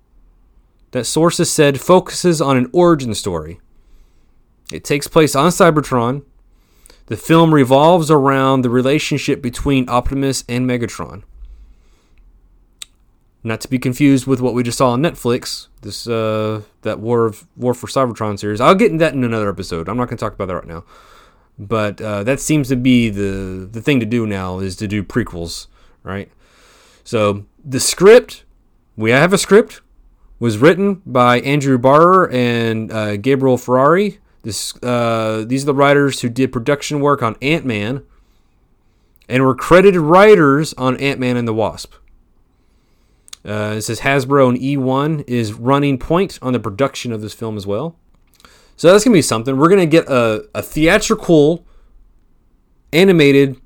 that 0.92 1.04
sources 1.04 1.50
said 1.50 1.80
focuses 1.80 2.40
on 2.40 2.56
an 2.56 2.70
origin 2.72 3.14
story. 3.14 3.60
It 4.72 4.84
takes 4.84 5.08
place 5.08 5.34
on 5.34 5.50
Cybertron. 5.50 6.22
The 7.06 7.16
film 7.16 7.52
revolves 7.52 8.10
around 8.10 8.62
the 8.62 8.70
relationship 8.70 9.42
between 9.42 9.88
Optimus 9.88 10.44
and 10.48 10.68
Megatron. 10.68 11.24
Not 13.42 13.60
to 13.62 13.68
be 13.68 13.78
confused 13.78 14.26
with 14.26 14.40
what 14.40 14.52
we 14.52 14.62
just 14.62 14.78
saw 14.78 14.90
on 14.90 15.02
Netflix, 15.02 15.68
this 15.80 16.06
uh, 16.06 16.62
that 16.82 17.00
War 17.00 17.24
of 17.24 17.46
War 17.56 17.72
for 17.72 17.86
Cybertron 17.86 18.38
series. 18.38 18.60
I'll 18.60 18.74
get 18.74 18.92
into 18.92 19.02
that 19.04 19.14
in 19.14 19.24
another 19.24 19.48
episode. 19.48 19.88
I'm 19.88 19.96
not 19.96 20.08
going 20.08 20.18
to 20.18 20.24
talk 20.24 20.34
about 20.34 20.48
that 20.48 20.54
right 20.54 20.66
now. 20.66 20.84
But 21.58 22.00
uh, 22.00 22.22
that 22.24 22.40
seems 22.40 22.68
to 22.68 22.76
be 22.76 23.10
the 23.10 23.68
the 23.70 23.82
thing 23.82 23.98
to 24.00 24.06
do 24.06 24.26
now 24.26 24.60
is 24.60 24.76
to 24.76 24.86
do 24.86 25.02
prequels, 25.02 25.66
right? 26.04 26.30
So 27.02 27.46
the 27.64 27.80
script, 27.80 28.44
we 28.96 29.10
have 29.10 29.32
a 29.32 29.38
script, 29.38 29.80
was 30.38 30.58
written 30.58 31.02
by 31.04 31.40
Andrew 31.40 31.78
Barrer 31.78 32.30
and 32.30 32.92
uh, 32.92 33.16
Gabriel 33.16 33.58
Ferrari. 33.58 34.18
This 34.42 34.80
uh, 34.82 35.44
these 35.46 35.64
are 35.64 35.66
the 35.66 35.74
writers 35.74 36.20
who 36.20 36.28
did 36.28 36.52
production 36.52 37.00
work 37.00 37.22
on 37.22 37.34
Ant 37.42 37.64
Man, 37.64 38.04
and 39.28 39.42
were 39.42 39.54
credited 39.54 40.00
writers 40.00 40.74
on 40.74 40.96
Ant 40.98 41.18
Man 41.18 41.36
and 41.36 41.48
the 41.48 41.54
Wasp. 41.54 41.94
Uh, 43.44 43.74
it 43.78 43.82
says 43.82 44.00
Hasbro 44.00 44.48
and 44.48 44.58
E1 44.58 45.24
is 45.26 45.54
running 45.54 45.98
point 45.98 46.38
on 46.42 46.52
the 46.52 46.60
production 46.60 47.12
of 47.12 47.20
this 47.20 47.32
film 47.32 47.56
as 47.56 47.66
well. 47.66 47.96
So 48.78 48.92
that's 48.92 49.02
to 49.12 49.18
be 49.18 49.22
something. 49.22 49.56
We're 49.56 49.68
to 49.80 49.86
get 49.86 50.08
a, 50.08 50.48
a 50.54 50.62
theatrical 50.62 51.66
animated 52.92 53.60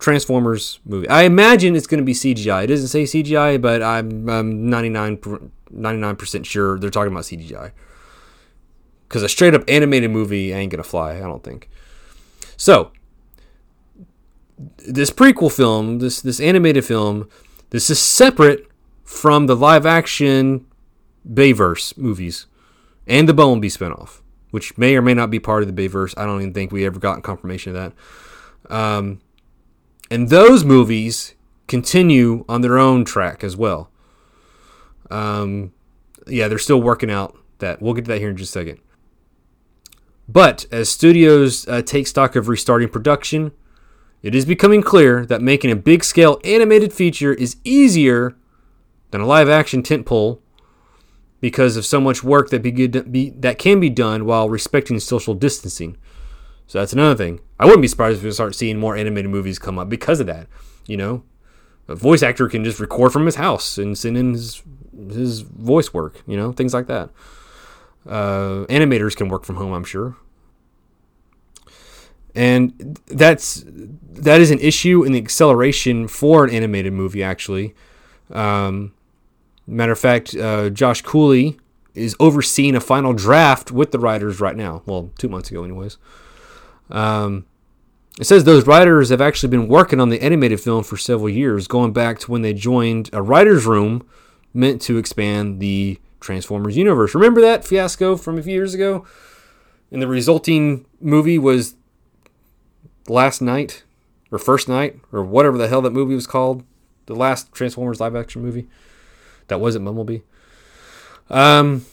Transformers 0.00 0.80
movie. 0.84 1.08
I 1.08 1.22
imagine 1.22 1.76
it's 1.76 1.86
going 1.86 2.00
to 2.00 2.04
be 2.04 2.14
CGI. 2.14 2.64
It 2.64 2.66
doesn't 2.66 2.88
say 2.88 3.04
CGI, 3.04 3.62
but 3.62 3.80
I'm, 3.80 4.28
I'm 4.28 4.68
99, 4.68 5.18
99% 5.72 6.44
sure 6.44 6.80
they're 6.80 6.90
talking 6.90 7.12
about 7.12 7.24
CGI. 7.24 7.70
Because 9.08 9.22
a 9.22 9.28
straight 9.28 9.54
up 9.54 9.62
animated 9.68 10.10
movie 10.10 10.52
ain't 10.52 10.72
to 10.82 10.88
fly, 10.88 11.12
I 11.16 11.20
don't 11.20 11.44
think. 11.44 11.70
So, 12.56 12.90
this 14.78 15.10
prequel 15.10 15.52
film, 15.52 16.00
this, 16.00 16.20
this 16.20 16.40
animated 16.40 16.84
film, 16.84 17.28
this 17.70 17.88
is 17.88 18.00
separate 18.00 18.66
from 19.04 19.46
the 19.46 19.54
live 19.54 19.86
action 19.86 20.66
Bayverse 21.28 21.96
movies 21.96 22.46
and 23.06 23.28
the 23.28 23.34
Bumblebee 23.34 23.68
spinoff. 23.68 24.22
Which 24.50 24.76
may 24.76 24.96
or 24.96 25.02
may 25.02 25.14
not 25.14 25.30
be 25.30 25.38
part 25.38 25.62
of 25.62 25.74
the 25.74 25.88
Bayverse. 25.88 26.14
I 26.16 26.24
don't 26.24 26.40
even 26.40 26.54
think 26.54 26.72
we 26.72 26.84
ever 26.84 26.98
got 26.98 27.22
confirmation 27.22 27.74
of 27.74 27.94
that. 28.68 28.74
Um, 28.74 29.20
and 30.10 30.28
those 30.28 30.64
movies 30.64 31.34
continue 31.68 32.44
on 32.48 32.60
their 32.60 32.78
own 32.78 33.04
track 33.04 33.44
as 33.44 33.56
well. 33.56 33.90
Um, 35.10 35.72
yeah, 36.26 36.48
they're 36.48 36.58
still 36.58 36.80
working 36.80 37.10
out 37.10 37.36
that. 37.58 37.80
We'll 37.80 37.94
get 37.94 38.04
to 38.04 38.08
that 38.10 38.18
here 38.18 38.30
in 38.30 38.36
just 38.36 38.50
a 38.50 38.58
second. 38.60 38.80
But 40.28 40.66
as 40.70 40.88
studios 40.88 41.66
uh, 41.66 41.82
take 41.82 42.06
stock 42.06 42.36
of 42.36 42.48
restarting 42.48 42.88
production, 42.88 43.52
it 44.22 44.34
is 44.34 44.44
becoming 44.44 44.82
clear 44.82 45.26
that 45.26 45.42
making 45.42 45.70
a 45.70 45.76
big 45.76 46.04
scale 46.04 46.40
animated 46.44 46.92
feature 46.92 47.32
is 47.32 47.56
easier 47.64 48.36
than 49.10 49.20
a 49.20 49.26
live 49.26 49.48
action 49.48 49.82
tentpole 49.82 50.38
because 51.40 51.76
of 51.76 51.86
so 51.86 52.00
much 52.00 52.22
work 52.22 52.50
that 52.50 52.62
be, 52.62 52.70
be 52.86 53.30
that 53.30 53.58
can 53.58 53.80
be 53.80 53.90
done 53.90 54.24
while 54.24 54.48
respecting 54.48 54.98
social 55.00 55.34
distancing. 55.34 55.96
So 56.66 56.78
that's 56.78 56.92
another 56.92 57.16
thing. 57.16 57.40
I 57.58 57.64
wouldn't 57.64 57.82
be 57.82 57.88
surprised 57.88 58.18
if 58.18 58.24
we 58.24 58.30
start 58.30 58.54
seeing 58.54 58.78
more 58.78 58.96
animated 58.96 59.30
movies 59.30 59.58
come 59.58 59.78
up 59.78 59.88
because 59.88 60.20
of 60.20 60.26
that. 60.26 60.46
You 60.86 60.96
know, 60.96 61.24
a 61.88 61.96
voice 61.96 62.22
actor 62.22 62.48
can 62.48 62.64
just 62.64 62.78
record 62.78 63.12
from 63.12 63.26
his 63.26 63.36
house 63.36 63.78
and 63.78 63.98
send 63.98 64.16
in 64.16 64.34
his 64.34 64.62
his 65.08 65.40
voice 65.40 65.92
work. 65.92 66.22
You 66.26 66.36
know, 66.36 66.52
things 66.52 66.74
like 66.74 66.86
that. 66.86 67.10
Uh, 68.06 68.64
animators 68.68 69.16
can 69.16 69.28
work 69.28 69.44
from 69.44 69.56
home, 69.56 69.72
I'm 69.72 69.84
sure. 69.84 70.16
And 72.34 72.98
that's 73.06 73.64
that 73.66 74.40
is 74.40 74.50
an 74.50 74.60
issue 74.60 75.02
in 75.02 75.12
the 75.12 75.18
acceleration 75.18 76.06
for 76.06 76.44
an 76.44 76.54
animated 76.54 76.92
movie. 76.92 77.22
Actually, 77.22 77.74
um, 78.30 78.92
matter 79.70 79.92
of 79.92 79.98
fact, 79.98 80.34
uh, 80.36 80.70
Josh 80.70 81.02
Cooley 81.02 81.58
is 81.94 82.16
overseeing 82.20 82.74
a 82.76 82.80
final 82.80 83.12
draft 83.12 83.70
with 83.70 83.90
the 83.92 83.98
writers 83.98 84.40
right 84.40 84.56
now. 84.56 84.82
Well, 84.86 85.10
two 85.18 85.28
months 85.28 85.50
ago, 85.50 85.64
anyways. 85.64 85.98
Um, 86.90 87.46
it 88.18 88.24
says 88.26 88.44
those 88.44 88.66
writers 88.66 89.08
have 89.10 89.20
actually 89.20 89.48
been 89.48 89.68
working 89.68 90.00
on 90.00 90.08
the 90.08 90.20
animated 90.20 90.60
film 90.60 90.84
for 90.84 90.96
several 90.96 91.28
years, 91.28 91.66
going 91.66 91.92
back 91.92 92.18
to 92.20 92.30
when 92.30 92.42
they 92.42 92.52
joined 92.52 93.10
a 93.12 93.22
writer's 93.22 93.66
room 93.66 94.06
meant 94.52 94.82
to 94.82 94.98
expand 94.98 95.60
the 95.60 95.98
Transformers 96.20 96.76
universe. 96.76 97.14
Remember 97.14 97.40
that 97.40 97.64
fiasco 97.64 98.16
from 98.16 98.38
a 98.38 98.42
few 98.42 98.52
years 98.52 98.74
ago? 98.74 99.06
And 99.90 100.02
the 100.02 100.06
resulting 100.06 100.86
movie 101.00 101.38
was 101.38 101.76
Last 103.08 103.40
Knight, 103.40 103.84
or 104.30 104.38
First 104.38 104.68
Night, 104.68 105.00
or 105.12 105.24
whatever 105.24 105.56
the 105.56 105.68
hell 105.68 105.82
that 105.82 105.92
movie 105.92 106.14
was 106.14 106.26
called. 106.26 106.62
The 107.06 107.14
last 107.14 107.52
Transformers 107.52 108.00
live 108.00 108.14
action 108.14 108.42
movie. 108.42 108.68
That 109.50 109.60
wasn't 109.60 109.84
Bumblebee. 109.84 110.20
Um, 111.28 111.84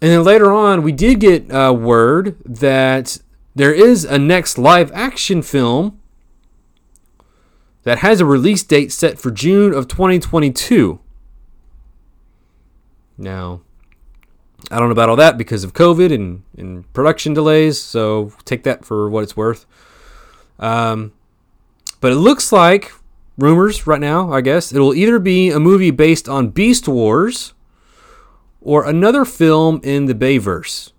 and 0.00 0.10
then 0.10 0.22
later 0.24 0.52
on, 0.52 0.82
we 0.82 0.92
did 0.92 1.20
get 1.20 1.50
uh, 1.50 1.72
word 1.72 2.36
that 2.44 3.18
there 3.54 3.72
is 3.72 4.04
a 4.04 4.18
next 4.18 4.58
live 4.58 4.92
action 4.92 5.42
film 5.42 6.00
that 7.84 7.98
has 7.98 8.20
a 8.20 8.26
release 8.26 8.62
date 8.62 8.92
set 8.92 9.18
for 9.18 9.30
June 9.30 9.74
of 9.74 9.88
2022. 9.88 11.00
Now, 13.16 13.60
I 14.70 14.78
don't 14.78 14.88
know 14.88 14.92
about 14.92 15.08
all 15.08 15.16
that 15.16 15.38
because 15.38 15.64
of 15.64 15.72
COVID 15.74 16.12
and, 16.12 16.42
and 16.56 16.90
production 16.92 17.34
delays, 17.34 17.80
so 17.80 18.32
take 18.44 18.64
that 18.64 18.84
for 18.84 19.08
what 19.08 19.22
it's 19.22 19.36
worth. 19.36 19.66
Um, 20.58 21.12
but 22.00 22.12
it 22.12 22.16
looks 22.16 22.52
like 22.52 22.92
rumors 23.36 23.86
right 23.86 24.00
now, 24.00 24.32
I 24.32 24.40
guess, 24.40 24.72
it'll 24.72 24.94
either 24.94 25.18
be 25.18 25.50
a 25.50 25.60
movie 25.60 25.90
based 25.90 26.28
on 26.28 26.48
Beast 26.48 26.88
Wars 26.88 27.54
or 28.60 28.84
another 28.84 29.24
film 29.24 29.80
in 29.82 30.06
the 30.06 30.14
Bayverse. 30.14 30.92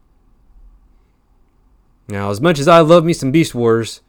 Now, 2.07 2.29
as 2.29 2.39
much 2.39 2.59
as 2.59 2.67
I 2.67 2.79
love 2.81 3.03
me 3.03 3.13
some 3.13 3.31
Beast 3.31 3.55
Wars, 3.55 4.01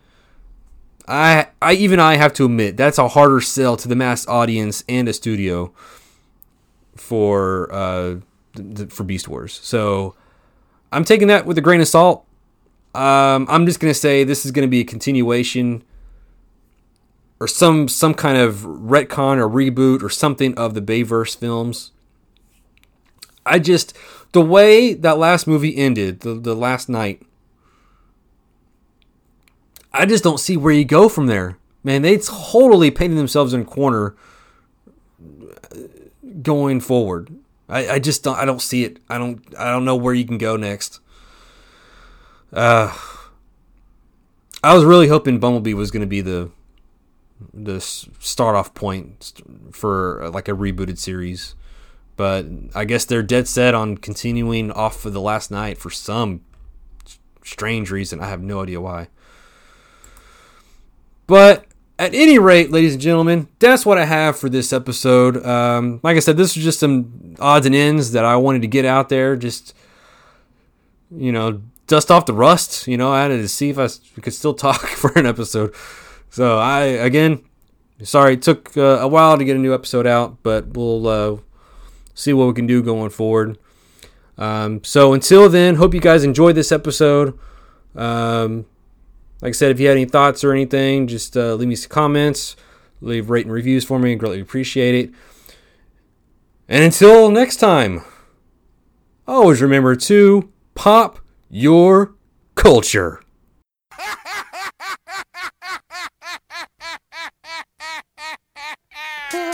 I, 1.08 1.48
I 1.62 1.72
even 1.74 2.00
I 2.00 2.16
have 2.16 2.32
to 2.34 2.44
admit 2.44 2.76
that's 2.76 2.98
a 2.98 3.08
harder 3.08 3.40
sell 3.40 3.76
to 3.76 3.88
the 3.88 3.96
mass 3.96 4.26
audience 4.26 4.84
and 4.88 5.08
a 5.08 5.12
studio 5.12 5.72
for 6.96 7.72
uh, 7.72 8.16
for 8.88 9.04
Beast 9.04 9.28
Wars. 9.28 9.58
So 9.62 10.14
I'm 10.92 11.04
taking 11.04 11.28
that 11.28 11.46
with 11.46 11.56
a 11.58 11.60
grain 11.60 11.80
of 11.80 11.88
salt. 11.88 12.24
Um, 12.94 13.46
I'm 13.48 13.66
just 13.66 13.78
gonna 13.78 13.94
say 13.94 14.24
this 14.24 14.44
is 14.44 14.50
gonna 14.50 14.68
be 14.68 14.80
a 14.80 14.84
continuation 14.84 15.84
or 17.38 17.46
some 17.46 17.88
some 17.88 18.14
kind 18.14 18.38
of 18.38 18.56
retcon 18.56 19.38
or 19.38 19.48
reboot 19.48 20.02
or 20.02 20.08
something 20.08 20.54
of 20.54 20.74
the 20.74 20.82
Bayverse 20.82 21.36
films. 21.36 21.92
I 23.44 23.58
just 23.58 23.96
the 24.32 24.42
way 24.42 24.94
that 24.94 25.18
last 25.18 25.46
movie 25.46 25.76
ended, 25.76 26.20
the, 26.20 26.34
the 26.34 26.54
Last 26.54 26.88
Knight, 26.88 27.22
I 29.92 30.04
just 30.06 30.24
don't 30.24 30.40
see 30.40 30.56
where 30.56 30.72
you 30.72 30.84
go 30.84 31.08
from 31.08 31.26
there. 31.26 31.58
Man, 31.84 32.02
they 32.02 32.18
totally 32.18 32.90
painted 32.90 33.16
themselves 33.16 33.54
in 33.54 33.62
a 33.62 33.64
corner 33.64 34.16
going 36.42 36.80
forward. 36.80 37.30
I, 37.68 37.88
I 37.90 37.98
just 37.98 38.22
don't 38.22 38.36
I 38.36 38.44
don't 38.44 38.62
see 38.62 38.84
it. 38.84 38.98
I 39.08 39.18
don't 39.18 39.42
I 39.58 39.70
don't 39.70 39.84
know 39.84 39.96
where 39.96 40.14
you 40.14 40.24
can 40.24 40.38
go 40.38 40.56
next. 40.56 41.00
Uh 42.52 42.96
I 44.62 44.74
was 44.74 44.84
really 44.84 45.08
hoping 45.08 45.38
Bumblebee 45.38 45.74
was 45.74 45.90
going 45.90 46.00
to 46.00 46.06
be 46.06 46.20
the 46.20 46.50
the 47.52 47.80
start 47.80 48.56
off 48.56 48.74
point 48.74 49.40
for 49.72 50.24
uh, 50.24 50.30
like 50.30 50.48
a 50.48 50.52
rebooted 50.52 50.98
series. 50.98 51.54
But 52.16 52.46
I 52.74 52.84
guess 52.84 53.04
they're 53.04 53.22
dead 53.22 53.46
set 53.46 53.74
on 53.74 53.98
continuing 53.98 54.72
off 54.72 55.04
of 55.04 55.12
the 55.12 55.20
Last 55.20 55.50
Knight 55.50 55.76
for 55.76 55.90
some 55.90 56.40
strange 57.44 57.90
reason. 57.90 58.20
I 58.20 58.28
have 58.28 58.42
no 58.42 58.62
idea 58.62 58.80
why. 58.80 59.08
But 61.26 61.66
at 61.98 62.14
any 62.14 62.38
rate, 62.38 62.70
ladies 62.70 62.94
and 62.94 63.02
gentlemen, 63.02 63.48
that's 63.58 63.84
what 63.84 63.98
I 63.98 64.04
have 64.04 64.38
for 64.38 64.48
this 64.48 64.72
episode. 64.72 65.44
Um, 65.44 66.00
like 66.02 66.16
I 66.16 66.20
said, 66.20 66.36
this 66.36 66.54
was 66.54 66.64
just 66.64 66.80
some 66.80 67.36
odds 67.38 67.66
and 67.66 67.74
ends 67.74 68.12
that 68.12 68.24
I 68.24 68.36
wanted 68.36 68.62
to 68.62 68.68
get 68.68 68.84
out 68.84 69.08
there. 69.08 69.36
Just, 69.36 69.74
you 71.10 71.32
know, 71.32 71.62
dust 71.86 72.10
off 72.10 72.26
the 72.26 72.34
rust. 72.34 72.86
You 72.86 72.96
know, 72.96 73.12
I 73.12 73.22
had 73.22 73.28
to 73.28 73.48
see 73.48 73.70
if 73.70 73.78
I 73.78 73.88
could 74.20 74.34
still 74.34 74.54
talk 74.54 74.86
for 74.86 75.12
an 75.18 75.26
episode. 75.26 75.74
So 76.30 76.58
I 76.58 76.82
again, 76.82 77.44
sorry, 78.02 78.34
it 78.34 78.42
took 78.42 78.76
uh, 78.76 78.98
a 79.00 79.08
while 79.08 79.38
to 79.38 79.44
get 79.44 79.56
a 79.56 79.60
new 79.60 79.74
episode 79.74 80.06
out, 80.06 80.42
but 80.42 80.68
we'll 80.76 81.06
uh, 81.06 81.36
see 82.14 82.32
what 82.32 82.46
we 82.48 82.52
can 82.54 82.66
do 82.66 82.82
going 82.82 83.10
forward. 83.10 83.58
Um, 84.38 84.84
so 84.84 85.12
until 85.14 85.48
then, 85.48 85.76
hope 85.76 85.94
you 85.94 86.00
guys 86.00 86.24
enjoyed 86.24 86.56
this 86.56 86.72
episode. 86.72 87.38
Um, 87.94 88.66
like 89.40 89.50
I 89.50 89.52
said, 89.52 89.70
if 89.70 89.80
you 89.80 89.88
had 89.88 89.96
any 89.96 90.04
thoughts 90.04 90.44
or 90.44 90.52
anything, 90.52 91.06
just 91.06 91.36
uh, 91.36 91.54
leave 91.54 91.68
me 91.68 91.76
some 91.76 91.90
comments, 91.90 92.56
leave 93.00 93.30
rating 93.30 93.52
reviews 93.52 93.84
for 93.84 93.98
me. 93.98 94.14
Greatly 94.14 94.40
appreciate 94.40 94.94
it. 94.94 95.14
And 96.68 96.84
until 96.84 97.30
next 97.30 97.56
time, 97.56 98.02
always 99.26 99.62
remember 99.62 99.94
to 99.96 100.50
pop 100.74 101.20
your 101.48 102.14
culture. 102.54 103.20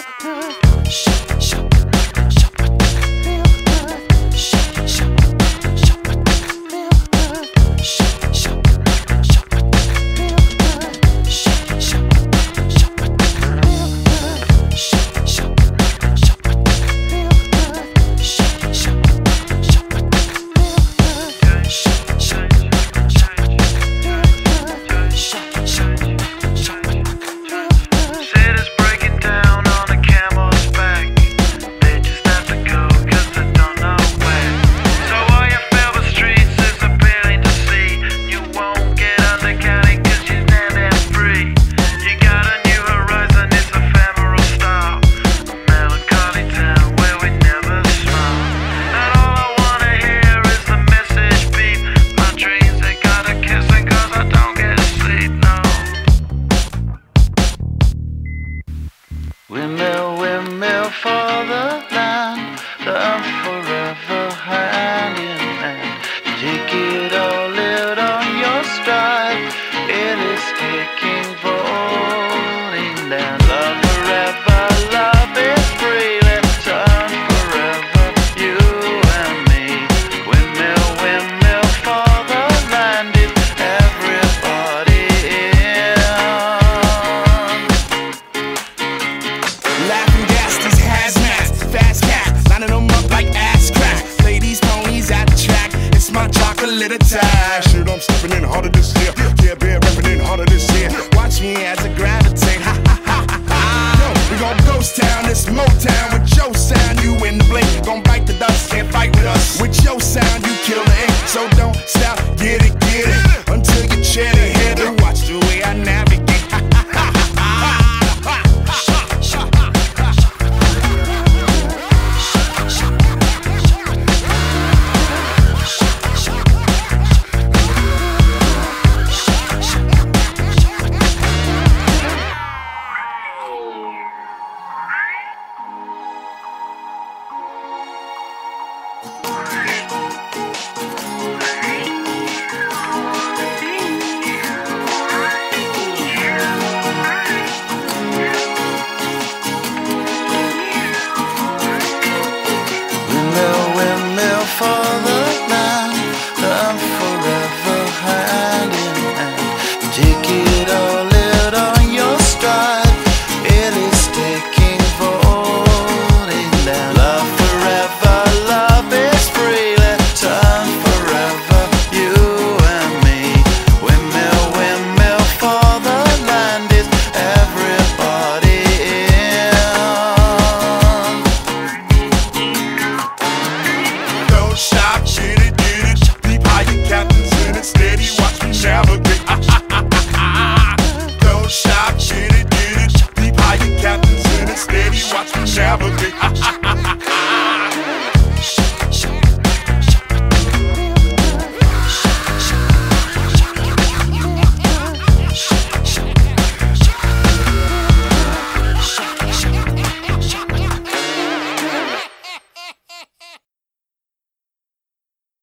City's 0.02 1.31